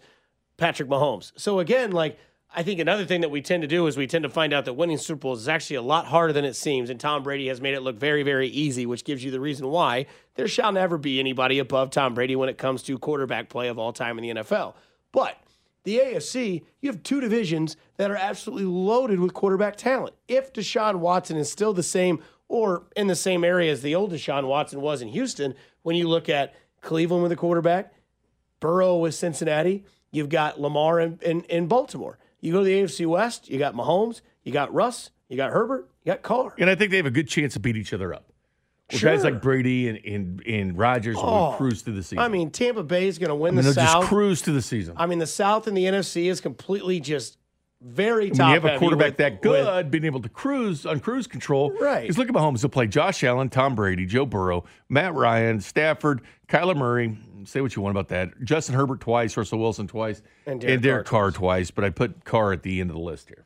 Patrick 0.57 0.89
Mahomes. 0.89 1.31
So 1.35 1.59
again, 1.59 1.91
like 1.91 2.17
I 2.57 2.63
think 2.63 2.79
another 2.79 3.05
thing 3.05 3.21
that 3.21 3.29
we 3.29 3.43
tend 3.43 3.61
to 3.61 3.67
do 3.67 3.85
is 3.85 3.97
we 3.97 4.07
tend 4.07 4.23
to 4.23 4.29
find 4.29 4.51
out 4.51 4.65
that 4.65 4.73
winning 4.73 4.97
Super 4.97 5.19
Bowls 5.19 5.41
is 5.41 5.47
actually 5.47 5.75
a 5.75 5.81
lot 5.83 6.07
harder 6.07 6.33
than 6.33 6.43
it 6.43 6.55
seems, 6.55 6.89
and 6.89 6.99
Tom 6.99 7.21
Brady 7.21 7.49
has 7.49 7.61
made 7.61 7.75
it 7.75 7.81
look 7.81 7.99
very, 7.99 8.23
very 8.23 8.47
easy, 8.47 8.87
which 8.87 9.05
gives 9.05 9.23
you 9.23 9.29
the 9.29 9.39
reason 9.39 9.67
why 9.67 10.07
there 10.33 10.47
shall 10.47 10.71
never 10.71 10.97
be 10.97 11.19
anybody 11.19 11.59
above 11.59 11.91
Tom 11.91 12.15
Brady 12.15 12.35
when 12.35 12.49
it 12.49 12.57
comes 12.57 12.81
to 12.81 12.97
quarterback 12.97 13.49
play 13.49 13.67
of 13.67 13.77
all 13.77 13.93
time 13.93 14.17
in 14.17 14.23
the 14.23 14.41
NFL. 14.41 14.73
But 15.11 15.37
the 15.83 15.99
AFC, 15.99 16.63
you 16.81 16.89
have 16.89 17.03
two 17.03 17.21
divisions 17.21 17.77
that 17.97 18.09
are 18.09 18.15
absolutely 18.15 18.65
loaded 18.65 19.19
with 19.19 19.35
quarterback 19.35 19.75
talent. 19.75 20.15
If 20.27 20.51
Deshaun 20.51 20.95
Watson 20.95 21.37
is 21.37 21.51
still 21.51 21.73
the 21.73 21.83
same 21.83 22.23
or 22.47 22.87
in 22.95 23.05
the 23.05 23.15
same 23.15 23.43
area 23.43 23.71
as 23.71 23.83
the 23.83 23.93
old 23.93 24.11
Deshaun 24.11 24.47
Watson 24.47 24.81
was 24.81 25.03
in 25.03 25.09
Houston, 25.09 25.53
when 25.83 25.95
you 25.95 26.07
look 26.07 26.27
at 26.27 26.55
Cleveland 26.81 27.21
with 27.21 27.31
a 27.31 27.35
quarterback, 27.35 27.93
Burrow 28.59 28.97
with 28.97 29.13
Cincinnati, 29.13 29.85
you've 30.09 30.29
got 30.29 30.59
Lamar 30.59 30.99
in, 30.99 31.19
in, 31.21 31.41
in 31.43 31.67
Baltimore. 31.67 32.17
You 32.39 32.51
go 32.53 32.59
to 32.59 32.65
the 32.65 32.83
AFC 32.83 33.05
West, 33.07 33.49
you 33.49 33.57
got 33.59 33.73
Mahomes, 33.73 34.21
you 34.43 34.51
got 34.51 34.73
Russ, 34.73 35.09
you 35.29 35.37
got 35.37 35.51
Herbert, 35.51 35.89
you 36.03 36.11
got 36.11 36.21
Carr. 36.21 36.53
And 36.57 36.69
I 36.69 36.75
think 36.75 36.91
they 36.91 36.97
have 36.97 37.05
a 37.05 37.11
good 37.11 37.27
chance 37.27 37.53
to 37.53 37.59
beat 37.59 37.75
each 37.77 37.93
other 37.93 38.13
up. 38.13 38.31
With 38.91 39.01
guys 39.01 39.23
like 39.23 39.41
Brady 39.41 39.89
and, 39.89 39.99
and, 40.05 40.41
and 40.47 40.77
Rodgers 40.77 41.17
will 41.17 41.23
Oh, 41.25 41.55
cruise 41.57 41.81
through 41.81 41.95
the 41.95 42.03
season. 42.03 42.19
I 42.19 42.29
mean, 42.29 42.51
Tampa 42.51 42.83
Bay 42.83 43.07
is 43.07 43.17
going 43.17 43.27
to 43.29 43.35
I 43.35 43.37
win 43.37 43.55
mean, 43.55 43.65
the 43.65 43.73
South. 43.73 44.01
just 44.03 44.07
cruise 44.07 44.41
to 44.43 44.51
the 44.53 44.61
season. 44.61 44.93
I 44.97 45.07
mean, 45.07 45.19
the 45.19 45.27
South 45.27 45.67
and 45.67 45.75
the 45.75 45.83
NFC 45.83 46.25
is 46.31 46.39
completely 46.39 47.01
just 47.01 47.36
very 47.81 48.25
when 48.29 48.37
top 48.37 48.47
you 48.49 48.53
have 48.61 48.65
a 48.65 48.79
quarterback 48.79 49.09
with- 49.11 49.17
that 49.17 49.31
with- 49.33 49.41
good, 49.41 49.91
being 49.91 50.05
able 50.05 50.21
to 50.21 50.29
cruise 50.29 50.85
on 50.85 50.99
cruise 50.99 51.27
control. 51.27 51.71
Right. 51.79 52.01
Because 52.01 52.17
look 52.17 52.27
at 52.29 52.33
Mahomes. 52.33 52.61
He'll 52.61 52.69
play 52.69 52.87
Josh 52.87 53.23
Allen, 53.23 53.49
Tom 53.49 53.75
Brady, 53.75 54.05
Joe 54.05 54.25
Burrow, 54.25 54.63
Matt 54.89 55.13
Ryan, 55.13 55.59
Stafford, 55.61 56.21
Kyler 56.47 56.75
Murray. 56.75 57.17
Say 57.45 57.61
what 57.61 57.75
you 57.75 57.81
want 57.81 57.91
about 57.93 58.09
that. 58.09 58.43
Justin 58.43 58.75
Herbert 58.75 58.99
twice, 58.99 59.37
Russell 59.37 59.59
Wilson 59.59 59.87
twice, 59.87 60.21
And 60.45 60.59
Derek 60.59 61.05
Carr 61.05 61.31
twice. 61.31 61.71
But 61.71 61.83
I 61.85 61.89
put 61.91 62.25
Carr 62.25 62.51
at 62.51 62.63
the 62.63 62.81
end 62.81 62.89
of 62.89 62.95
the 62.95 63.01
list 63.01 63.29
here. 63.29 63.45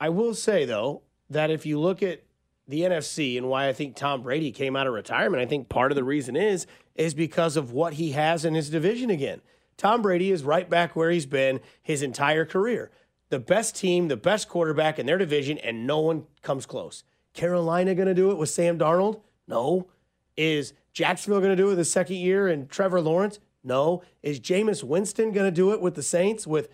I 0.00 0.08
will 0.10 0.34
say 0.34 0.64
though 0.64 1.02
that 1.30 1.50
if 1.50 1.64
you 1.64 1.78
look 1.80 2.02
at 2.02 2.22
the 2.66 2.82
NFC 2.82 3.38
and 3.38 3.48
why 3.48 3.68
I 3.68 3.72
think 3.72 3.96
Tom 3.96 4.22
Brady 4.22 4.50
came 4.50 4.76
out 4.76 4.86
of 4.86 4.92
retirement, 4.92 5.42
I 5.42 5.46
think 5.46 5.68
part 5.68 5.90
of 5.92 5.96
the 5.96 6.04
reason 6.04 6.36
is 6.36 6.66
is 6.94 7.14
because 7.14 7.56
of 7.56 7.70
what 7.72 7.94
he 7.94 8.12
has 8.12 8.44
in 8.44 8.54
his 8.54 8.68
division 8.70 9.08
again. 9.08 9.40
Tom 9.76 10.02
Brady 10.02 10.32
is 10.32 10.42
right 10.42 10.68
back 10.68 10.96
where 10.96 11.10
he's 11.10 11.26
been 11.26 11.60
his 11.80 12.02
entire 12.02 12.44
career. 12.44 12.90
The 13.30 13.38
best 13.38 13.76
team, 13.76 14.08
the 14.08 14.16
best 14.16 14.48
quarterback 14.48 14.98
in 14.98 15.06
their 15.06 15.18
division, 15.18 15.58
and 15.58 15.86
no 15.86 16.00
one 16.00 16.24
comes 16.42 16.64
close. 16.64 17.04
Carolina 17.34 17.94
going 17.94 18.08
to 18.08 18.14
do 18.14 18.30
it 18.30 18.38
with 18.38 18.48
Sam 18.48 18.78
Darnold? 18.78 19.20
No. 19.46 19.88
Is 20.36 20.72
Jacksonville 20.92 21.40
going 21.40 21.56
to 21.56 21.62
do 21.62 21.70
it 21.70 21.74
the 21.76 21.84
second 21.84 22.16
year 22.16 22.48
and 22.48 22.70
Trevor 22.70 23.00
Lawrence? 23.00 23.38
No. 23.62 24.02
Is 24.22 24.40
Jameis 24.40 24.82
Winston 24.82 25.32
going 25.32 25.46
to 25.46 25.54
do 25.54 25.72
it 25.72 25.80
with 25.80 25.94
the 25.94 26.02
Saints 26.02 26.46
with 26.46 26.68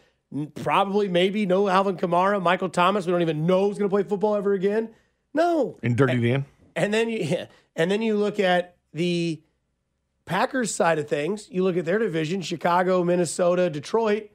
probably, 0.54 1.08
maybe 1.08 1.44
no 1.44 1.68
Alvin 1.68 1.96
Kamara, 1.96 2.40
Michael 2.40 2.68
Thomas? 2.68 3.04
We 3.06 3.12
don't 3.12 3.22
even 3.22 3.46
know 3.46 3.68
who's 3.68 3.78
going 3.78 3.90
to 3.90 3.94
play 3.94 4.04
football 4.04 4.36
ever 4.36 4.52
again. 4.52 4.90
No. 5.32 5.78
And 5.82 5.96
Dirty 5.96 6.20
Dan. 6.20 6.44
And 6.76 6.94
then 6.94 7.08
you 7.08 7.46
and 7.76 7.90
then 7.90 8.02
you 8.02 8.16
look 8.16 8.38
at 8.40 8.76
the 8.92 9.42
Packers 10.24 10.74
side 10.74 10.98
of 10.98 11.08
things, 11.08 11.48
you 11.50 11.62
look 11.62 11.76
at 11.76 11.84
their 11.84 11.98
division: 11.98 12.40
Chicago, 12.40 13.04
Minnesota, 13.04 13.68
Detroit. 13.68 14.30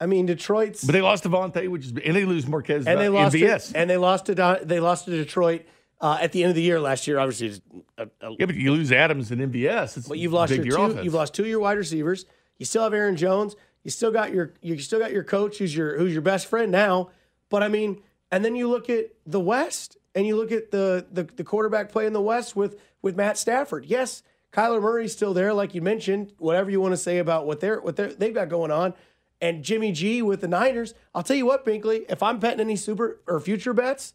I 0.00 0.06
mean, 0.06 0.26
Detroit's 0.26 0.84
But 0.84 0.92
they 0.92 1.00
lost 1.00 1.24
Devontae, 1.24 1.68
which 1.68 1.86
is 1.86 1.90
and 1.92 2.16
they 2.16 2.24
lose 2.24 2.46
Marquez 2.46 2.86
and 2.86 3.00
they 3.00 3.08
lost 3.08 3.34
MVS. 3.34 3.72
to, 3.72 3.78
and 3.78 3.88
they 3.88 3.96
lost 3.96 4.26
to 4.26 4.34
Don- 4.34 4.58
they 4.62 4.80
lost 4.80 5.04
to 5.06 5.10
Detroit 5.12 5.62
uh, 6.00 6.18
at 6.20 6.32
the 6.32 6.42
end 6.42 6.50
of 6.50 6.56
the 6.56 6.62
year 6.62 6.80
last 6.80 7.06
year. 7.06 7.18
Obviously, 7.18 7.48
it's 7.48 7.60
a, 7.96 8.02
a, 8.20 8.36
yeah, 8.38 8.46
but 8.46 8.54
you 8.54 8.72
lose 8.72 8.92
Adams 8.92 9.30
and 9.30 9.40
MVS. 9.40 9.96
It's 9.96 10.08
but 10.08 10.18
you've 10.18 10.32
lost 10.32 10.52
your 10.52 10.64
two. 10.64 10.82
offense. 10.82 11.04
You've 11.04 11.14
lost 11.14 11.34
two 11.34 11.42
of 11.42 11.48
your 11.48 11.60
wide 11.60 11.78
receivers. 11.78 12.26
You 12.58 12.66
still 12.66 12.82
have 12.82 12.94
Aaron 12.94 13.16
Jones. 13.16 13.56
You 13.82 13.90
still 13.90 14.10
got 14.10 14.32
your 14.32 14.54
you 14.60 14.78
still 14.78 14.98
got 14.98 15.12
your 15.12 15.24
coach 15.24 15.58
who's 15.58 15.74
your 15.74 15.96
who's 15.98 16.12
your 16.12 16.22
best 16.22 16.46
friend 16.46 16.72
now. 16.72 17.10
But 17.48 17.62
I 17.62 17.68
mean, 17.68 18.02
and 18.30 18.44
then 18.44 18.56
you 18.56 18.68
look 18.68 18.90
at 18.90 19.06
the 19.26 19.40
West 19.40 19.96
and 20.14 20.26
you 20.26 20.36
look 20.36 20.52
at 20.52 20.70
the 20.70 21.06
the, 21.10 21.24
the 21.24 21.44
quarterback 21.44 21.90
play 21.90 22.06
in 22.06 22.12
the 22.12 22.20
West 22.20 22.56
with 22.56 22.80
with 23.00 23.16
Matt 23.16 23.38
Stafford. 23.38 23.84
Yes, 23.86 24.22
Kyler 24.52 24.80
Murray's 24.80 25.12
still 25.12 25.34
there, 25.34 25.52
like 25.52 25.74
you 25.74 25.82
mentioned. 25.82 26.32
Whatever 26.38 26.70
you 26.70 26.80
want 26.80 26.92
to 26.92 26.98
say 26.98 27.18
about 27.18 27.46
what 27.46 27.60
they're 27.60 27.80
what 27.80 27.96
they're, 27.96 28.12
they've 28.12 28.34
got 28.34 28.48
going 28.48 28.70
on, 28.70 28.94
and 29.40 29.62
Jimmy 29.62 29.92
G 29.92 30.22
with 30.22 30.40
the 30.40 30.48
Niners. 30.48 30.94
I'll 31.14 31.22
tell 31.22 31.36
you 31.36 31.46
what, 31.46 31.64
Binkley. 31.64 32.04
If 32.08 32.22
I'm 32.22 32.38
betting 32.38 32.60
any 32.60 32.76
super 32.76 33.20
or 33.26 33.40
future 33.40 33.72
bets, 33.72 34.14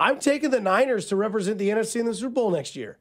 I'm 0.00 0.18
taking 0.18 0.50
the 0.50 0.60
Niners 0.60 1.06
to 1.06 1.16
represent 1.16 1.58
the 1.58 1.68
NFC 1.70 2.00
in 2.00 2.06
the 2.06 2.14
Super 2.14 2.30
Bowl 2.30 2.50
next 2.50 2.76
year. 2.76 2.98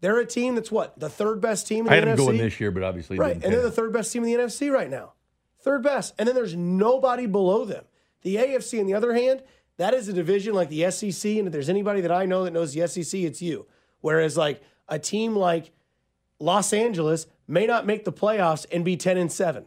They're 0.00 0.18
a 0.18 0.26
team 0.26 0.54
that's 0.54 0.70
what 0.70 0.98
the 1.00 1.08
third 1.08 1.40
best 1.40 1.66
team 1.66 1.86
in 1.86 1.92
I 1.92 2.00
the 2.00 2.06
had 2.08 2.18
NFC. 2.18 2.20
him 2.20 2.26
going 2.26 2.38
this 2.38 2.60
year, 2.60 2.70
but 2.70 2.82
obviously 2.82 3.16
Right, 3.18 3.32
and 3.32 3.42
they're 3.42 3.62
the 3.62 3.70
third 3.70 3.92
best 3.92 4.12
team 4.12 4.24
in 4.24 4.30
the 4.30 4.44
NFC 4.44 4.70
right 4.70 4.90
now. 4.90 5.12
Third 5.60 5.82
best. 5.82 6.14
And 6.18 6.28
then 6.28 6.34
there's 6.34 6.54
nobody 6.54 7.26
below 7.26 7.64
them. 7.64 7.84
The 8.20 8.36
AFC, 8.36 8.80
on 8.80 8.86
the 8.86 8.92
other 8.94 9.14
hand, 9.14 9.42
that 9.78 9.94
is 9.94 10.08
a 10.08 10.12
division 10.12 10.52
like 10.54 10.68
the 10.68 10.90
SEC. 10.90 11.36
And 11.38 11.46
if 11.46 11.52
there's 11.52 11.70
anybody 11.70 12.02
that 12.02 12.12
I 12.12 12.26
know 12.26 12.44
that 12.44 12.52
knows 12.52 12.74
the 12.74 12.86
SEC, 12.86 13.20
it's 13.20 13.40
you. 13.40 13.66
Whereas, 14.00 14.36
like 14.36 14.62
a 14.88 14.98
team 14.98 15.34
like 15.34 15.72
Los 16.38 16.74
Angeles 16.74 17.26
may 17.48 17.66
not 17.66 17.86
make 17.86 18.04
the 18.04 18.12
playoffs 18.12 18.66
and 18.70 18.84
be 18.84 18.96
10 18.98 19.16
and 19.16 19.32
7. 19.32 19.64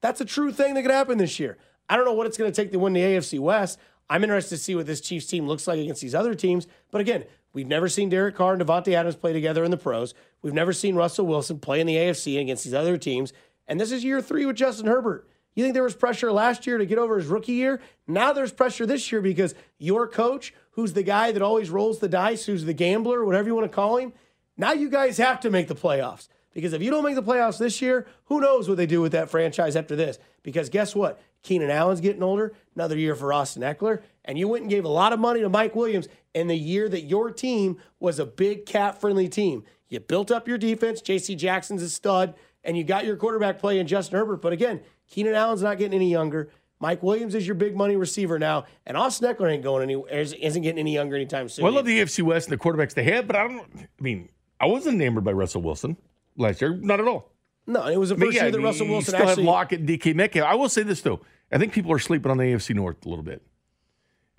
That's 0.00 0.20
a 0.20 0.24
true 0.24 0.52
thing 0.52 0.74
that 0.74 0.82
could 0.82 0.90
happen 0.90 1.18
this 1.18 1.38
year. 1.38 1.58
I 1.88 1.96
don't 1.96 2.04
know 2.04 2.12
what 2.12 2.26
it's 2.26 2.38
going 2.38 2.50
to 2.50 2.54
take 2.54 2.72
to 2.72 2.78
win 2.78 2.92
the 2.92 3.00
AFC 3.00 3.38
West. 3.38 3.78
I'm 4.08 4.24
interested 4.24 4.56
to 4.56 4.62
see 4.62 4.74
what 4.74 4.86
this 4.86 5.00
Chiefs 5.00 5.26
team 5.26 5.46
looks 5.46 5.66
like 5.66 5.78
against 5.78 6.02
these 6.02 6.14
other 6.14 6.34
teams. 6.34 6.66
But 6.90 7.00
again, 7.00 7.24
we've 7.52 7.66
never 7.66 7.88
seen 7.88 8.08
Derek 8.08 8.34
Carr 8.34 8.54
and 8.54 8.62
Davante 8.62 8.92
Adams 8.92 9.16
play 9.16 9.32
together 9.32 9.64
in 9.64 9.70
the 9.70 9.76
pros. 9.76 10.14
We've 10.42 10.54
never 10.54 10.72
seen 10.72 10.94
Russell 10.94 11.26
Wilson 11.26 11.58
play 11.58 11.80
in 11.80 11.86
the 11.86 11.96
AFC 11.96 12.40
against 12.40 12.64
these 12.64 12.74
other 12.74 12.96
teams. 12.96 13.32
And 13.68 13.78
this 13.78 13.92
is 13.92 14.02
year 14.02 14.20
three 14.20 14.46
with 14.46 14.56
Justin 14.56 14.86
Herbert. 14.86 15.28
You 15.54 15.64
think 15.64 15.74
there 15.74 15.82
was 15.82 15.94
pressure 15.94 16.32
last 16.32 16.66
year 16.66 16.78
to 16.78 16.86
get 16.86 16.98
over 16.98 17.18
his 17.18 17.26
rookie 17.26 17.52
year? 17.52 17.80
Now 18.06 18.32
there's 18.32 18.52
pressure 18.52 18.86
this 18.86 19.10
year 19.10 19.20
because 19.20 19.54
your 19.78 20.06
coach, 20.06 20.54
who's 20.72 20.92
the 20.92 21.02
guy 21.02 21.32
that 21.32 21.42
always 21.42 21.70
rolls 21.70 21.98
the 21.98 22.08
dice, 22.08 22.46
who's 22.46 22.64
the 22.64 22.74
gambler, 22.74 23.24
whatever 23.24 23.48
you 23.48 23.54
want 23.54 23.70
to 23.70 23.74
call 23.74 23.96
him, 23.96 24.12
now 24.56 24.72
you 24.72 24.88
guys 24.88 25.18
have 25.18 25.40
to 25.40 25.50
make 25.50 25.68
the 25.68 25.74
playoffs. 25.74 26.28
Because 26.52 26.72
if 26.72 26.82
you 26.82 26.90
don't 26.90 27.04
make 27.04 27.14
the 27.14 27.22
playoffs 27.22 27.58
this 27.58 27.80
year, 27.80 28.06
who 28.24 28.40
knows 28.40 28.68
what 28.68 28.76
they 28.76 28.86
do 28.86 29.00
with 29.00 29.12
that 29.12 29.30
franchise 29.30 29.76
after 29.76 29.94
this? 29.94 30.18
Because 30.42 30.68
guess 30.68 30.94
what? 30.94 31.20
Keenan 31.42 31.70
Allen's 31.70 32.00
getting 32.00 32.22
older, 32.22 32.52
another 32.74 32.98
year 32.98 33.14
for 33.14 33.32
Austin 33.32 33.62
Ekeler, 33.62 34.02
and 34.24 34.36
you 34.36 34.48
went 34.48 34.62
and 34.62 34.70
gave 34.70 34.84
a 34.84 34.88
lot 34.88 35.12
of 35.12 35.20
money 35.20 35.40
to 35.40 35.48
Mike 35.48 35.74
Williams 35.74 36.08
in 36.34 36.48
the 36.48 36.56
year 36.56 36.88
that 36.88 37.02
your 37.02 37.30
team 37.30 37.78
was 37.98 38.18
a 38.18 38.26
big 38.26 38.66
cat 38.66 39.00
friendly 39.00 39.28
team. 39.28 39.62
You 39.88 40.00
built 40.00 40.30
up 40.30 40.46
your 40.46 40.58
defense, 40.58 41.00
JC 41.00 41.36
Jackson's 41.36 41.82
a 41.82 41.88
stud, 41.88 42.34
and 42.62 42.76
you 42.76 42.84
got 42.84 43.06
your 43.06 43.16
quarterback 43.16 43.58
play 43.58 43.78
in 43.78 43.86
Justin 43.86 44.18
Herbert. 44.18 44.42
But 44.42 44.52
again, 44.52 44.80
Keenan 45.08 45.34
Allen's 45.34 45.62
not 45.62 45.78
getting 45.78 45.94
any 45.94 46.10
younger. 46.10 46.50
Mike 46.78 47.02
Williams 47.02 47.34
is 47.34 47.46
your 47.46 47.54
big 47.54 47.76
money 47.76 47.96
receiver 47.96 48.38
now, 48.38 48.64
and 48.86 48.96
Austin 48.96 49.32
Ekeler 49.32 49.52
ain't 49.52 49.62
going 49.62 49.82
any 49.82 50.02
isn't 50.10 50.62
getting 50.62 50.78
any 50.78 50.94
younger 50.94 51.14
anytime 51.14 51.48
soon. 51.48 51.64
Well, 51.64 51.72
I 51.72 51.76
love 51.76 51.84
the 51.84 52.00
AFC 52.00 52.22
West 52.22 52.50
and 52.50 52.58
the 52.58 52.62
quarterbacks 52.62 52.94
they 52.94 53.04
have, 53.04 53.26
but 53.26 53.36
I 53.36 53.46
don't. 53.48 53.66
I 53.76 54.02
mean, 54.02 54.28
I 54.58 54.66
wasn't 54.66 54.96
enamored 54.96 55.24
by 55.24 55.32
Russell 55.32 55.62
Wilson 55.62 55.96
last 56.40 56.60
year, 56.60 56.74
not 56.76 57.00
at 57.00 57.06
all. 57.06 57.30
no, 57.66 57.86
it 57.86 57.96
was 57.96 58.10
a 58.10 58.16
first 58.16 58.34
yeah, 58.34 58.44
year 58.44 58.52
that 58.52 58.60
Russell 58.60 58.88
Wilson 58.88 59.14
still 59.14 59.28
actually. 59.28 59.44
have 59.44 59.52
Lockett 59.52 59.80
and 59.80 59.88
DK 59.88 60.14
Metcalf. 60.14 60.46
I 60.46 60.54
will 60.54 60.68
say 60.68 60.82
this 60.82 61.00
though, 61.02 61.20
I 61.52 61.58
think 61.58 61.72
people 61.72 61.92
are 61.92 61.98
sleeping 61.98 62.30
on 62.30 62.38
the 62.38 62.44
AFC 62.44 62.74
North 62.74 63.04
a 63.04 63.08
little 63.08 63.24
bit. 63.24 63.42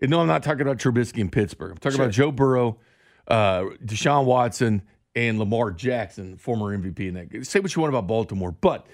And 0.02 0.10
no, 0.10 0.20
I'm 0.20 0.28
not 0.28 0.44
talking 0.44 0.62
about 0.62 0.78
Trubisky 0.78 1.20
in 1.20 1.30
Pittsburgh. 1.30 1.72
I'm 1.72 1.78
talking 1.78 2.00
about 2.00 2.12
Joe 2.12 2.32
Burrow, 2.32 2.80
uh, 3.28 3.66
Deshaun 3.86 4.26
Watson, 4.26 4.82
and 5.16 5.38
Lamar 5.38 5.72
Jackson, 5.72 6.38
former 6.38 6.76
MVP. 6.76 7.00
In 7.08 7.14
that, 7.14 7.46
say 7.46 7.60
what 7.60 7.76
you 7.76 7.82
want 7.82 7.94
about 7.94 8.08
Baltimore, 8.08 8.52
but 8.52 8.88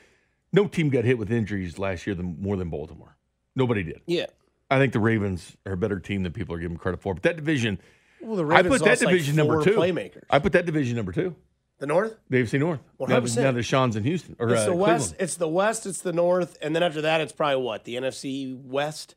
no 0.51 0.67
team 0.67 0.89
got 0.89 1.05
hit 1.05 1.17
with 1.17 1.31
injuries 1.31 1.79
last 1.79 2.05
year 2.05 2.15
than 2.15 2.41
more 2.41 2.57
than 2.57 2.69
Baltimore. 2.69 3.15
Nobody 3.55 3.83
did. 3.83 4.01
yeah. 4.05 4.25
I 4.69 4.79
think 4.79 4.91
the 4.91 4.99
Ravens 4.99 5.55
are 5.65 5.71
a 5.71 5.77
better 5.77 5.97
team 5.97 6.23
than 6.23 6.33
people 6.33 6.53
are 6.53 6.59
giving 6.59 6.75
credit 6.75 7.01
for. 7.01 7.13
But 7.13 7.23
that 7.23 7.37
division, 7.37 7.79
Well, 8.19 8.35
the 8.35 8.43
Ravens 8.45 8.65
I 8.65 8.69
put 8.69 8.79
that 8.83 8.89
lost, 8.89 9.03
like, 9.03 9.11
division 9.13 9.35
number 9.37 9.63
two. 9.63 9.71
Playmakers. 9.77 10.23
I 10.29 10.39
put 10.39 10.51
that 10.51 10.65
division 10.65 10.97
number 10.97 11.13
two. 11.13 11.35
The 11.79 11.87
North. 11.87 12.17
The 12.29 12.37
AFC 12.43 12.59
North. 12.59 12.79
Now, 12.99 13.19
100%. 13.19 13.43
now 13.43 13.51
the 13.51 13.61
Sean's 13.63 13.95
in 13.95 14.03
Houston 14.03 14.35
or 14.39 14.49
It's 14.49 14.61
uh, 14.61 14.65
the 14.65 14.75
West. 14.75 15.09
Cleveland. 15.09 15.15
It's 15.21 15.35
the 15.35 15.47
West. 15.47 15.85
It's 15.85 16.01
the 16.01 16.13
North, 16.13 16.57
and 16.61 16.75
then 16.75 16.81
after 16.83 17.01
that, 17.01 17.21
it's 17.21 17.33
probably 17.33 17.63
what 17.63 17.83
the 17.83 17.95
NFC 17.95 18.59
West 18.63 19.15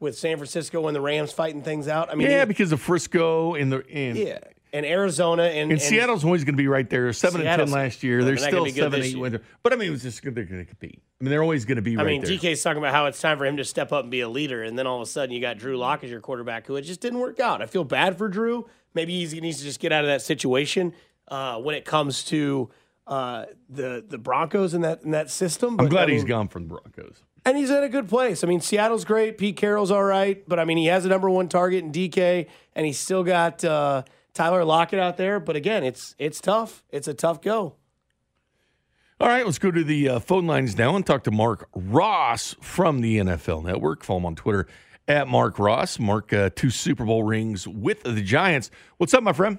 with 0.00 0.18
San 0.18 0.36
Francisco 0.36 0.86
and 0.88 0.96
the 0.96 1.00
Rams 1.00 1.30
fighting 1.32 1.62
things 1.62 1.86
out. 1.86 2.10
I 2.10 2.14
mean, 2.16 2.28
yeah, 2.30 2.40
you- 2.40 2.46
because 2.46 2.72
of 2.72 2.80
Frisco 2.80 3.54
and 3.54 3.70
the 3.72 3.84
and, 3.88 4.16
yeah, 4.18 4.38
and 4.72 4.84
Arizona 4.86 5.44
and, 5.44 5.70
and 5.70 5.80
Seattle's 5.80 6.24
always 6.24 6.42
going 6.42 6.54
to 6.54 6.62
be 6.62 6.66
right 6.68 6.88
there. 6.88 7.12
Seven 7.12 7.46
and 7.46 7.60
ten 7.60 7.70
last 7.70 8.02
year. 8.02 8.24
They're 8.24 8.34
they're 8.34 8.48
still 8.48 8.50
gonna 8.60 8.64
be 8.64 8.72
good 8.72 8.80
seven, 8.92 9.02
eight 9.02 9.16
wins. 9.18 9.36
But 9.62 9.72
I 9.72 9.76
mean, 9.76 9.88
it 9.88 9.92
was 9.92 10.02
just 10.02 10.22
good 10.22 10.34
they're 10.34 10.44
going 10.44 10.60
to 10.60 10.64
compete. 10.64 11.00
I 11.20 11.24
mean, 11.24 11.30
they're 11.30 11.42
always 11.42 11.64
going 11.64 11.76
to 11.76 11.82
be 11.82 11.96
right. 11.96 12.02
I 12.02 12.06
right 12.06 12.12
mean, 12.12 12.22
there. 12.22 12.38
DK's 12.38 12.62
talking 12.62 12.78
about 12.78 12.92
how 12.92 13.06
it's 13.06 13.20
time 13.20 13.38
for 13.38 13.44
him 13.44 13.56
to 13.58 13.64
step 13.64 13.92
up 13.92 14.02
and 14.02 14.10
be 14.10 14.20
a 14.20 14.28
leader, 14.28 14.62
and 14.62 14.78
then 14.78 14.86
all 14.86 14.96
of 14.96 15.02
a 15.02 15.06
sudden 15.10 15.34
you 15.34 15.40
got 15.40 15.58
Drew 15.58 15.76
Lock 15.76 16.02
as 16.02 16.10
your 16.10 16.20
quarterback, 16.20 16.66
who 16.66 16.76
it 16.76 16.82
just 16.82 17.00
didn't 17.00 17.20
work 17.20 17.38
out. 17.40 17.62
I 17.62 17.66
feel 17.66 17.84
bad 17.84 18.18
for 18.18 18.28
Drew. 18.28 18.68
Maybe 18.94 19.20
he's, 19.20 19.30
he 19.30 19.40
needs 19.40 19.58
to 19.58 19.64
just 19.64 19.78
get 19.78 19.92
out 19.92 20.02
of 20.02 20.08
that 20.08 20.22
situation 20.22 20.92
uh, 21.30 21.58
when 21.58 21.74
it 21.74 21.84
comes 21.84 22.24
to 22.24 22.70
uh, 23.06 23.46
the 23.68 24.04
the 24.06 24.18
Broncos 24.18 24.74
in 24.74 24.82
that 24.82 25.02
in 25.02 25.12
that 25.12 25.30
system. 25.30 25.76
I'm 25.80 25.88
glad 25.88 26.08
I 26.08 26.12
he's 26.12 26.22
mean, 26.22 26.28
gone 26.28 26.48
from 26.48 26.68
the 26.68 26.74
Broncos. 26.74 27.22
And 27.44 27.56
he's 27.56 27.70
in 27.70 27.82
a 27.82 27.88
good 27.88 28.08
place. 28.08 28.44
I 28.44 28.46
mean, 28.48 28.60
Seattle's 28.60 29.06
great. 29.06 29.38
Pete 29.38 29.56
Carroll's 29.56 29.90
all 29.90 30.04
right, 30.04 30.46
but 30.46 30.58
I 30.58 30.66
mean, 30.66 30.76
he 30.76 30.86
has 30.86 31.06
a 31.06 31.08
number 31.08 31.30
one 31.30 31.48
target 31.48 31.82
in 31.82 31.90
DK, 31.90 32.46
and 32.74 32.84
he's 32.84 32.98
still 32.98 33.24
got 33.24 33.64
uh, 33.64 34.02
Tyler 34.34 34.64
Lockett 34.64 34.98
out 34.98 35.16
there. 35.16 35.40
But 35.40 35.56
again, 35.56 35.82
it's 35.82 36.14
it's 36.18 36.40
tough. 36.40 36.84
It's 36.90 37.08
a 37.08 37.14
tough 37.14 37.40
go. 37.40 37.76
All 39.20 39.28
right, 39.28 39.44
let's 39.44 39.58
go 39.58 39.70
to 39.70 39.84
the 39.84 40.08
uh, 40.08 40.18
phone 40.18 40.46
lines 40.46 40.78
now 40.78 40.96
and 40.96 41.04
talk 41.04 41.24
to 41.24 41.30
Marc 41.30 41.68
Ross 41.74 42.56
from 42.60 43.00
the 43.02 43.18
NFL 43.18 43.64
Network. 43.64 44.02
Follow 44.02 44.20
him 44.20 44.26
on 44.26 44.34
Twitter 44.34 44.66
at 45.06 45.28
Marc 45.28 45.58
Ross. 45.58 45.98
Marc, 45.98 46.32
uh, 46.32 46.48
two 46.54 46.70
Super 46.70 47.04
Bowl 47.04 47.22
rings 47.22 47.68
with 47.68 48.02
the 48.02 48.22
Giants. 48.22 48.70
What's 48.96 49.12
up, 49.12 49.22
my 49.22 49.34
friend? 49.34 49.58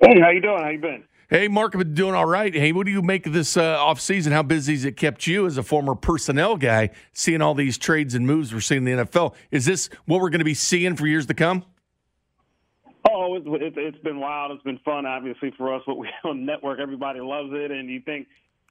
Hey, 0.00 0.20
how 0.20 0.30
you 0.30 0.40
doing? 0.40 0.62
How 0.62 0.68
you 0.68 0.78
been? 0.78 1.04
Hey, 1.30 1.46
Marc, 1.46 1.74
I've 1.74 1.80
been 1.80 1.92
doing 1.94 2.14
all 2.14 2.24
right. 2.24 2.54
Hey, 2.54 2.72
what 2.72 2.86
do 2.86 2.92
you 2.92 3.02
make 3.02 3.26
of 3.26 3.34
this 3.34 3.56
uh, 3.56 3.76
offseason? 3.76 4.32
How 4.32 4.42
busy 4.42 4.72
has 4.72 4.86
it 4.86 4.96
kept 4.96 5.26
you 5.26 5.44
as 5.44 5.58
a 5.58 5.62
former 5.62 5.94
personnel 5.94 6.56
guy, 6.56 6.88
seeing 7.12 7.42
all 7.42 7.54
these 7.54 7.76
trades 7.76 8.14
and 8.14 8.26
moves 8.26 8.54
we're 8.54 8.60
seeing 8.60 8.86
in 8.86 8.96
the 8.96 9.04
NFL? 9.04 9.34
Is 9.50 9.66
this 9.66 9.90
what 10.06 10.22
we're 10.22 10.30
going 10.30 10.38
to 10.38 10.44
be 10.46 10.54
seeing 10.54 10.96
for 10.96 11.06
years 11.06 11.26
to 11.26 11.34
come? 11.34 11.64
Oh, 13.10 13.34
it's, 13.34 13.46
it's, 13.46 13.76
it's 13.78 14.02
been 14.04 14.20
wild. 14.20 14.52
It's 14.52 14.62
been 14.62 14.80
fun, 14.86 15.04
obviously, 15.04 15.52
for 15.58 15.74
us. 15.74 15.82
But 15.86 15.96
we 15.98 16.08
on 16.24 16.46
network, 16.46 16.80
everybody 16.80 17.20
loves 17.20 17.50
it, 17.52 17.70
and 17.70 17.90
you 17.90 18.00
think, 18.00 18.28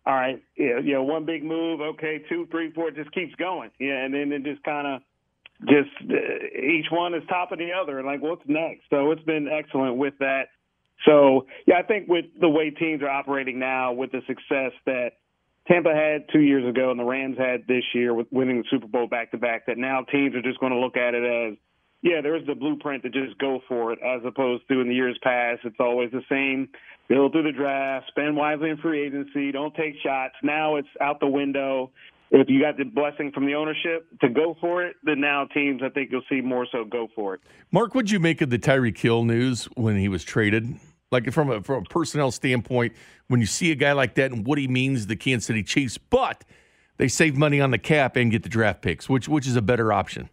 all 0.08 0.16
right, 0.16 0.42
yeah, 0.58 0.80
you 0.80 0.94
know, 0.94 1.04
one 1.04 1.26
big 1.26 1.44
move, 1.44 1.82
okay, 1.82 2.24
two, 2.28 2.48
three, 2.50 2.72
four, 2.72 2.88
it 2.88 2.96
just 2.96 3.12
keeps 3.12 3.36
going, 3.36 3.70
yeah, 3.78 4.06
and 4.06 4.14
then 4.14 4.32
it 4.32 4.44
just 4.44 4.64
kind 4.64 4.88
of 4.88 5.02
just 5.66 5.90
uh, 6.10 6.60
each 6.60 6.86
one 6.92 7.14
is 7.14 7.24
top 7.28 7.52
of 7.52 7.60
the 7.60 7.72
other. 7.72 8.02
Like, 8.04 8.22
what's 8.22 8.42
next? 8.48 8.84
So 8.90 9.12
it's 9.12 9.24
been 9.24 9.48
excellent 9.48 9.98
with 9.98 10.14
that. 10.20 10.48
So 11.06 11.46
yeah, 11.66 11.76
I 11.78 11.84
think 11.84 12.08
with 12.08 12.26
the 12.40 12.50
way 12.50 12.70
teams 12.70 13.02
are 13.02 13.10
operating 13.10 13.60
now, 13.60 13.94
with 13.94 14.12
the 14.12 14.22
success 14.28 14.72
that 14.86 15.12
Tampa 15.68 15.94
had 15.94 16.26
two 16.32 16.40
years 16.40 16.68
ago 16.68 16.92
and 16.92 17.00
the 17.00 17.04
Rams 17.04 17.38
had 17.38 17.68
this 17.68 17.84
year 17.94 18.14
with 18.14 18.28
winning 18.32 18.58
the 18.58 18.64
Super 18.70 18.88
Bowl 18.88 19.08
back 19.08 19.32
to 19.32 19.38
back, 19.38 19.66
that 19.68 19.78
now 19.78 20.02
teams 20.02 20.34
are 20.36 20.42
just 20.42 20.60
going 20.60 20.72
to 20.72 20.80
look 20.80 20.96
at 20.96 21.14
it 21.14 21.24
as, 21.24 21.58
yeah, 22.02 22.22
there's 22.22 22.46
the 22.48 22.56
blueprint 22.56 23.04
to 23.04 23.10
just 23.10 23.38
go 23.38 23.60
for 23.68 23.92
it, 23.92 24.00
as 24.06 24.22
opposed 24.26 24.68
to 24.70 24.80
in 24.80 24.88
the 24.88 24.96
years 24.96 25.18
past, 25.22 25.62
it's 25.66 25.76
always 25.80 26.12
the 26.12 26.22
same 26.30 26.70
build 27.10 27.32
through 27.32 27.44
the 27.44 27.52
draft, 27.52 28.08
spend 28.08 28.36
wisely 28.36 28.70
in 28.70 28.78
free 28.78 29.06
agency, 29.06 29.52
don't 29.52 29.76
take 29.76 29.96
shots. 30.04 30.36
Now 30.44 30.76
it's 30.76 30.88
out 31.02 31.20
the 31.20 31.28
window. 31.28 31.92
If 32.30 32.50
you 32.50 32.62
got 32.62 32.78
the 32.78 32.84
blessing 32.84 33.32
from 33.32 33.46
the 33.46 33.56
ownership 33.56 34.08
to 34.20 34.30
go 34.30 34.58
for 34.60 34.84
it, 34.84 34.98
then 35.04 35.22
now 35.22 35.46
teams, 35.46 35.82
I 35.84 35.90
think 35.90 36.12
you'll 36.12 36.24
see 36.30 36.42
more 36.42 36.68
so 36.72 36.84
go 36.84 37.08
for 37.16 37.36
it. 37.36 37.42
Marc, 37.72 37.96
what'd 37.96 38.12
you 38.12 38.20
make 38.20 38.42
of 38.42 38.50
the 38.50 38.60
Tyreek 38.60 38.98
Hill 38.98 39.24
news 39.24 39.66
when 39.76 39.98
he 39.98 40.10
was 40.10 40.24
traded? 40.24 40.76
Like 41.12 41.32
from 41.32 41.50
a 41.50 41.62
from 41.62 41.84
a 41.84 41.86
personnel 41.86 42.32
standpoint, 42.32 42.94
when 43.28 43.40
you 43.40 43.46
see 43.46 43.72
a 43.72 43.76
guy 43.76 43.94
like 43.94 44.16
that 44.16 44.32
and 44.32 44.46
what 44.46 44.58
he 44.58 44.68
means 44.68 45.04
to 45.04 45.08
the 45.08 45.16
Kansas 45.16 45.46
City 45.46 45.64
Chiefs, 45.64 45.98
but 45.98 46.44
they 46.98 47.08
save 47.08 47.38
money 47.38 47.62
on 47.62 47.72
the 47.72 47.78
cap 47.78 48.16
and 48.16 48.30
get 48.32 48.44
the 48.44 48.50
draft 48.50 48.82
picks, 48.82 49.08
which 49.08 49.30
which 49.30 49.48
is 49.48 49.56
a 49.56 49.62
better 49.62 49.94
option? 49.94 50.30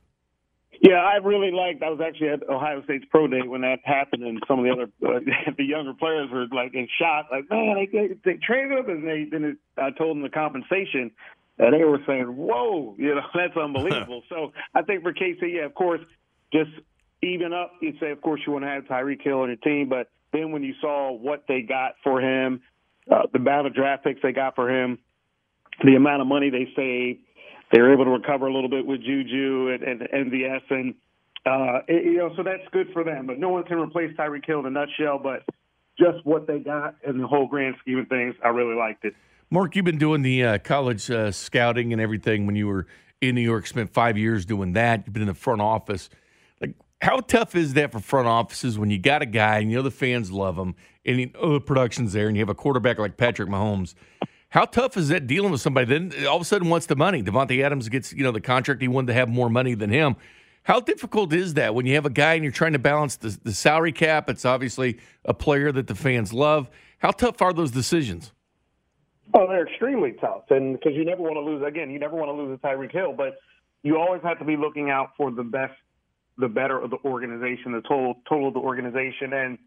Yeah, 0.81 0.97
I 0.97 1.17
really 1.17 1.51
liked. 1.51 1.83
I 1.83 1.89
was 1.89 2.01
actually 2.05 2.29
at 2.29 2.47
Ohio 2.47 2.83
State's 2.85 3.07
pro 3.11 3.27
day 3.27 3.41
when 3.47 3.63
that 3.63 3.79
happened, 3.85 4.23
and 4.23 4.43
some 4.47 4.59
of 4.59 4.65
the 4.67 4.71
other 4.71 4.91
uh, 5.07 5.21
the 5.57 5.65
younger 5.65 5.95
players 5.95 6.29
were 6.31 6.47
like 6.53 6.75
in 6.75 6.89
shock, 6.99 7.29
like 7.31 7.49
man, 7.51 7.77
they 7.77 7.87
they, 7.87 8.15
they 8.25 8.39
traded 8.39 8.73
him, 8.73 8.91
and 8.91 9.09
they 9.09 9.25
then 9.31 9.45
it, 9.45 9.57
I 9.79 9.93
told 9.93 10.17
them 10.17 10.23
the 10.23 10.29
compensation, 10.29 11.11
and 11.59 11.73
they 11.73 11.85
were 11.85 12.01
saying, 12.07 12.25
"Whoa, 12.25 12.97
you 12.99 13.15
know, 13.15 13.23
that's 13.35 13.57
unbelievable." 13.57 14.25
so 14.29 14.53
I 14.75 14.83
think 14.83 15.03
for 15.03 15.15
KC, 15.15 15.55
yeah, 15.55 15.65
of 15.65 15.75
course, 15.75 16.01
just 16.53 16.71
even 17.23 17.53
up. 17.53 17.73
You'd 17.81 17.99
say, 17.99 18.11
of 18.11 18.21
course, 18.21 18.43
you 18.47 18.53
want 18.53 18.65
to 18.65 18.69
have 18.69 18.85
Tyreek 18.85 19.23
Hill 19.23 19.41
on 19.41 19.49
your 19.49 19.57
team, 19.57 19.89
but 19.89 20.11
then 20.35 20.53
when 20.53 20.63
you 20.63 20.75
saw 20.81 21.13
what 21.13 21.45
they 21.49 21.63
got 21.63 21.93
for 22.03 22.21
him, 22.21 22.61
uh, 23.11 23.23
the 23.33 23.39
amount 23.39 23.67
of 23.67 23.75
draft 23.75 24.05
picks 24.05 24.21
they 24.23 24.33
got 24.33 24.55
for 24.55 24.71
him, 24.71 24.99
the 25.85 25.95
amount 25.95 26.21
of 26.21 26.27
money 26.27 26.51
they 26.51 26.69
saved. 26.77 27.21
They 27.73 27.81
were 27.81 27.93
able 27.93 28.05
to 28.05 28.11
recover 28.11 28.47
a 28.47 28.53
little 28.53 28.69
bit 28.69 28.87
with 28.87 29.01
Juju 29.01 29.71
and, 29.75 29.83
and 29.83 30.01
MVS, 30.33 30.61
and 30.71 30.95
uh, 31.47 31.81
it, 31.89 32.05
you 32.05 32.17
know, 32.19 32.31
so 32.37 32.43
that's 32.43 32.63
good 32.73 32.89
for 32.93 33.05
them. 33.05 33.27
But 33.27 33.39
no 33.39 33.49
one 33.49 33.65
can 33.65 33.79
replace 33.79 34.15
Tyreek 34.17 34.47
Hill 34.47 34.61
in 34.61 34.67
a 34.67 34.71
nutshell. 34.71 35.19
But 35.23 35.43
just 35.99 36.25
what 36.25 36.47
they 36.47 36.59
got 36.59 36.97
in 37.07 37.19
the 37.19 37.27
whole 37.27 37.47
grand 37.47 37.77
scheme 37.81 37.99
of 37.99 38.09
things, 38.09 38.35
I 38.45 38.49
really 38.49 38.77
liked 38.77 39.05
it. 39.05 39.15
Marc, 39.51 39.77
you've 39.77 39.85
been 39.85 39.99
doing 39.99 40.23
the 40.23 40.45
uh, 40.45 40.59
college 40.59 41.11
uh, 41.11 41.31
scouting 41.31 41.93
and 41.93 42.01
everything 42.01 42.47
when 42.47 42.57
you 42.57 42.67
were 42.67 42.87
in 43.21 43.35
New 43.35 43.41
York. 43.41 43.67
Spent 43.67 43.91
five 43.91 44.17
years 44.17 44.47
doing 44.47 44.73
that. 44.73 45.05
You've 45.07 45.13
been 45.13 45.23
in 45.23 45.29
the 45.29 45.35
front 45.35 45.61
office. 45.61 46.09
How 47.05 47.21
tough 47.21 47.55
is 47.55 47.75
that 47.75 47.93
for 47.93 48.01
front 48.01 48.29
offices 48.29 48.79
when 48.79 48.89
you 48.89 48.99
got 48.99 49.21
a 49.21 49.27
guy 49.27 49.59
and 49.59 49.71
you 49.71 49.77
know 49.77 49.83
the 49.83 49.91
fans 49.91 50.33
love 50.33 50.57
him 50.57 50.75
and 51.05 51.21
you 51.21 51.27
know 51.35 51.53
the 51.53 51.61
production's 51.61 52.15
there 52.15 52.29
and 52.29 52.37
you 52.37 52.41
have 52.41 52.49
a 52.49 52.55
quarterback 52.55 52.99
like 52.99 53.19
Patrick 53.19 53.51
Mahomes? 53.51 53.93
How 54.49 54.65
tough 54.65 54.97
is 54.97 55.09
that 55.09 55.27
dealing 55.27 55.53
with 55.53 55.61
somebody 55.61 55.85
then 55.85 56.27
all 56.27 56.37
of 56.37 56.41
a 56.41 56.47
sudden 56.47 56.71
wants 56.71 56.87
the 56.87 56.97
money? 56.97 57.23
Davante 57.23 57.63
Adams 57.63 57.91
gets 57.91 58.15
you 58.15 58.25
know 58.25 58.33
the 58.33 58.41
contract. 58.41 58.81
He 58.81 58.89
wanted 58.89 59.09
to 59.09 59.13
have 59.13 59.29
more 59.29 59.51
money 59.51 59.75
than 59.75 59.91
him. 59.91 60.17
How 60.63 60.81
difficult 60.81 61.35
is 61.35 61.53
that 61.55 61.75
when 61.75 61.85
you 61.85 61.95
have 61.95 62.07
a 62.07 62.11
guy 62.11 62.33
and 62.35 62.43
you're 62.43 62.51
trying 62.51 62.73
to 62.73 62.79
balance 62.79 63.17
the, 63.17 63.39
the 63.43 63.53
salary 63.53 63.93
cap? 63.93 64.31
It's 64.31 64.47
obviously 64.47 64.99
a 65.27 65.35
player 65.35 65.73
that 65.73 65.89
the 65.89 65.95
fans 65.95 66.33
love. 66.33 66.71
How 67.01 67.11
tough 67.11 67.43
are 67.43 67.53
those 67.53 67.71
decisions? 67.71 68.33
Oh, 69.35 69.47
they're 69.47 69.67
extremely 69.67 70.13
tough, 70.13 70.45
and 70.49 70.73
because 70.73 70.97
you 70.97 71.05
never 71.05 71.21
want 71.21 71.35
to 71.35 71.41
lose 71.41 71.63
again, 71.67 71.91
you 71.91 71.99
never 71.99 72.17
want 72.17 72.31
to 72.31 72.33
lose 72.33 72.59
a 72.59 72.67
Tyreek 72.67 72.93
Hill, 72.93 73.13
but 73.13 73.35
you 73.83 73.99
always 73.99 74.23
have 74.23 74.39
to 74.39 74.47
be 74.47 74.57
looking 74.57 74.89
out 74.89 75.11
for 75.19 75.31
the 75.31 75.45
best, 75.45 75.75
the 76.39 76.49
better 76.49 76.79
of 76.79 76.91
the 76.91 76.99
organization, 77.05 77.73
the 77.73 77.83
total 77.83 78.17
total 78.29 78.49
of 78.49 78.55
the 78.55 78.61
organization, 78.61 79.33
and 79.33 79.59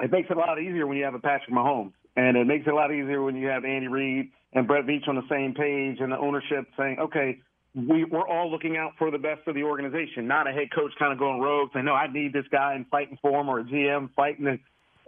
it 0.00 0.10
makes 0.10 0.28
it 0.30 0.36
a 0.36 0.40
lot 0.40 0.60
easier 0.60 0.86
when 0.86 0.96
you 0.96 1.04
have 1.04 1.14
a 1.14 1.18
Patrick 1.18 1.54
Mahomes, 1.54 1.92
and 2.16 2.36
it 2.36 2.46
makes 2.46 2.66
it 2.66 2.70
a 2.70 2.74
lot 2.74 2.92
easier 2.92 3.22
when 3.22 3.36
you 3.36 3.48
have 3.48 3.64
Andy 3.64 3.88
Reid 3.88 4.30
and 4.52 4.66
Brett 4.66 4.86
Veach 4.86 5.08
on 5.08 5.16
the 5.16 5.26
same 5.30 5.54
page, 5.54 5.98
and 6.00 6.12
the 6.12 6.18
ownership 6.18 6.66
saying, 6.76 6.98
okay, 7.00 7.38
we, 7.74 8.04
we're 8.04 8.26
all 8.26 8.50
looking 8.50 8.76
out 8.76 8.92
for 8.98 9.10
the 9.10 9.18
best 9.18 9.46
of 9.46 9.54
the 9.54 9.62
organization, 9.62 10.26
not 10.26 10.48
a 10.48 10.52
head 10.52 10.68
coach 10.74 10.92
kind 10.98 11.12
of 11.12 11.18
going 11.18 11.40
rogue 11.40 11.70
saying, 11.74 11.84
no, 11.84 11.92
I 11.92 12.10
need 12.10 12.32
this 12.32 12.46
guy 12.50 12.74
and 12.74 12.86
fighting 12.88 13.18
for 13.20 13.40
him, 13.40 13.48
or 13.48 13.60
a 13.60 13.64
GM 13.64 14.10
fighting 14.14 14.46
and 14.46 14.58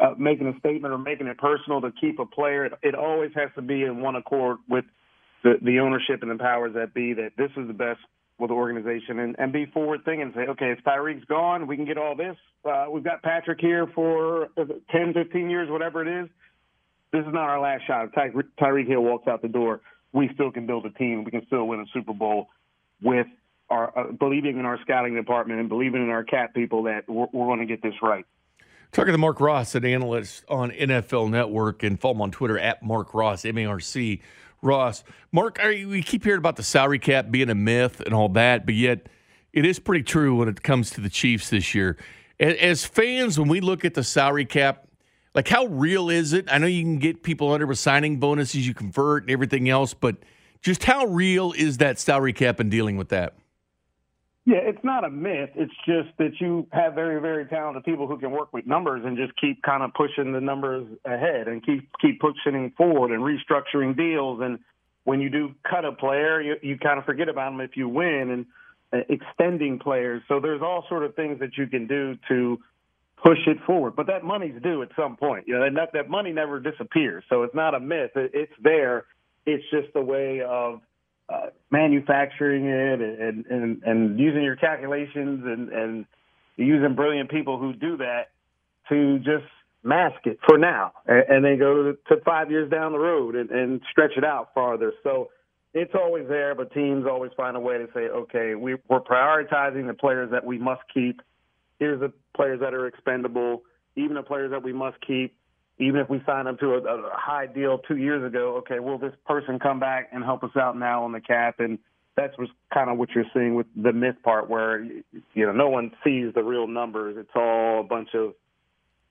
uh, 0.01 0.15
making 0.19 0.47
a 0.47 0.59
statement 0.59 0.93
or 0.93 0.99
making 0.99 1.27
it 1.27 1.39
personal 1.39 1.81
to 1.81 1.91
keep 2.01 2.19
a 2.19 2.27
player. 2.27 2.67
It, 2.67 2.73
it 2.83 2.95
always 2.95 3.31
has 3.35 3.51
to 3.57 3.63
be 3.63 3.83
in 3.83 4.01
one 4.01 4.17
accord 4.17 4.59
with 4.69 4.85
the, 5.43 5.55
the 5.63 5.81
ownership 5.81 6.23
and 6.23 6.31
the 6.31 6.37
powers 6.37 6.75
that 6.75 6.95
be 6.95 7.15
that 7.15 7.33
this 7.37 7.51
is 7.57 7.67
the 7.67 7.73
best 7.73 8.01
for 8.39 8.47
the 8.47 8.55
organization 8.55 9.19
and, 9.19 9.37
and 9.39 9.53
be 9.53 9.67
forward 9.67 10.05
thinking 10.05 10.23
and 10.23 10.35
say, 10.35 10.43
okay, 10.43 10.71
if 10.71 10.83
Tyreek's 10.85 11.25
gone, 11.25 11.67
we 11.67 11.77
can 11.77 11.85
get 11.85 11.99
all 11.99 12.15
this. 12.15 12.37
Uh, 12.65 12.87
we've 12.91 13.05
got 13.05 13.23
Patrick 13.23 13.61
here 13.61 13.87
for 13.95 14.49
10, 14.57 15.13
15 15.13 15.51
years, 15.51 15.69
whatever 15.69 16.03
it 16.03 16.25
is. 16.25 16.31
This 17.13 17.21
is 17.21 17.33
not 17.33 17.49
our 17.49 17.61
last 17.61 17.87
shot. 17.87 18.07
If 18.07 18.15
Ty- 18.15 18.31
Tyreek 18.61 18.87
Hill 18.87 19.03
walks 19.03 19.27
out 19.27 19.43
the 19.43 19.49
door, 19.49 19.81
we 20.13 20.31
still 20.35 20.53
can 20.53 20.67
build 20.67 20.87
a 20.87 20.91
team. 20.91 21.25
We 21.25 21.31
can 21.31 21.45
still 21.47 21.67
win 21.67 21.81
a 21.81 21.87
Super 21.93 22.13
Bowl 22.13 22.49
with 23.03 23.27
our 23.71 23.99
uh, 23.99 24.13
believing 24.13 24.59
in 24.59 24.65
our 24.65 24.79
scouting 24.83 25.15
department 25.15 25.61
and 25.61 25.69
believing 25.69 26.03
in 26.03 26.11
our 26.11 26.25
cat 26.25 26.55
people 26.55 26.85
that 26.85 27.09
we're, 27.09 27.27
we're 27.33 27.47
going 27.47 27.61
to 27.61 27.67
get 27.67 27.83
this 27.83 27.95
right. 28.03 28.25
Talking 28.93 29.13
to 29.13 29.19
Marc 29.19 29.41
Ross, 29.41 29.75
an 29.75 29.85
analyst 29.85 30.45
on 30.49 30.71
NFL 30.71 31.29
Network, 31.31 31.83
and 31.83 32.01
follow 32.01 32.15
him 32.15 32.23
on 32.23 32.31
Twitter 32.31 32.59
at 32.59 32.83
Marc 32.83 33.13
Ross, 33.13 33.45
M 33.45 33.59
A 33.59 33.67
R 33.67 33.81
C 33.81 34.23
Ross. 34.63 35.05
Marc, 35.33 35.59
we 35.63 36.03
keep 36.03 36.25
hearing 36.25 36.39
about 36.39 36.57
the 36.57 36.63
salary 36.63 36.99
cap 36.99 37.31
being 37.31 37.49
a 37.49 37.55
myth 37.55 38.01
and 38.01 38.13
all 38.13 38.29
that, 38.31 38.67
but 38.67 38.75
yet 38.75 39.09
it 39.53 39.65
is 39.65 39.79
pretty 39.79 40.03
true 40.03 40.37
when 40.37 40.49
it 40.49 40.63
comes 40.63 40.91
to 40.91 41.01
the 41.01 41.09
Chiefs 41.09 41.51
this 41.51 41.75
year. 41.75 41.97
As 42.41 42.85
fans, 42.85 43.39
when 43.39 43.49
we 43.49 43.61
look 43.61 43.85
at 43.85 43.95
the 43.95 44.05
salary 44.05 44.45
cap, 44.45 44.87
like 45.35 45.49
how 45.49 45.67
real 45.67 46.11
is 46.11 46.33
it? 46.33 46.47
I 46.51 46.59
know 46.59 46.67
you 46.67 46.83
can 46.83 46.99
get 46.99 47.23
people 47.23 47.53
under 47.53 47.67
with 47.67 47.79
signing 47.79 48.19
bonuses, 48.19 48.67
you 48.67 48.75
convert 48.75 49.23
and 49.25 49.31
everything 49.31 49.69
else, 49.69 49.95
but 49.95 50.17
just 50.61 50.85
how 50.85 51.07
real 51.07 51.53
is 51.53 51.79
that 51.79 51.99
salary 51.99 52.33
cap 52.33 52.59
and 52.59 52.71
dealing 52.71 52.97
with 52.97 53.11
that? 53.11 53.35
Yeah, 54.49 54.61
it's 54.63 54.83
not 54.83 55.05
a 55.05 55.11
myth. 55.11 55.51
It's 55.57 55.75
just 55.85 56.09
that 56.17 56.41
you 56.41 56.67
have 56.73 56.95
very, 56.95 57.21
very 57.21 57.45
talented 57.45 57.85
people 57.85 58.07
who 58.07 58.17
can 58.17 58.31
work 58.31 58.51
with 58.51 58.67
numbers 58.67 59.03
and 59.05 59.15
just 59.15 59.39
keep 59.39 59.61
kind 59.63 59.83
of 59.83 59.93
pushing 59.93 60.33
the 60.33 60.41
numbers 60.41 60.87
ahead 61.05 61.49
and 61.49 61.63
keep 61.63 61.87
keep 62.01 62.19
pushing 62.19 62.73
forward 62.75 63.11
and 63.11 63.23
restructuring 63.23 63.95
deals. 63.95 64.41
And 64.41 64.59
when 65.05 65.21
you 65.21 65.29
do 65.29 65.51
cut 65.71 65.85
a 65.85 65.93
player, 65.93 66.41
you, 66.41 66.55
you 66.63 66.79
kind 66.79 66.99
of 66.99 67.05
forget 67.05 67.29
about 67.29 67.51
them 67.51 67.61
if 67.61 67.77
you 67.77 67.91
win 67.91 68.31
and 68.31 68.47
uh, 68.91 69.05
extending 69.11 69.79
players. 69.81 70.23
So 70.29 70.41
there's 70.41 70.63
all 70.63 70.87
sort 70.89 71.05
of 71.05 71.15
things 71.15 71.41
that 71.41 71.59
you 71.59 71.67
can 71.67 71.87
do 71.87 72.17
to 72.29 72.59
push 73.23 73.41
it 73.47 73.59
forward. 73.67 73.97
But 73.97 74.07
that 74.07 74.25
money's 74.25 74.63
due 74.63 74.81
at 74.81 74.89
some 74.97 75.19
point. 75.19 75.45
You 75.47 75.59
know, 75.59 75.69
that 75.75 75.91
that 75.93 76.09
money 76.09 76.33
never 76.33 76.59
disappears. 76.59 77.23
So 77.29 77.43
it's 77.43 77.55
not 77.55 77.75
a 77.75 77.81
myth. 77.81 78.13
It, 78.15 78.31
it's 78.33 78.53
there. 78.63 79.05
It's 79.45 79.65
just 79.71 79.89
a 79.95 80.01
way 80.01 80.41
of 80.41 80.81
uh, 81.29 81.47
manufacturing 81.71 82.67
it 82.67 83.01
and, 83.01 83.47
and, 83.47 83.83
and 83.83 84.19
using 84.19 84.43
your 84.43 84.57
calculations 84.57 85.43
and, 85.45 85.69
and 85.69 86.07
using 86.57 86.95
brilliant 86.95 87.31
people 87.31 87.59
who 87.59 87.73
do 87.73 87.99
that 87.99 88.31
to 88.89 89.19
just 89.19 89.45
mask 89.83 90.27
it 90.27 90.39
for 90.47 90.59
now 90.59 90.93
and, 91.07 91.25
and 91.29 91.45
then 91.45 91.59
go 91.59 91.93
to, 91.93 91.99
to 92.09 92.23
five 92.25 92.51
years 92.51 92.71
down 92.71 92.93
the 92.93 92.99
road 92.99 93.35
and, 93.35 93.51
and 93.51 93.81
stretch 93.91 94.13
it 94.17 94.25
out 94.25 94.51
farther. 94.55 94.93
So 95.03 95.29
it's 95.75 95.95
always 95.95 96.27
there, 96.29 96.55
but 96.55 96.73
teams 96.73 97.07
always 97.07 97.31
find 97.37 97.57
a 97.57 97.61
way 97.61 97.79
to 97.79 97.87
say, 97.95 98.09
okay, 98.09 98.55
we, 98.55 98.77
we're 98.89 99.01
prioritizing 99.01 99.87
the 99.87 99.95
players 99.95 100.31
that 100.31 100.45
we 100.45 100.59
must 100.59 100.83
keep. 100.93 101.21
Here's 101.79 102.01
the 102.01 102.13
players 102.35 102.61
that 102.61 102.75
are 102.75 102.87
expendable. 102.87 103.63
Even 103.97 104.15
the 104.15 104.23
players 104.23 104.51
that 104.51 104.63
we 104.63 104.73
must 104.73 104.97
keep 105.07 105.38
even 105.79 106.01
if 106.01 106.11
we 106.11 106.21
sign 106.27 106.47
them 106.47 106.57
to 106.59 106.75
a, 106.75 106.79
a 106.79 107.11
high 107.15 107.47
deal 107.47 107.79
two 107.79 107.97
years 107.97 108.25
ago, 108.25 108.57
okay, 108.59 108.81
will 108.81 108.99
this 108.99 109.15
person 109.27 109.59
come 109.59 109.79
back 109.79 110.11
and 110.13 110.25
help 110.25 110.43
us 110.43 110.57
out 110.57 110.77
now 110.77 111.05
on 111.05 111.13
the 111.13 111.21
cap? 111.21 111.61
And 111.61 111.79
that's 112.17 112.37
what's 112.37 112.51
kind 112.75 112.91
of 112.91 112.99
what 112.99 113.11
you're 113.15 113.25
seeing 113.33 113.55
with 113.55 113.67
the 113.77 113.93
myth 113.93 114.17
part, 114.25 114.51
where 114.51 114.83
you 114.83 115.47
know 115.47 115.53
no 115.53 115.69
one 115.69 115.93
sees 116.05 116.35
the 116.35 116.43
real 116.43 116.67
numbers. 116.67 117.17
It's 117.19 117.31
all 117.35 117.81
a 117.81 117.85
bunch 117.85 118.11
of 118.15 118.35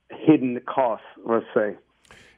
hidden 0.09 0.59
costs, 0.67 1.05
let's 1.25 1.45
say. 1.55 1.77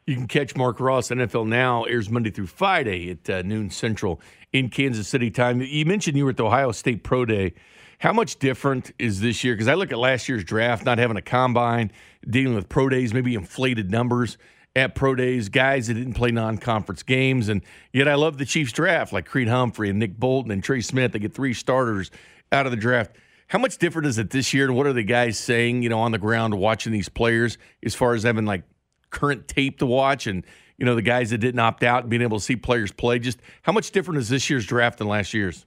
You 0.09 0.15
can 0.15 0.27
catch 0.27 0.55
Marc 0.55 0.79
Ross 0.79 1.09
NFL 1.09 1.47
Now 1.47 1.83
airs 1.83 2.09
Monday 2.09 2.31
through 2.31 2.47
Friday 2.47 3.11
at 3.11 3.29
uh, 3.29 3.41
noon 3.43 3.69
Central 3.69 4.19
in 4.51 4.69
Kansas 4.69 5.07
City 5.07 5.29
time. 5.29 5.61
You 5.61 5.85
mentioned 5.85 6.17
you 6.17 6.23
were 6.23 6.31
at 6.31 6.37
the 6.37 6.45
Ohio 6.45 6.71
State 6.71 7.03
Pro 7.03 7.25
Day. 7.25 7.53
How 7.99 8.11
much 8.11 8.39
different 8.39 8.91
is 8.97 9.21
this 9.21 9.43
year? 9.43 9.53
Because 9.53 9.67
I 9.67 9.75
look 9.75 9.91
at 9.91 9.99
last 9.99 10.27
year's 10.27 10.43
draft, 10.43 10.83
not 10.83 10.97
having 10.97 11.15
a 11.15 11.21
combine, 11.21 11.91
dealing 12.27 12.55
with 12.55 12.67
pro 12.69 12.89
days, 12.89 13.13
maybe 13.13 13.35
inflated 13.35 13.91
numbers 13.91 14.39
at 14.75 14.95
pro 14.95 15.13
days, 15.13 15.47
guys 15.47 15.85
that 15.89 15.93
didn't 15.93 16.15
play 16.15 16.31
non-conference 16.31 17.03
games, 17.03 17.47
and 17.47 17.61
yet 17.93 18.07
I 18.07 18.15
love 18.15 18.39
the 18.39 18.45
Chiefs 18.45 18.71
draft, 18.71 19.13
like 19.13 19.27
Creed 19.27 19.47
Humphrey 19.47 19.91
and 19.91 19.99
Nick 19.99 20.19
Bolton 20.19 20.49
and 20.49 20.63
Trey 20.63 20.81
Smith. 20.81 21.11
They 21.11 21.19
get 21.19 21.35
three 21.35 21.53
starters 21.53 22.09
out 22.51 22.65
of 22.65 22.71
the 22.71 22.77
draft. 22.77 23.11
How 23.49 23.59
much 23.59 23.77
different 23.77 24.07
is 24.07 24.17
it 24.17 24.31
this 24.31 24.55
year, 24.55 24.65
and 24.65 24.75
what 24.75 24.87
are 24.87 24.93
the 24.93 25.03
guys 25.03 25.37
saying? 25.37 25.83
You 25.83 25.89
know, 25.89 25.99
on 25.99 26.11
the 26.11 26.17
ground 26.17 26.55
watching 26.55 26.93
these 26.93 27.09
players, 27.09 27.59
as 27.83 27.93
far 27.93 28.15
as 28.15 28.23
having 28.23 28.47
like 28.47 28.63
current 29.09 29.47
tape 29.47 29.79
to 29.79 29.85
watch, 29.85 30.27
and 30.27 30.45
you 30.77 30.85
know 30.85 30.95
the 30.95 31.01
guys 31.01 31.29
that 31.31 31.39
didn't 31.39 31.59
opt 31.59 31.83
out 31.83 32.03
and 32.03 32.09
being 32.09 32.21
able 32.21 32.39
to 32.39 32.43
see 32.43 32.55
players 32.55 32.91
play. 32.91 33.19
Just 33.19 33.39
how 33.63 33.71
much 33.71 33.91
different 33.91 34.19
is 34.19 34.29
this 34.29 34.49
year's 34.49 34.65
draft 34.65 34.99
than 34.99 35.07
last 35.07 35.33
year's? 35.33 35.65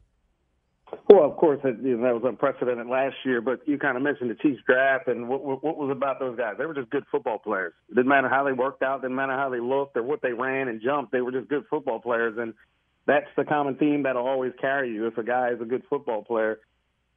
Well, 1.08 1.24
of 1.24 1.36
course, 1.36 1.60
it, 1.64 1.76
you 1.82 1.96
know, 1.96 2.04
that 2.04 2.14
was 2.14 2.22
unprecedented 2.24 2.86
last 2.86 3.16
year. 3.24 3.40
But 3.40 3.66
you 3.66 3.78
kind 3.78 3.96
of 3.96 4.02
mentioned 4.02 4.30
the 4.30 4.34
Chiefs 4.34 4.62
draft, 4.66 5.08
and 5.08 5.28
what, 5.28 5.44
what, 5.44 5.64
what 5.64 5.76
was 5.76 5.90
about 5.90 6.20
those 6.20 6.36
guys? 6.36 6.54
They 6.58 6.66
were 6.66 6.74
just 6.74 6.90
good 6.90 7.04
football 7.10 7.38
players. 7.38 7.72
It 7.90 7.94
didn't 7.94 8.08
matter 8.08 8.28
how 8.28 8.44
they 8.44 8.52
worked 8.52 8.82
out, 8.82 9.02
didn't 9.02 9.16
matter 9.16 9.32
how 9.32 9.48
they 9.48 9.60
looked 9.60 9.96
or 9.96 10.02
what 10.02 10.22
they 10.22 10.32
ran 10.32 10.68
and 10.68 10.80
jumped. 10.82 11.12
They 11.12 11.20
were 11.20 11.32
just 11.32 11.48
good 11.48 11.64
football 11.68 12.00
players, 12.00 12.36
and 12.38 12.54
that's 13.06 13.26
the 13.36 13.44
common 13.44 13.76
theme 13.76 14.04
that'll 14.04 14.26
always 14.26 14.52
carry 14.60 14.92
you. 14.92 15.06
If 15.06 15.18
a 15.18 15.24
guy 15.24 15.50
is 15.50 15.60
a 15.60 15.64
good 15.64 15.82
football 15.88 16.22
player, 16.22 16.60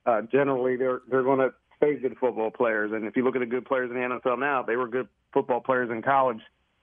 uh, 0.05 0.21
generally 0.31 0.77
they're 0.77 1.01
they're 1.09 1.23
going 1.23 1.39
to 1.39 1.53
stay 1.77 1.95
good 1.95 2.15
football 2.19 2.51
players. 2.51 2.91
And 2.93 3.05
if 3.05 3.15
you 3.15 3.23
look 3.23 3.35
at 3.35 3.39
the 3.39 3.45
good 3.45 3.65
players 3.65 3.89
in 3.89 3.97
the 3.97 4.01
NFL 4.01 4.39
now, 4.39 4.63
they 4.63 4.75
were 4.75 4.87
good 4.87 5.07
football 5.33 5.61
players 5.61 5.89
in 5.91 6.01
college, 6.01 6.39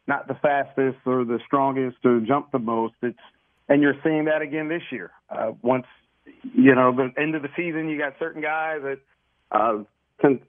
not 0.06 0.28
the 0.28 0.34
fastest 0.34 0.98
or 1.06 1.24
the 1.24 1.38
strongest 1.46 1.98
or 2.04 2.20
jump 2.20 2.52
the 2.52 2.58
most. 2.58 2.94
It's 3.02 3.18
and 3.68 3.80
you're 3.80 3.96
seeing 4.04 4.26
that 4.26 4.42
again 4.42 4.68
this 4.68 4.82
year. 4.90 5.12
Uh, 5.30 5.52
once 5.62 5.86
you 6.42 6.74
know, 6.74 6.94
the 6.94 7.12
end 7.20 7.34
of 7.34 7.42
the 7.42 7.48
season, 7.56 7.88
you 7.88 7.98
got 7.98 8.14
certain 8.18 8.42
guys 8.42 8.80
that, 8.82 8.98
uh, 9.50 9.82
can, 10.20 10.40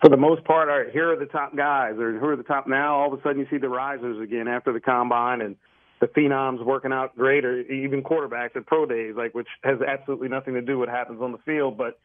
for 0.00 0.08
the 0.08 0.16
most 0.16 0.44
part, 0.44 0.68
are 0.68 0.90
here 0.90 1.12
are 1.12 1.16
the 1.16 1.26
top 1.26 1.56
guys, 1.56 1.94
or 1.98 2.18
who 2.18 2.26
are 2.26 2.36
the 2.36 2.42
top 2.42 2.66
now. 2.66 2.96
All 2.96 3.12
of 3.12 3.18
a 3.18 3.22
sudden, 3.22 3.40
you 3.40 3.46
see 3.50 3.58
the 3.58 3.68
risers 3.68 4.20
again 4.20 4.48
after 4.48 4.72
the 4.72 4.80
combine, 4.80 5.40
and 5.40 5.56
the 6.00 6.06
phenoms 6.08 6.64
working 6.64 6.92
out 6.92 7.16
great, 7.16 7.44
or 7.44 7.60
even 7.60 8.02
quarterbacks 8.02 8.56
at 8.56 8.66
pro 8.66 8.86
days, 8.86 9.14
like 9.16 9.34
which 9.34 9.48
has 9.64 9.78
absolutely 9.80 10.28
nothing 10.28 10.54
to 10.54 10.62
do 10.62 10.78
with 10.78 10.88
what 10.88 10.96
happens 10.96 11.20
on 11.20 11.32
the 11.32 11.38
field. 11.38 11.76
But 11.76 11.98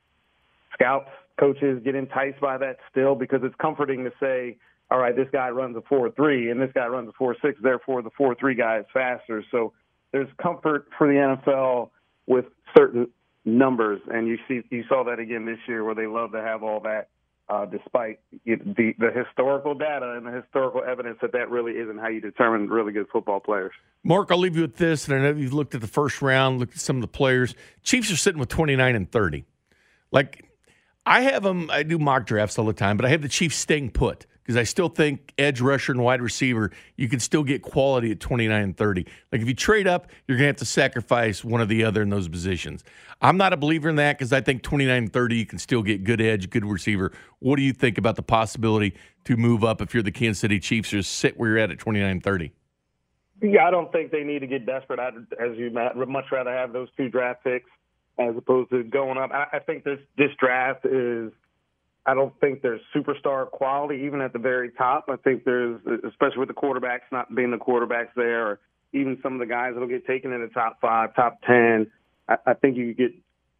scouts, 0.73 1.09
coaches 1.39 1.81
get 1.83 1.95
enticed 1.95 2.39
by 2.39 2.57
that 2.57 2.77
still 2.89 3.15
because 3.15 3.41
it's 3.43 3.55
comforting 3.61 4.03
to 4.03 4.11
say, 4.19 4.57
all 4.89 4.99
right, 4.99 5.15
this 5.15 5.27
guy 5.31 5.49
runs 5.49 5.75
a 5.75 5.81
four 5.81 6.09
three, 6.11 6.49
and 6.49 6.61
this 6.61 6.71
guy 6.73 6.87
runs 6.87 7.09
a 7.09 7.13
four 7.13 7.35
six. 7.41 7.59
Therefore, 7.61 8.01
the 8.01 8.09
four 8.17 8.35
three 8.35 8.55
guy 8.55 8.79
is 8.79 8.85
faster. 8.93 9.43
So 9.51 9.73
there's 10.11 10.29
comfort 10.41 10.87
for 10.97 11.07
the 11.07 11.13
NFL 11.13 11.89
with 12.25 12.45
certain 12.75 13.09
numbers, 13.43 13.99
and 14.07 14.27
you 14.27 14.37
see 14.47 14.61
you 14.69 14.83
saw 14.87 15.03
that 15.03 15.19
again 15.19 15.45
this 15.45 15.59
year 15.67 15.83
where 15.83 15.95
they 15.95 16.07
love 16.07 16.31
to 16.31 16.41
have 16.41 16.63
all 16.63 16.79
that 16.81 17.09
uh, 17.49 17.65
despite 17.65 18.19
it, 18.45 18.75
the 18.75 18.93
the 18.99 19.11
historical 19.11 19.73
data 19.73 20.15
and 20.17 20.25
the 20.25 20.31
historical 20.31 20.83
evidence 20.83 21.17
that 21.21 21.31
that 21.31 21.49
really 21.49 21.73
isn't 21.73 21.97
how 21.97 22.07
you 22.07 22.19
determine 22.19 22.69
really 22.69 22.91
good 22.91 23.07
football 23.11 23.39
players. 23.39 23.71
Marc, 24.03 24.31
I'll 24.31 24.37
leave 24.37 24.55
you 24.55 24.63
with 24.63 24.77
this, 24.77 25.07
and 25.07 25.17
I 25.17 25.19
know 25.19 25.37
you've 25.37 25.53
looked 25.53 25.73
at 25.73 25.81
the 25.81 25.87
first 25.87 26.21
round, 26.21 26.59
looked 26.59 26.75
at 26.75 26.81
some 26.81 26.97
of 26.97 27.01
the 27.01 27.07
players. 27.07 27.55
Chiefs 27.83 28.11
are 28.11 28.17
sitting 28.17 28.39
with 28.39 28.49
29 28.49 28.95
and 28.95 29.09
30. 29.11 29.45
Like, 30.11 30.45
I 31.07 31.21
have 31.21 31.41
them, 31.41 31.69
I 31.71 31.83
do 31.83 31.97
mock 31.97 32.25
drafts 32.25 32.59
all 32.59 32.65
the 32.65 32.73
time, 32.73 32.97
but 32.97 33.05
I 33.05 33.09
have 33.09 33.21
the 33.21 33.29
Chiefs 33.29 33.55
staying 33.55 33.91
put 33.91 34.25
because 34.43 34.57
I 34.57 34.63
still 34.63 34.89
think 34.89 35.33
edge 35.37 35.61
rusher 35.61 35.93
and 35.93 36.03
wide 36.03 36.21
receiver, 36.21 36.69
you 36.97 37.07
can 37.07 37.21
still 37.21 37.43
get 37.43 37.61
quality 37.61 38.11
at 38.11 38.19
29 38.19 38.61
and 38.61 38.75
30. 38.75 39.05
Like, 39.31 39.41
if 39.41 39.47
you 39.47 39.53
trade 39.53 39.87
up, 39.87 40.11
you're 40.27 40.37
going 40.37 40.43
to 40.43 40.49
have 40.49 40.57
to 40.57 40.65
sacrifice 40.65 41.45
one 41.45 41.61
or 41.61 41.65
the 41.65 41.85
other 41.85 42.01
in 42.01 42.09
those 42.09 42.27
positions. 42.27 42.83
I'm 43.21 43.37
not 43.37 43.53
a 43.53 43.57
believer 43.57 43.87
in 43.87 43.95
that 43.95 44.17
because 44.17 44.33
I 44.33 44.41
think 44.41 44.63
29 44.63 44.97
and 44.97 45.13
30, 45.13 45.37
you 45.37 45.45
can 45.45 45.59
still 45.59 45.81
get 45.81 46.03
good 46.03 46.19
edge, 46.19 46.49
good 46.49 46.65
receiver. 46.65 47.13
What 47.39 47.55
do 47.55 47.61
you 47.61 47.71
think 47.71 47.97
about 47.97 48.17
the 48.17 48.23
possibility 48.23 48.93
to 49.23 49.37
move 49.37 49.63
up 49.63 49.81
if 49.81 49.93
you're 49.93 50.03
the 50.03 50.11
Kansas 50.11 50.41
City 50.41 50.59
Chiefs 50.59 50.93
or 50.93 51.03
sit 51.03 51.39
where 51.39 51.51
you're 51.51 51.59
at 51.59 51.71
at 51.71 51.79
29 51.79 52.09
and 52.09 52.21
30? 52.21 52.51
Yeah, 53.41 53.65
I 53.65 53.71
don't 53.71 53.91
think 53.93 54.11
they 54.11 54.23
need 54.23 54.39
to 54.39 54.47
get 54.47 54.65
desperate. 54.65 54.99
I'd, 54.99 55.15
as 55.39 55.57
you 55.57 55.69
much 55.71 56.25
rather 56.33 56.51
have 56.51 56.73
those 56.73 56.89
two 56.97 57.07
draft 57.07 57.45
picks 57.45 57.69
as 58.19 58.35
opposed 58.37 58.69
to 58.71 58.83
going 58.83 59.17
up. 59.17 59.31
I, 59.31 59.57
I 59.57 59.59
think 59.59 59.83
this 59.83 59.99
this 60.17 60.31
draft 60.39 60.85
is. 60.85 61.31
I 62.05 62.13
don't 62.13 62.33
think 62.39 62.61
there's 62.61 62.79
superstar 62.95 63.51
quality 63.51 64.03
even 64.05 64.21
at 64.21 64.31
the 64.31 64.39
very 64.39 64.71
top. 64.71 65.09
I 65.09 65.17
think 65.17 65.43
there's, 65.43 65.81
especially 66.07 66.39
with 66.39 66.47
the 66.47 66.53
quarterbacks 66.53 67.01
not 67.11 67.35
being 67.35 67.51
the 67.51 67.57
quarterbacks 67.57 68.13
there, 68.15 68.47
or 68.47 68.59
even 68.93 69.19
some 69.21 69.33
of 69.33 69.39
the 69.39 69.45
guys 69.45 69.73
that'll 69.73 69.89
get 69.89 70.07
taken 70.07 70.31
in 70.31 70.39
the 70.39 70.47
top 70.47 70.79
five, 70.79 71.13
top 71.15 71.41
ten. 71.45 71.91
I, 72.29 72.37
I 72.45 72.53
think 72.53 72.77
you 72.77 72.93
get 72.93 73.11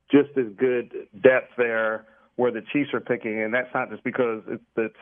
just 0.10 0.30
as 0.38 0.46
good 0.58 0.94
depth 1.22 1.52
there 1.58 2.06
where 2.38 2.52
the 2.52 2.62
Chiefs 2.72 2.94
are 2.94 3.02
picking, 3.02 3.42
and 3.42 3.54
that's 3.54 3.74
not 3.74 3.90
just 3.90 4.04
because 4.04 4.42
it's, 4.48 4.64
it's 4.78 4.96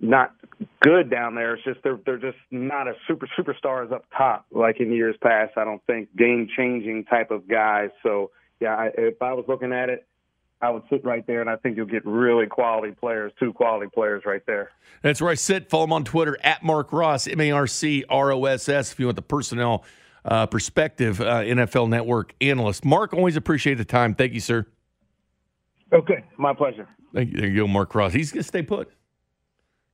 not 0.00 0.34
good 0.80 1.08
down 1.08 1.36
there. 1.36 1.54
It's 1.54 1.62
just 1.64 1.80
they're 1.84 2.00
they're 2.04 2.18
just 2.18 2.38
not 2.50 2.88
a 2.88 2.94
super 3.06 3.28
superstars 3.38 3.92
up 3.92 4.04
top 4.16 4.46
like 4.50 4.80
in 4.80 4.92
years 4.92 5.14
past. 5.22 5.52
I 5.56 5.64
don't 5.64 5.84
think 5.86 6.14
game 6.16 6.48
changing 6.56 7.04
type 7.04 7.30
of 7.30 7.46
guys. 7.46 7.90
So 8.02 8.32
yeah, 8.62 8.76
I, 8.76 8.90
if 8.96 9.20
I 9.20 9.32
was 9.32 9.44
looking 9.48 9.72
at 9.72 9.90
it, 9.90 10.06
I 10.60 10.70
would 10.70 10.84
sit 10.88 11.04
right 11.04 11.26
there, 11.26 11.40
and 11.40 11.50
I 11.50 11.56
think 11.56 11.76
you'll 11.76 11.86
get 11.86 12.06
really 12.06 12.46
quality 12.46 12.94
players, 12.94 13.32
two 13.40 13.52
quality 13.52 13.90
players 13.92 14.22
right 14.24 14.42
there. 14.46 14.70
That's 15.02 15.20
where 15.20 15.30
I 15.30 15.34
sit. 15.34 15.68
Follow 15.68 15.84
him 15.84 15.92
on 15.92 16.04
Twitter 16.04 16.38
at 16.44 16.62
Marc 16.62 16.92
Ross, 16.92 17.26
M 17.26 17.40
A 17.40 17.50
R 17.50 17.66
C 17.66 18.04
R 18.08 18.32
O 18.32 18.44
S 18.44 18.68
S, 18.68 18.92
if 18.92 19.00
you 19.00 19.06
want 19.06 19.16
the 19.16 19.22
personnel 19.22 19.84
uh, 20.24 20.46
perspective, 20.46 21.20
uh, 21.20 21.40
NFL 21.40 21.88
Network 21.88 22.34
analyst. 22.40 22.84
Marc, 22.84 23.12
always 23.12 23.34
appreciate 23.34 23.74
the 23.74 23.84
time. 23.84 24.14
Thank 24.14 24.32
you, 24.34 24.40
sir. 24.40 24.64
Okay, 25.92 26.22
my 26.38 26.54
pleasure. 26.54 26.88
Thank 27.12 27.32
you. 27.32 27.38
There 27.38 27.50
you 27.50 27.56
go, 27.56 27.66
Marc 27.66 27.92
Ross. 27.96 28.12
He's 28.12 28.30
going 28.30 28.42
to 28.42 28.48
stay 28.48 28.62
put. 28.62 28.88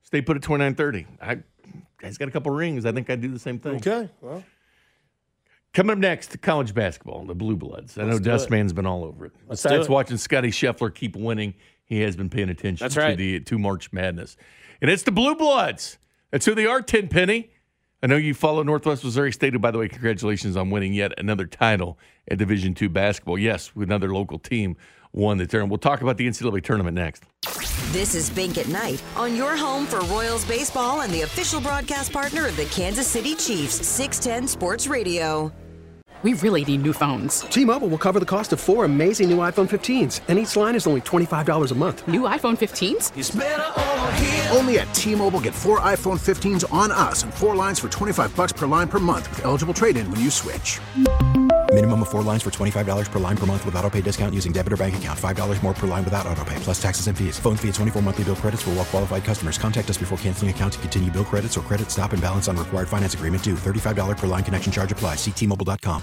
Stay 0.03 0.21
put 0.21 0.37
at 0.37 0.43
2930. 0.43 1.07
I, 1.19 1.39
he's 2.05 2.19
got 2.19 2.27
a 2.27 2.31
couple 2.31 2.51
rings. 2.51 2.85
I 2.85 2.91
think 2.91 3.09
I'd 3.09 3.21
do 3.21 3.29
the 3.29 3.39
same 3.39 3.57
thing. 3.57 3.77
Okay, 3.77 4.07
well. 4.21 4.43
Coming 5.73 5.91
up 5.91 5.97
next, 5.99 6.41
college 6.41 6.73
basketball, 6.73 7.25
the 7.25 7.35
Blue 7.35 7.55
Bloods. 7.55 7.97
I 7.97 8.01
know 8.01 8.09
Let's 8.09 8.19
do 8.21 8.29
Dustman's 8.31 8.73
been 8.73 8.87
all 8.87 9.03
over 9.03 9.27
it. 9.27 9.33
Let's 9.47 9.61
Besides 9.61 9.85
it. 9.85 9.91
watching 9.91 10.17
Scottie 10.17 10.49
Scheffler 10.49 10.93
keep 10.93 11.15
winning, 11.15 11.53
he 11.85 12.01
has 12.01 12.15
been 12.15 12.29
paying 12.29 12.49
attention 12.49 12.85
That's 12.85 12.95
to 12.95 13.15
the 13.15 13.39
to 13.41 13.59
March 13.59 13.93
Madness. 13.93 14.35
And 14.81 14.89
it's 14.89 15.03
the 15.03 15.11
Blue 15.11 15.35
Bloods. 15.35 15.99
That's 16.31 16.45
who 16.45 16.55
they 16.55 16.65
are, 16.65 16.81
Tenpenny. 16.81 17.51
I 18.01 18.07
know 18.07 18.15
you 18.15 18.33
follow 18.33 18.63
Northwest 18.63 19.03
Missouri 19.03 19.31
State. 19.31 19.59
By 19.61 19.71
the 19.71 19.77
way, 19.77 19.89
congratulations 19.89 20.55
on 20.55 20.69
winning 20.69 20.93
yet 20.93 21.11
another 21.19 21.45
title 21.45 21.99
at 22.31 22.37
Division 22.37 22.73
two 22.73 22.89
basketball. 22.89 23.37
Yes, 23.37 23.71
another 23.75 24.13
local 24.13 24.39
team 24.39 24.75
won 25.11 25.37
the 25.37 25.45
tournament. 25.45 25.71
We'll 25.71 25.79
talk 25.79 26.01
about 26.01 26.17
the 26.17 26.27
NCAA 26.27 26.63
tournament 26.63 26.95
next. 26.95 27.23
This 27.87 28.13
is 28.13 28.29
Bink 28.29 28.59
at 28.59 28.67
Night 28.67 29.01
on 29.15 29.35
your 29.35 29.57
home 29.57 29.87
for 29.87 29.99
Royals 30.01 30.45
baseball 30.45 31.01
and 31.01 31.11
the 31.11 31.21
official 31.21 31.59
broadcast 31.59 32.13
partner 32.13 32.45
of 32.45 32.55
the 32.55 32.65
Kansas 32.65 33.07
City 33.07 33.33
Chiefs, 33.33 33.83
610 33.87 34.47
Sports 34.47 34.85
Radio. 34.85 35.51
We 36.21 36.33
really 36.33 36.65
need 36.65 36.83
new 36.83 36.91
phones. 36.93 37.41
T-Mobile 37.41 37.87
will 37.87 37.97
cover 37.97 38.19
the 38.19 38.25
cost 38.25 38.51
of 38.51 38.59
four 38.59 38.83
amazing 38.83 39.29
new 39.29 39.37
iPhone 39.37 39.69
15s, 39.69 40.19
and 40.27 40.37
each 40.37 40.55
line 40.55 40.75
is 40.75 40.85
only 40.85 41.01
$25 41.01 41.71
a 41.71 41.75
month. 41.75 42.07
New 42.07 42.21
iPhone 42.21 42.57
15s? 42.57 44.55
Only 44.55 44.79
at 44.79 44.93
T-Mobile 44.93 45.39
get 45.39 45.55
four 45.55 45.79
iPhone 45.79 46.19
15s 46.19 46.71
on 46.73 46.91
us 46.91 47.23
and 47.23 47.33
four 47.33 47.55
lines 47.55 47.79
for 47.79 47.87
25 47.87 48.35
bucks 48.35 48.51
per 48.51 48.67
line 48.67 48.89
per 48.89 48.99
month 48.99 49.29
with 49.29 49.45
eligible 49.45 49.73
trade-in 49.73 50.11
when 50.11 50.19
you 50.19 50.29
switch. 50.29 50.79
Minimum 51.71 52.01
of 52.01 52.09
four 52.09 52.23
lines 52.23 52.41
for 52.41 52.49
$25 52.49 53.11
per 53.11 53.19
line 53.19 53.37
per 53.37 53.45
month 53.45 53.63
with 53.63 53.75
auto 53.75 53.89
pay 53.91 54.01
discount 54.01 54.33
using 54.33 54.51
debit 54.51 54.73
or 54.73 54.77
bank 54.77 54.97
account. 54.97 55.17
$5 55.17 55.63
more 55.63 55.73
per 55.73 55.85
line 55.85 56.03
without 56.03 56.25
auto 56.25 56.43
pay, 56.43 56.55
plus 56.57 56.81
taxes 56.81 57.05
and 57.05 57.15
fees. 57.15 57.37
Phone 57.37 57.55
fee 57.55 57.67
at 57.67 57.75
24 57.75 58.01
monthly 58.01 58.23
bill 58.23 58.35
credits 58.35 58.63
for 58.63 58.71
all 58.71 58.77
well 58.77 58.85
qualified 58.85 59.23
customers. 59.23 59.59
Contact 59.59 59.87
us 59.87 59.97
before 59.97 60.17
canceling 60.17 60.49
account 60.49 60.73
to 60.73 60.79
continue 60.79 61.11
bill 61.11 61.23
credits 61.23 61.57
or 61.57 61.61
credit 61.61 61.91
stop 61.91 62.13
and 62.13 62.21
balance 62.23 62.47
on 62.47 62.57
required 62.57 62.89
finance 62.89 63.13
agreement 63.13 63.43
due. 63.43 63.53
$35 63.53 64.17
per 64.17 64.25
line 64.25 64.43
connection 64.43 64.71
charge 64.71 64.91
apply. 64.91 65.13
Ctmobile.com. 65.13 66.01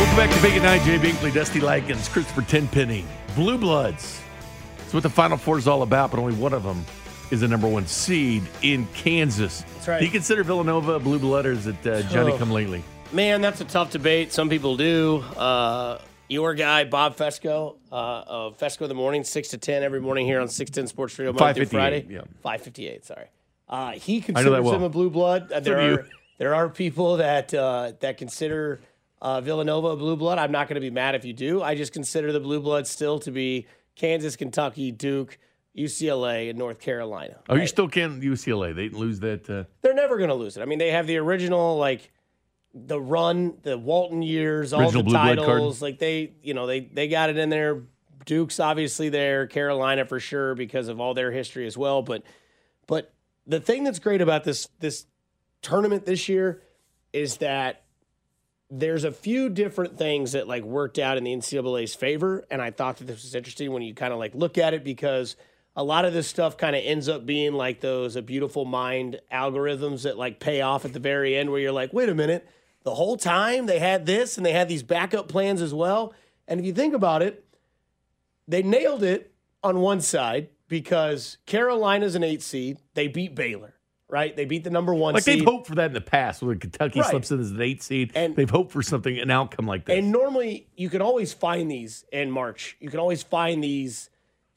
Welcome 0.00 0.16
back 0.16 0.34
to 0.34 0.42
Bink 0.42 0.54
at 0.54 0.62
Night. 0.62 0.82
Jay 0.82 0.98
Binkley, 0.98 1.34
Dusty 1.34 1.60
Likens, 1.60 2.08
Christopher 2.08 2.40
Tenpenny. 2.40 3.04
Blue 3.34 3.58
Bloods. 3.58 4.22
That's 4.78 4.94
what 4.94 5.02
the 5.02 5.10
Final 5.10 5.36
Four 5.36 5.58
is 5.58 5.68
all 5.68 5.82
about, 5.82 6.10
but 6.10 6.18
only 6.18 6.34
one 6.34 6.54
of 6.54 6.62
them 6.62 6.86
is 7.30 7.40
the 7.40 7.48
number 7.48 7.68
one 7.68 7.86
seed 7.86 8.42
in 8.62 8.86
Kansas. 8.94 9.62
That's 9.74 9.88
right. 9.88 9.98
Do 10.00 10.04
you 10.04 10.10
consider 10.10 10.42
Villanova 10.44 10.98
blue 10.98 11.18
blood 11.18 11.46
or 11.46 11.52
is 11.52 11.66
it 11.66 11.86
uh, 11.86 12.02
Johnny 12.02 12.32
Oh. 12.32 12.38
come 12.38 12.50
lately? 12.50 12.82
Man, 13.12 13.40
that's 13.40 13.60
a 13.60 13.64
tough 13.64 13.90
debate. 13.90 14.32
Some 14.32 14.48
people 14.48 14.76
do. 14.76 15.18
Uh, 15.36 15.98
your 16.28 16.54
guy, 16.54 16.84
Bob 16.84 17.16
Fescoe, 17.16 17.76
uh, 17.90 17.94
of 18.26 18.56
Fescoe 18.56 18.84
in 18.84 18.88
the 18.88 18.94
Morning, 18.94 19.24
6 19.24 19.48
to 19.48 19.58
10 19.58 19.82
every 19.82 20.00
morning 20.00 20.26
here 20.26 20.40
on 20.40 20.46
610 20.48 20.86
Sports 20.86 21.18
Radio, 21.18 21.32
Monday 21.32 21.54
through 21.54 21.66
558, 21.66 22.06
Friday. 22.06 22.14
yeah. 22.14 22.20
558, 22.42 23.04
sorry. 23.04 23.26
Uh, 23.68 23.92
he 23.92 24.20
considers 24.20 24.64
well. 24.64 24.74
him 24.74 24.82
a 24.84 24.88
blue 24.88 25.10
blood. 25.10 25.50
Uh, 25.50 25.58
there, 25.60 25.80
are, 25.80 26.06
there 26.38 26.54
are 26.54 26.68
people 26.68 27.16
that, 27.16 27.52
uh, 27.52 27.92
that 28.00 28.16
consider 28.16 28.80
uh, 29.20 29.40
Villanova 29.40 29.88
a 29.88 29.96
blue 29.96 30.16
blood. 30.16 30.38
I'm 30.38 30.52
not 30.52 30.68
going 30.68 30.76
to 30.76 30.80
be 30.80 30.90
mad 30.90 31.16
if 31.16 31.24
you 31.24 31.32
do. 31.32 31.62
I 31.62 31.74
just 31.74 31.92
consider 31.92 32.30
the 32.32 32.40
blue 32.40 32.60
blood 32.60 32.86
still 32.86 33.18
to 33.20 33.32
be 33.32 33.66
Kansas, 33.96 34.36
Kentucky, 34.36 34.92
Duke, 34.92 35.36
UCLA, 35.76 36.50
and 36.50 36.58
North 36.58 36.80
Carolina. 36.80 37.38
Oh, 37.48 37.54
you 37.54 37.66
still 37.66 37.88
can't 37.88 38.20
UCLA. 38.20 38.74
They 38.74 38.84
didn't 38.84 38.98
lose 38.98 39.20
that. 39.20 39.48
Uh, 39.48 39.64
They're 39.82 39.94
never 39.94 40.16
going 40.18 40.30
to 40.30 40.34
lose 40.34 40.56
it. 40.56 40.62
I 40.62 40.64
mean, 40.64 40.78
they 40.78 40.90
have 40.90 41.06
the 41.06 41.16
original 41.18 41.78
like 41.78 42.10
the 42.74 43.00
run, 43.00 43.54
the 43.62 43.78
Walton 43.78 44.22
years, 44.22 44.72
all 44.72 44.82
Original 44.82 45.02
the 45.02 45.04
blue 45.04 45.12
blood 45.12 45.38
card. 45.38 45.48
titles. 45.48 45.82
Like 45.82 45.98
they, 45.98 46.32
you 46.42 46.54
know, 46.54 46.66
they 46.66 46.80
they 46.80 47.08
got 47.08 47.30
it 47.30 47.36
in 47.36 47.50
there. 47.50 47.82
Duke's 48.26 48.60
obviously 48.60 49.08
there, 49.08 49.46
Carolina 49.46 50.04
for 50.04 50.20
sure 50.20 50.54
because 50.54 50.88
of 50.88 51.00
all 51.00 51.14
their 51.14 51.30
history 51.32 51.66
as 51.66 51.76
well. 51.78 52.02
But 52.02 52.22
but 52.86 53.12
the 53.46 53.60
thing 53.60 53.84
that's 53.84 53.98
great 53.98 54.20
about 54.20 54.44
this 54.44 54.68
this 54.80 55.06
tournament 55.62 56.04
this 56.04 56.28
year 56.28 56.62
is 57.12 57.38
that 57.38 57.82
there's 58.70 59.02
a 59.04 59.10
few 59.10 59.48
different 59.48 59.98
things 59.98 60.32
that 60.32 60.46
like 60.46 60.62
worked 60.62 60.98
out 60.98 61.16
in 61.16 61.24
the 61.24 61.32
NCAA's 61.34 61.94
favor, 61.94 62.44
and 62.50 62.60
I 62.62 62.70
thought 62.70 62.98
that 62.98 63.06
this 63.06 63.22
was 63.22 63.34
interesting 63.34 63.72
when 63.72 63.82
you 63.82 63.94
kind 63.94 64.12
of 64.12 64.18
like 64.18 64.34
look 64.34 64.58
at 64.58 64.74
it 64.74 64.84
because 64.84 65.34
a 65.80 65.82
lot 65.82 66.04
of 66.04 66.12
this 66.12 66.26
stuff 66.26 66.58
kind 66.58 66.76
of 66.76 66.82
ends 66.84 67.08
up 67.08 67.24
being 67.24 67.54
like 67.54 67.80
those 67.80 68.14
a 68.14 68.20
beautiful 68.20 68.66
mind 68.66 69.18
algorithms 69.32 70.02
that 70.02 70.18
like 70.18 70.38
pay 70.38 70.60
off 70.60 70.84
at 70.84 70.92
the 70.92 70.98
very 71.00 71.34
end 71.34 71.50
where 71.50 71.58
you're 71.58 71.72
like, 71.72 71.90
wait 71.94 72.10
a 72.10 72.14
minute, 72.14 72.46
the 72.82 72.94
whole 72.94 73.16
time 73.16 73.64
they 73.64 73.78
had 73.78 74.04
this 74.04 74.36
and 74.36 74.44
they 74.44 74.52
had 74.52 74.68
these 74.68 74.82
backup 74.82 75.26
plans 75.26 75.62
as 75.62 75.72
well. 75.72 76.12
And 76.46 76.60
if 76.60 76.66
you 76.66 76.74
think 76.74 76.92
about 76.92 77.22
it, 77.22 77.46
they 78.46 78.62
nailed 78.62 79.02
it 79.02 79.32
on 79.62 79.80
one 79.80 80.02
side 80.02 80.48
because 80.68 81.38
Carolina's 81.46 82.14
an 82.14 82.24
eight 82.24 82.42
seed. 82.42 82.76
They 82.92 83.08
beat 83.08 83.34
Baylor, 83.34 83.72
right? 84.08 84.36
They 84.36 84.44
beat 84.44 84.64
the 84.64 84.70
number 84.70 84.92
one 84.94 85.14
like 85.14 85.22
seed. 85.22 85.38
they've 85.38 85.46
hoped 85.46 85.66
for 85.66 85.76
that 85.76 85.86
in 85.86 85.92
the 85.94 86.00
past 86.02 86.42
when 86.42 86.58
Kentucky 86.58 87.00
Right. 87.00 87.08
slips 87.10 87.30
in 87.30 87.40
as 87.40 87.52
an 87.52 87.62
eight 87.62 87.82
seed. 87.82 88.12
And 88.14 88.36
they've 88.36 88.50
hoped 88.50 88.72
for 88.72 88.82
something, 88.82 89.18
an 89.18 89.30
outcome 89.30 89.66
like 89.66 89.86
this. 89.86 89.96
And 89.98 90.12
normally 90.12 90.68
you 90.76 90.90
can 90.90 91.00
always 91.00 91.32
find 91.32 91.70
these 91.70 92.04
in 92.12 92.30
March. 92.30 92.76
You 92.80 92.90
can 92.90 93.00
always 93.00 93.22
find 93.22 93.64
these 93.64 94.10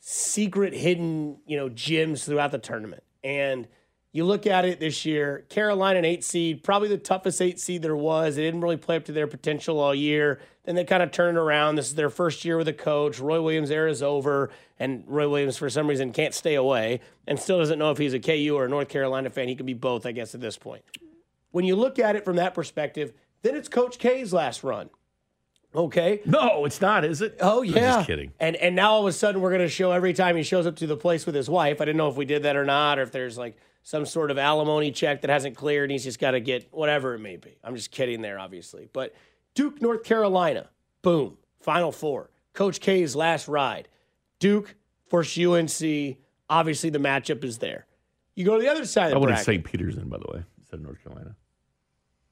secret 0.05 0.73
hidden, 0.73 1.37
you 1.45 1.55
know, 1.55 1.69
gems 1.69 2.25
throughout 2.25 2.51
the 2.51 2.57
tournament. 2.57 3.03
And 3.23 3.69
you 4.11 4.25
look 4.25 4.45
at 4.45 4.65
it 4.65 4.81
this 4.81 5.05
year, 5.05 5.45
Carolina 5.47 5.99
an 5.99 6.03
eight 6.03 6.25
seed, 6.25 6.61
probably 6.61 6.89
the 6.89 6.97
toughest 6.97 7.41
eight 7.41 7.57
seed 7.57 7.81
there 7.81 7.95
was. 7.95 8.35
They 8.35 8.41
didn't 8.41 8.59
really 8.59 8.75
play 8.75 8.97
up 8.97 9.05
to 9.05 9.13
their 9.13 9.27
potential 9.27 9.79
all 9.79 9.95
year. 9.95 10.41
Then 10.65 10.75
they 10.75 10.83
kind 10.83 11.01
of 11.01 11.11
turned 11.11 11.37
around. 11.37 11.75
This 11.75 11.87
is 11.87 11.95
their 11.95 12.09
first 12.09 12.43
year 12.43 12.57
with 12.57 12.67
a 12.67 12.73
coach. 12.73 13.17
Roy 13.17 13.41
Williams' 13.41 13.71
era 13.71 13.89
is 13.89 14.03
over, 14.03 14.49
and 14.77 15.05
Roy 15.07 15.29
Williams, 15.29 15.55
for 15.55 15.69
some 15.69 15.87
reason, 15.87 16.11
can't 16.11 16.33
stay 16.33 16.55
away 16.55 16.99
and 17.25 17.39
still 17.39 17.59
doesn't 17.59 17.79
know 17.79 17.91
if 17.91 17.97
he's 17.97 18.13
a 18.13 18.19
KU 18.19 18.55
or 18.57 18.65
a 18.65 18.69
North 18.69 18.89
Carolina 18.89 19.29
fan. 19.29 19.47
He 19.47 19.55
can 19.55 19.65
be 19.65 19.73
both, 19.73 20.05
I 20.05 20.11
guess, 20.11 20.35
at 20.35 20.41
this 20.41 20.57
point. 20.57 20.83
When 21.51 21.63
you 21.63 21.77
look 21.77 21.97
at 21.97 22.17
it 22.17 22.25
from 22.25 22.35
that 22.35 22.53
perspective, 22.53 23.13
then 23.41 23.55
it's 23.55 23.69
Coach 23.69 23.99
K's 23.99 24.33
last 24.33 24.65
run. 24.65 24.89
Okay. 25.75 26.21
No, 26.25 26.65
it's 26.65 26.81
not, 26.81 27.03
is 27.03 27.21
it? 27.21 27.37
Oh 27.41 27.63
I'm 27.63 27.69
yeah. 27.69 27.95
just 27.97 28.07
kidding. 28.07 28.31
And 28.39 28.55
and 28.55 28.75
now 28.75 28.91
all 28.91 29.01
of 29.01 29.07
a 29.07 29.11
sudden 29.13 29.41
we're 29.41 29.51
gonna 29.51 29.67
show 29.67 29.91
every 29.91 30.13
time 30.13 30.35
he 30.35 30.43
shows 30.43 30.67
up 30.67 30.75
to 30.77 30.87
the 30.87 30.97
place 30.97 31.25
with 31.25 31.35
his 31.35 31.49
wife. 31.49 31.81
I 31.81 31.85
didn't 31.85 31.97
know 31.97 32.09
if 32.09 32.15
we 32.15 32.25
did 32.25 32.43
that 32.43 32.55
or 32.55 32.65
not, 32.65 32.99
or 32.99 33.01
if 33.03 33.11
there's 33.11 33.37
like 33.37 33.57
some 33.83 34.05
sort 34.05 34.31
of 34.31 34.37
alimony 34.37 34.91
check 34.91 35.21
that 35.21 35.29
hasn't 35.29 35.55
cleared 35.57 35.85
and 35.85 35.91
he's 35.91 36.03
just 36.03 36.19
got 36.19 36.31
to 36.31 36.39
get 36.39 36.67
whatever 36.71 37.15
it 37.15 37.19
may 37.19 37.35
be. 37.37 37.57
I'm 37.63 37.75
just 37.75 37.91
kidding 37.91 38.21
there, 38.21 38.39
obviously. 38.39 38.87
But 38.93 39.13
Duke, 39.55 39.81
North 39.81 40.03
Carolina, 40.03 40.69
boom, 41.01 41.37
Final 41.59 41.91
Four. 41.91 42.29
Coach 42.53 42.79
K's 42.79 43.15
last 43.15 43.47
ride. 43.47 43.87
Duke 44.39 44.75
versus 45.09 45.43
UNC. 45.45 46.17
Obviously, 46.49 46.89
the 46.91 46.99
matchup 46.99 47.43
is 47.43 47.57
there. 47.57 47.87
You 48.35 48.45
go 48.45 48.57
to 48.57 48.61
the 48.61 48.69
other 48.69 48.85
side 48.85 49.05
of 49.05 49.11
the 49.11 49.15
I 49.15 49.19
wanted 49.19 49.31
bracket. 49.33 49.45
St. 49.45 49.63
Peter's 49.63 49.97
in, 49.97 50.07
by 50.09 50.17
the 50.17 50.31
way, 50.31 50.43
instead 50.59 50.75
of 50.79 50.85
North 50.85 51.03
Carolina. 51.03 51.35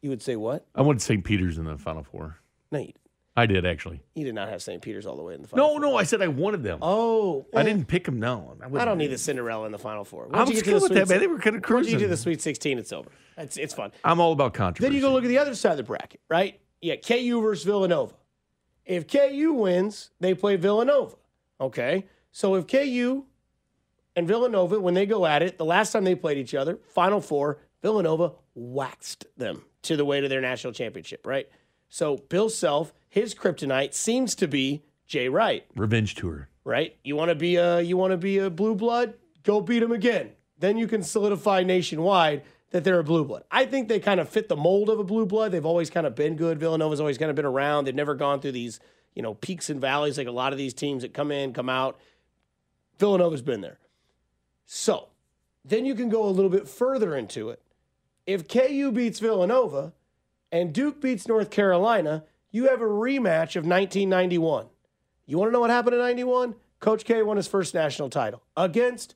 You 0.01 0.09
would 0.09 0.21
say 0.21 0.35
what? 0.35 0.65
I 0.75 0.81
wanted 0.81 1.01
St. 1.01 1.23
Peter's 1.23 1.57
in 1.57 1.65
the 1.65 1.77
Final 1.77 2.03
Four. 2.03 2.37
No, 2.71 2.79
you, 2.79 2.93
I 3.35 3.45
did 3.45 3.65
actually. 3.65 4.01
you 4.13 4.25
did 4.25 4.35
not 4.35 4.49
have 4.49 4.61
St. 4.61 4.81
Peter's 4.81 5.05
all 5.05 5.15
the 5.15 5.23
way 5.23 5.33
in 5.33 5.41
the 5.41 5.47
final. 5.47 5.79
No, 5.79 5.89
no, 5.89 5.95
I 5.95 6.03
said 6.03 6.21
I 6.21 6.27
wanted 6.27 6.63
them. 6.63 6.79
Oh, 6.81 7.45
I 7.55 7.63
didn't 7.63 7.87
pick 7.87 8.03
them. 8.03 8.19
No, 8.19 8.57
I, 8.61 8.81
I 8.81 8.85
don't 8.85 8.97
need 8.97 9.07
the 9.07 9.17
Cinderella 9.17 9.65
in 9.65 9.71
the 9.71 9.79
final 9.79 10.03
four. 10.03 10.27
I'm 10.33 10.47
you 10.51 10.61
the 10.61 10.73
with 10.73 10.91
that, 10.93 11.07
man. 11.07 11.19
They 11.19 11.27
were 11.27 11.39
kinda 11.39 11.61
Once 11.69 11.89
you 11.89 11.97
do 11.97 12.07
the 12.07 12.17
Sweet 12.17 12.41
16, 12.41 12.77
it's 12.77 12.91
over. 12.91 13.09
It's, 13.37 13.55
it's 13.57 13.73
fun. 13.73 13.91
I'm 14.03 14.19
all 14.19 14.33
about 14.33 14.53
controversy. 14.53 14.89
Then 14.89 14.95
you 14.95 15.01
go 15.01 15.13
look 15.13 15.23
at 15.23 15.29
the 15.29 15.37
other 15.37 15.55
side 15.55 15.71
of 15.71 15.77
the 15.77 15.83
bracket, 15.83 16.19
right? 16.29 16.59
Yeah, 16.81 16.95
KU 16.97 17.41
versus 17.41 17.63
Villanova. 17.63 18.13
If 18.85 19.07
KU 19.07 19.53
wins, 19.53 20.09
they 20.19 20.33
play 20.33 20.57
Villanova. 20.57 21.15
Okay. 21.59 22.05
So 22.31 22.55
if 22.55 22.67
KU 22.67 23.23
and 24.15 24.27
Villanova, 24.27 24.79
when 24.79 24.93
they 24.93 25.05
go 25.05 25.25
at 25.25 25.41
it, 25.41 25.57
the 25.57 25.65
last 25.65 25.91
time 25.91 26.03
they 26.03 26.15
played 26.15 26.37
each 26.37 26.53
other, 26.53 26.79
Final 26.89 27.21
Four, 27.21 27.59
Villanova 27.81 28.33
waxed 28.55 29.25
them 29.37 29.63
to 29.83 29.95
the 29.95 30.05
way 30.05 30.21
to 30.21 30.27
their 30.27 30.41
national 30.41 30.73
championship, 30.73 31.25
right? 31.25 31.47
So 31.89 32.17
Bill 32.17 32.49
Self, 32.49 32.93
his 33.11 33.35
kryptonite 33.35 33.93
seems 33.93 34.33
to 34.35 34.47
be 34.47 34.81
Jay 35.05 35.27
Wright 35.27 35.65
Revenge 35.75 36.15
tour. 36.15 36.47
right? 36.63 36.95
You 37.03 37.17
want 37.17 37.29
to 37.29 37.35
be 37.35 37.57
a 37.57 37.81
you 37.81 37.97
want 37.97 38.11
to 38.11 38.17
be 38.17 38.37
a 38.39 38.49
blue 38.49 38.73
blood? 38.73 39.15
Go 39.43 39.59
beat 39.59 39.79
them 39.79 39.91
again. 39.91 40.31
Then 40.57 40.77
you 40.77 40.87
can 40.87 41.03
solidify 41.03 41.63
nationwide 41.63 42.43
that 42.69 42.85
they're 42.85 42.99
a 42.99 43.03
blue 43.03 43.25
blood. 43.25 43.43
I 43.51 43.65
think 43.65 43.89
they 43.89 43.99
kind 43.99 44.21
of 44.21 44.29
fit 44.29 44.47
the 44.47 44.55
mold 44.55 44.89
of 44.89 44.97
a 44.97 45.03
blue 45.03 45.25
blood. 45.25 45.51
They've 45.51 45.65
always 45.65 45.89
kind 45.89 46.07
of 46.07 46.15
been 46.15 46.37
good. 46.37 46.57
Villanova's 46.57 47.01
always 47.01 47.17
kind 47.17 47.29
of 47.29 47.35
been 47.35 47.45
around. 47.45 47.83
They've 47.83 47.93
never 47.93 48.15
gone 48.15 48.39
through 48.39 48.53
these, 48.53 48.79
you 49.13 49.21
know, 49.21 49.33
peaks 49.33 49.69
and 49.69 49.81
valleys 49.81 50.17
like 50.17 50.27
a 50.27 50.31
lot 50.31 50.53
of 50.53 50.57
these 50.57 50.73
teams 50.73 51.01
that 51.01 51.13
come 51.13 51.31
in, 51.31 51.51
come 51.51 51.67
out. 51.67 51.99
Villanova's 52.97 53.41
been 53.41 53.59
there. 53.59 53.79
So, 54.65 55.09
then 55.65 55.85
you 55.85 55.95
can 55.95 56.07
go 56.07 56.23
a 56.23 56.29
little 56.29 56.49
bit 56.49 56.69
further 56.69 57.15
into 57.15 57.49
it. 57.49 57.61
If 58.25 58.47
KU 58.47 58.91
beats 58.93 59.19
Villanova 59.19 59.91
and 60.51 60.71
Duke 60.71 61.01
beats 61.01 61.27
North 61.27 61.49
Carolina, 61.49 62.23
you 62.51 62.67
have 62.67 62.81
a 62.81 62.85
rematch 62.85 63.55
of 63.55 63.65
1991. 63.65 64.67
You 65.25 65.37
want 65.37 65.49
to 65.49 65.53
know 65.53 65.61
what 65.61 65.69
happened 65.69 65.95
in 65.95 66.01
91? 66.01 66.55
Coach 66.79 67.05
K 67.05 67.23
won 67.23 67.37
his 67.37 67.47
first 67.47 67.73
national 67.73 68.09
title 68.09 68.43
against 68.57 69.15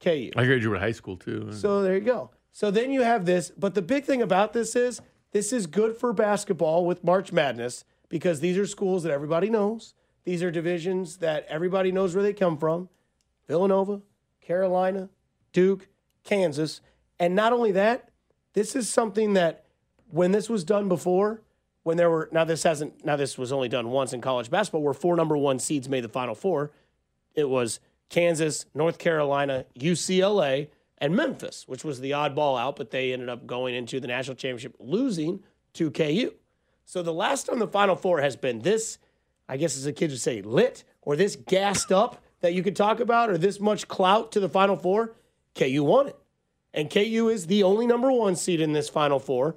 KU. 0.00 0.30
I 0.36 0.44
graduated 0.44 0.80
high 0.80 0.92
school 0.92 1.16
too. 1.16 1.52
So 1.52 1.82
there 1.82 1.94
you 1.94 2.02
go. 2.02 2.30
So 2.52 2.70
then 2.70 2.90
you 2.92 3.02
have 3.02 3.26
this, 3.26 3.50
but 3.50 3.74
the 3.74 3.82
big 3.82 4.04
thing 4.04 4.22
about 4.22 4.52
this 4.52 4.76
is 4.76 5.00
this 5.32 5.52
is 5.52 5.66
good 5.66 5.96
for 5.96 6.12
basketball 6.12 6.86
with 6.86 7.04
March 7.04 7.32
Madness 7.32 7.84
because 8.08 8.40
these 8.40 8.56
are 8.56 8.66
schools 8.66 9.02
that 9.02 9.12
everybody 9.12 9.50
knows. 9.50 9.94
These 10.24 10.42
are 10.42 10.50
divisions 10.50 11.18
that 11.18 11.46
everybody 11.48 11.92
knows 11.92 12.14
where 12.14 12.22
they 12.22 12.32
come 12.32 12.56
from. 12.56 12.88
Villanova, 13.46 14.00
Carolina, 14.40 15.08
Duke, 15.52 15.88
Kansas. 16.24 16.80
And 17.18 17.34
not 17.34 17.52
only 17.52 17.72
that, 17.72 18.10
this 18.52 18.74
is 18.74 18.88
something 18.88 19.34
that 19.34 19.64
when 20.10 20.32
this 20.32 20.48
was 20.48 20.64
done 20.64 20.88
before, 20.88 21.42
when 21.86 21.96
there 21.96 22.10
were 22.10 22.28
now 22.32 22.42
this 22.42 22.64
hasn't 22.64 23.04
now 23.04 23.14
this 23.14 23.38
was 23.38 23.52
only 23.52 23.68
done 23.68 23.90
once 23.90 24.12
in 24.12 24.20
college 24.20 24.50
basketball 24.50 24.82
where 24.82 24.92
four 24.92 25.14
number 25.14 25.36
one 25.36 25.60
seeds 25.60 25.88
made 25.88 26.02
the 26.02 26.08
final 26.08 26.34
four. 26.34 26.72
It 27.36 27.48
was 27.48 27.78
Kansas, 28.08 28.66
North 28.74 28.98
Carolina, 28.98 29.66
UCLA, 29.78 30.66
and 30.98 31.14
Memphis, 31.14 31.62
which 31.68 31.84
was 31.84 32.00
the 32.00 32.10
oddball 32.10 32.60
out, 32.60 32.74
but 32.74 32.90
they 32.90 33.12
ended 33.12 33.28
up 33.28 33.46
going 33.46 33.76
into 33.76 34.00
the 34.00 34.08
national 34.08 34.34
championship 34.34 34.74
losing 34.80 35.44
to 35.74 35.92
KU. 35.92 36.32
So 36.84 37.04
the 37.04 37.12
last 37.12 37.46
time 37.46 37.60
the 37.60 37.68
Final 37.68 37.94
Four 37.94 38.20
has 38.20 38.34
been 38.34 38.62
this, 38.62 38.98
I 39.48 39.56
guess 39.56 39.76
as 39.76 39.86
a 39.86 39.92
kid 39.92 40.10
would 40.10 40.18
say, 40.18 40.42
lit 40.42 40.82
or 41.02 41.14
this 41.14 41.36
gassed 41.36 41.92
up 41.92 42.20
that 42.40 42.52
you 42.52 42.64
could 42.64 42.74
talk 42.74 42.98
about 42.98 43.30
or 43.30 43.38
this 43.38 43.60
much 43.60 43.86
clout 43.86 44.32
to 44.32 44.40
the 44.40 44.48
Final 44.48 44.76
Four, 44.76 45.14
KU 45.54 45.84
won 45.84 46.08
it. 46.08 46.16
And 46.74 46.90
KU 46.90 47.28
is 47.28 47.46
the 47.46 47.62
only 47.62 47.86
number 47.86 48.10
one 48.10 48.34
seed 48.34 48.60
in 48.60 48.72
this 48.72 48.88
Final 48.88 49.20
Four. 49.20 49.54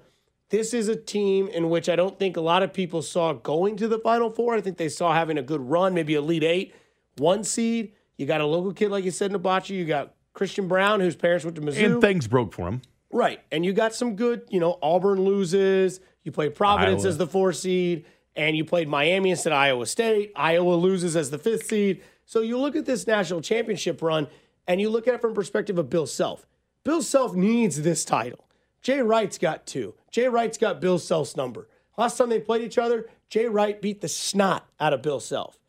This 0.50 0.74
is 0.74 0.88
a 0.88 0.96
team 0.96 1.48
in 1.48 1.70
which 1.70 1.90
I 1.90 1.96
don't 1.96 2.18
think 2.18 2.36
a 2.36 2.42
lot 2.42 2.64
of 2.64 2.74
people 2.74 3.02
saw 3.02 3.34
going 3.34 3.78
to 3.78 3.88
the 3.88 4.00
Final 4.00 4.32
Four. 4.32 4.56
I 4.56 4.62
think 4.62 4.78
they 4.78 4.90
saw 4.90 5.14
having 5.14 5.38
a 5.38 5.44
good 5.44 5.62
run, 5.62 5.94
maybe 5.94 6.16
Elite 6.16 6.44
Eight, 6.44 6.76
one 7.18 7.44
seed. 7.44 7.94
You 8.18 8.26
got 8.26 8.42
a 8.42 8.46
local 8.46 8.74
kid, 8.74 8.90
like 8.90 9.04
you 9.04 9.12
said, 9.12 9.32
Agbaji. 9.32 9.70
You 9.70 9.86
got 9.86 10.16
Christian 10.34 10.68
Braun, 10.68 11.00
whose 11.00 11.16
parents 11.16 11.46
went 11.46 11.56
to 11.56 11.62
Mizzou. 11.62 11.86
And 11.86 12.02
things 12.02 12.28
broke 12.28 12.54
for 12.54 12.68
him. 12.68 12.82
Right. 13.12 13.42
And 13.52 13.66
you 13.66 13.74
got 13.74 13.94
some 13.94 14.16
good, 14.16 14.44
you 14.50 14.60
know, 14.60 14.78
Auburn 14.82 15.22
loses. 15.22 16.00
You 16.24 16.32
played 16.32 16.56
Providence 16.56 17.04
Iowa. 17.04 17.10
as 17.10 17.18
the 17.18 17.28
four 17.28 17.54
seed, 17.54 18.06
and 18.36 18.58
you 18.58 18.66
played 18.66 18.88
Miami 18.88 19.32
instead 19.32 19.54
of 19.54 19.58
Iowa 19.58 19.86
State. 19.86 20.32
Iowa 20.36 20.74
loses 20.74 21.16
as 21.16 21.30
the 21.30 21.38
fifth 21.38 21.68
seed. 21.68 22.02
So 22.26 22.42
you 22.42 22.60
look 22.60 22.76
at 22.76 22.86
this 22.86 23.08
national 23.08 23.42
championship 23.42 24.02
run, 24.02 24.28
and 24.68 24.82
you 24.82 24.90
look 24.90 25.08
at 25.08 25.14
it 25.14 25.22
from 25.22 25.34
perspective 25.34 25.78
of 25.78 25.90
Bill 25.90 26.06
Self. 26.06 26.46
Bill 26.84 27.02
Self 27.02 27.36
needs 27.36 27.82
this 27.82 28.04
title. 28.04 28.46
Jay 28.82 29.02
Wright's 29.02 29.38
got 29.38 29.66
two. 29.66 29.96
Jay 30.12 30.28
Wright's 30.28 30.58
got 30.58 30.82
Bill 30.82 31.00
Self's 31.00 31.36
number. 31.36 31.68
Last 31.98 32.18
time 32.18 32.30
they 32.30 32.40
played 32.40 32.64
each 32.64 32.78
other, 32.78 33.08
Jay 33.30 33.48
Wright 33.48 33.82
beat 33.82 34.02
the 34.02 34.08
snot 34.08 34.68
out 34.80 34.94
of 34.94 35.02
Bill 35.02 35.20
Self. 35.20 35.60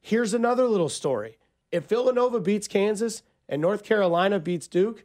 Here's 0.00 0.32
another 0.32 0.66
little 0.66 0.88
story. 0.88 1.38
If 1.72 1.86
Villanova 1.86 2.40
beats 2.40 2.68
Kansas 2.68 3.22
and 3.48 3.60
North 3.60 3.82
Carolina 3.82 4.38
beats 4.38 4.68
Duke, 4.68 5.04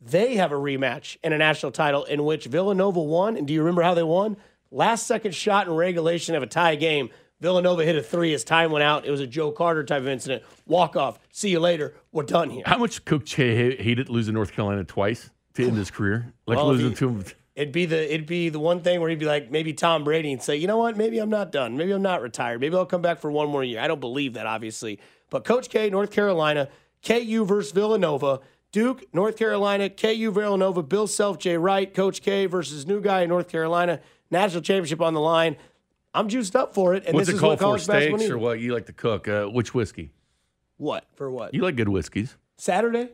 they 0.00 0.36
have 0.36 0.52
a 0.52 0.56
rematch 0.56 1.16
and 1.24 1.32
a 1.32 1.38
national 1.38 1.72
title 1.72 2.04
in 2.04 2.24
which 2.24 2.44
Villanova 2.44 3.00
won. 3.00 3.36
And 3.36 3.46
do 3.46 3.54
you 3.54 3.60
remember 3.60 3.82
how 3.82 3.94
they 3.94 4.02
won? 4.02 4.36
Last 4.70 5.06
second 5.06 5.34
shot 5.34 5.66
in 5.66 5.72
regulation 5.72 6.34
of 6.34 6.42
a 6.42 6.46
tie 6.46 6.74
game. 6.74 7.08
Villanova 7.40 7.84
hit 7.84 7.96
a 7.96 8.02
three 8.02 8.34
as 8.34 8.44
time 8.44 8.70
went 8.70 8.82
out. 8.82 9.06
It 9.06 9.10
was 9.10 9.20
a 9.20 9.26
Joe 9.26 9.50
Carter 9.50 9.84
type 9.84 10.02
of 10.02 10.08
incident. 10.08 10.42
Walk 10.66 10.96
off. 10.96 11.18
See 11.32 11.48
you 11.48 11.60
later. 11.60 11.94
We're 12.12 12.24
done 12.24 12.50
here. 12.50 12.62
How 12.66 12.78
much 12.78 13.04
Coach 13.04 13.34
K 13.34 13.76
hated 13.76 14.08
losing 14.08 14.34
North 14.34 14.52
Carolina 14.52 14.84
twice 14.84 15.30
to 15.54 15.66
end 15.66 15.76
his 15.76 15.90
career? 15.90 16.32
Like 16.46 16.56
Well, 16.56 16.68
losing 16.68 16.90
he- 16.90 16.94
to 16.96 17.08
him. 17.08 17.24
It'd 17.56 17.70
be 17.72 17.86
the 17.86 18.12
it'd 18.12 18.26
be 18.26 18.48
the 18.48 18.58
one 18.58 18.80
thing 18.80 19.00
where 19.00 19.08
he'd 19.08 19.20
be 19.20 19.26
like 19.26 19.48
maybe 19.48 19.72
Tom 19.72 20.02
Brady 20.02 20.32
and 20.32 20.42
say, 20.42 20.56
you 20.56 20.66
know 20.66 20.78
what, 20.78 20.96
maybe 20.96 21.20
I'm 21.20 21.30
not 21.30 21.52
done. 21.52 21.76
Maybe 21.76 21.92
I'm 21.92 22.02
not 22.02 22.20
retired. 22.20 22.60
Maybe 22.60 22.74
I'll 22.74 22.84
come 22.84 23.00
back 23.02 23.20
for 23.20 23.30
one 23.30 23.48
more 23.48 23.62
year. 23.62 23.80
I 23.80 23.86
don't 23.86 24.00
believe 24.00 24.34
that, 24.34 24.44
obviously. 24.46 24.98
But 25.30 25.44
Coach 25.44 25.68
K, 25.68 25.88
North 25.88 26.10
Carolina, 26.10 26.68
KU 27.04 27.44
versus 27.44 27.70
Villanova, 27.70 28.40
Duke, 28.72 29.04
North 29.14 29.36
Carolina, 29.36 29.88
KU 29.88 30.32
Villanova, 30.32 30.82
Bill 30.82 31.06
Self, 31.06 31.38
Jay 31.38 31.56
Wright, 31.56 31.94
Coach 31.94 32.22
K 32.22 32.46
versus 32.46 32.88
new 32.88 33.00
guy 33.00 33.22
in 33.22 33.28
North 33.28 33.46
Carolina, 33.46 34.00
national 34.32 34.62
championship 34.62 35.00
on 35.00 35.14
the 35.14 35.20
line. 35.20 35.56
I'm 36.12 36.28
juiced 36.28 36.56
up 36.56 36.74
for 36.74 36.94
it, 36.94 37.04
and 37.06 37.14
What's 37.14 37.26
this 37.28 37.34
it 37.34 37.36
is 37.36 37.40
called 37.40 37.60
what 37.60 37.78
for? 37.78 37.78
Steaks 37.78 38.28
or 38.30 38.38
what 38.38 38.58
you 38.58 38.74
like 38.74 38.86
to 38.86 38.92
cook? 38.92 39.28
Uh, 39.28 39.46
which 39.46 39.72
whiskey? 39.74 40.10
What 40.76 41.06
for? 41.14 41.30
What 41.30 41.54
You 41.54 41.62
like 41.62 41.76
good 41.76 41.88
whiskeys? 41.88 42.36
Saturday? 42.56 43.10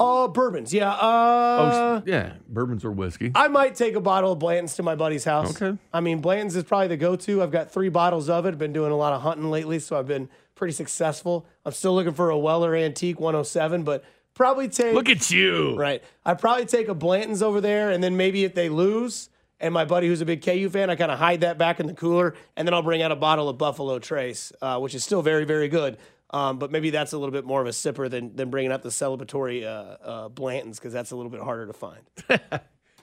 Oh, 0.00 0.28
bourbons. 0.28 0.72
Yeah. 0.72 0.96
oh, 0.98 1.66
Uh, 1.66 1.96
s- 1.98 2.02
yeah, 2.06 2.32
bourbons 2.48 2.84
or 2.84 2.90
whiskey. 2.90 3.32
I 3.34 3.48
might 3.48 3.74
take 3.74 3.94
a 3.94 4.00
bottle 4.00 4.32
of 4.32 4.38
Blanton's 4.38 4.74
to 4.76 4.82
my 4.82 4.94
buddy's 4.94 5.24
house. 5.24 5.60
Okay. 5.60 5.76
I 5.92 6.00
mean, 6.00 6.20
Blanton's 6.20 6.56
is 6.56 6.64
probably 6.64 6.88
the 6.88 6.96
go-to. 6.96 7.42
I've 7.42 7.50
got 7.50 7.70
three 7.70 7.90
bottles 7.90 8.28
of 8.30 8.46
it. 8.46 8.50
I've 8.50 8.58
been 8.58 8.72
doing 8.72 8.92
a 8.92 8.96
lot 8.96 9.12
of 9.12 9.20
hunting 9.22 9.50
lately, 9.50 9.78
so 9.78 9.98
I've 9.98 10.06
been 10.08 10.28
pretty 10.54 10.72
successful. 10.72 11.46
I'm 11.66 11.72
still 11.72 11.94
looking 11.94 12.14
for 12.14 12.30
a 12.30 12.38
Weller 12.38 12.74
Antique 12.74 13.20
107, 13.20 13.82
but 13.84 14.04
probably 14.34 14.68
take. 14.68 14.94
Look 14.94 15.10
at 15.10 15.30
you. 15.30 15.76
Right. 15.76 16.02
I'd 16.24 16.38
probably 16.38 16.64
take 16.64 16.88
a 16.88 16.94
Blanton's 16.94 17.42
over 17.42 17.60
there, 17.60 17.90
and 17.90 18.02
then 18.02 18.16
maybe 18.16 18.44
if 18.44 18.54
they 18.54 18.70
lose, 18.70 19.28
and 19.60 19.74
my 19.74 19.84
buddy 19.84 20.08
who's 20.08 20.22
a 20.22 20.26
big 20.26 20.42
KU 20.42 20.70
fan, 20.70 20.88
I 20.88 20.96
kind 20.96 21.12
of 21.12 21.18
hide 21.18 21.42
that 21.42 21.58
back 21.58 21.78
in 21.78 21.86
the 21.86 21.94
cooler, 21.94 22.34
and 22.56 22.66
then 22.66 22.72
I'll 22.72 22.82
bring 22.82 23.02
out 23.02 23.12
a 23.12 23.16
bottle 23.16 23.50
of 23.50 23.58
Buffalo 23.58 23.98
Trace, 23.98 24.50
uh, 24.62 24.78
which 24.78 24.94
is 24.94 25.04
still 25.04 25.20
very, 25.20 25.44
very 25.44 25.68
good. 25.68 25.98
Um, 26.30 26.58
but 26.58 26.70
maybe 26.70 26.90
that's 26.90 27.12
a 27.12 27.18
little 27.18 27.32
bit 27.32 27.46
more 27.46 27.60
of 27.60 27.66
a 27.66 27.70
sipper 27.70 28.08
than, 28.10 28.36
than 28.36 28.50
bringing 28.50 28.70
up 28.70 28.82
the 28.82 28.90
celebratory 28.90 29.64
uh, 29.64 29.96
uh, 30.04 30.28
Blanton's 30.28 30.78
because 30.78 30.92
that's 30.92 31.10
a 31.10 31.16
little 31.16 31.30
bit 31.30 31.40
harder 31.40 31.66
to 31.66 31.72
find. 31.72 32.02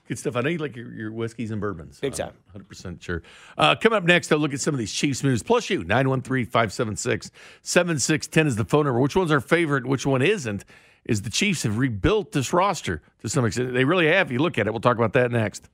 Good 0.07 0.19
stuff. 0.19 0.35
I 0.35 0.41
know 0.41 0.49
you 0.49 0.59
like 0.59 0.75
your, 0.75 0.93
your 0.93 1.11
whiskeys 1.11 1.49
and 1.49 1.59
bourbons. 1.59 1.99
Big 1.99 2.13
time. 2.13 2.33
Uh, 2.53 2.59
100% 2.59 3.01
sure. 3.01 3.23
Uh, 3.57 3.73
coming 3.75 3.97
up 3.97 4.03
next, 4.03 4.31
I'll 4.31 4.37
look 4.37 4.53
at 4.53 4.61
some 4.61 4.75
of 4.75 4.77
these 4.77 4.93
Chiefs 4.93 5.23
moves. 5.23 5.41
Plus 5.41 5.67
you, 5.71 5.83
913-576-7610 5.83 8.45
is 8.45 8.55
the 8.55 8.65
phone 8.65 8.85
number. 8.85 8.99
Which 8.99 9.15
one's 9.15 9.31
our 9.31 9.41
favorite? 9.41 9.87
Which 9.87 10.05
one 10.05 10.21
isn't? 10.21 10.63
Is 11.05 11.23
the 11.23 11.31
Chiefs 11.31 11.63
have 11.63 11.79
rebuilt 11.79 12.33
this 12.33 12.53
roster 12.53 13.01
to 13.21 13.29
some 13.29 13.45
extent. 13.45 13.73
They 13.73 13.85
really 13.85 14.05
have. 14.07 14.27
If 14.27 14.33
you 14.33 14.39
look 14.39 14.59
at 14.59 14.67
it, 14.67 14.71
we'll 14.71 14.81
talk 14.81 14.97
about 14.97 15.13
that 15.13 15.31
next. 15.31 15.67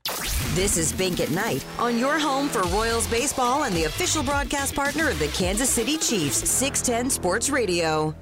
This 0.50 0.76
is 0.76 0.92
Bink 0.92 1.22
at 1.22 1.32
Night 1.32 1.64
on 1.80 1.98
your 1.98 2.20
home 2.20 2.50
for 2.50 2.62
Royals 2.64 3.08
baseball 3.08 3.64
and 3.64 3.74
the 3.74 3.86
official 3.86 4.22
broadcast 4.22 4.76
partner 4.76 5.10
of 5.10 5.18
the 5.18 5.30
Kansas 5.30 5.70
City 5.70 5.98
Chiefs, 5.98 6.50
610 6.50 7.10
Sports 7.10 7.50
Radio. 7.50 8.14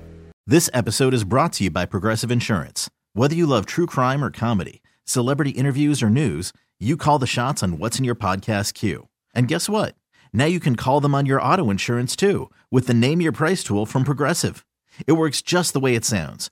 This 0.46 0.70
episode 0.72 1.16
is 1.16 1.24
brought 1.24 1.54
to 1.54 1.64
you 1.64 1.72
by 1.72 1.88
Progressive 1.88 2.30
Insurance. 2.30 2.88
Whether 3.14 3.34
you 3.34 3.48
love 3.48 3.66
true 3.66 3.88
crime 3.88 4.24
or 4.24 4.30
comedy, 4.30 4.84
celebrity 5.06 5.52
interviews 5.52 6.04
or 6.04 6.10
news, 6.12 6.54
you 6.80 6.98
call 6.98 7.18
the 7.18 7.26
shots 7.26 7.64
on 7.64 7.80
what's 7.80 7.98
in 7.98 8.06
your 8.06 8.14
podcast 8.14 8.76
queue. 8.76 9.08
And 9.34 9.48
guess 9.48 9.68
what? 9.68 9.96
Now 10.32 10.46
you 10.46 10.60
can 10.60 10.76
call 10.76 11.00
them 11.02 11.16
on 11.16 11.26
your 11.26 11.42
auto 11.42 11.72
insurance 11.72 12.16
too 12.16 12.52
with 12.70 12.86
the 12.86 12.94
Name 12.94 13.22
Your 13.22 13.32
Price 13.32 13.64
tool 13.64 13.88
from 13.88 14.04
Progressive. 14.04 14.66
It 15.08 15.14
works 15.14 15.42
just 15.42 15.74
the 15.74 15.80
way 15.80 15.96
it 15.96 16.06
sounds. 16.06 16.52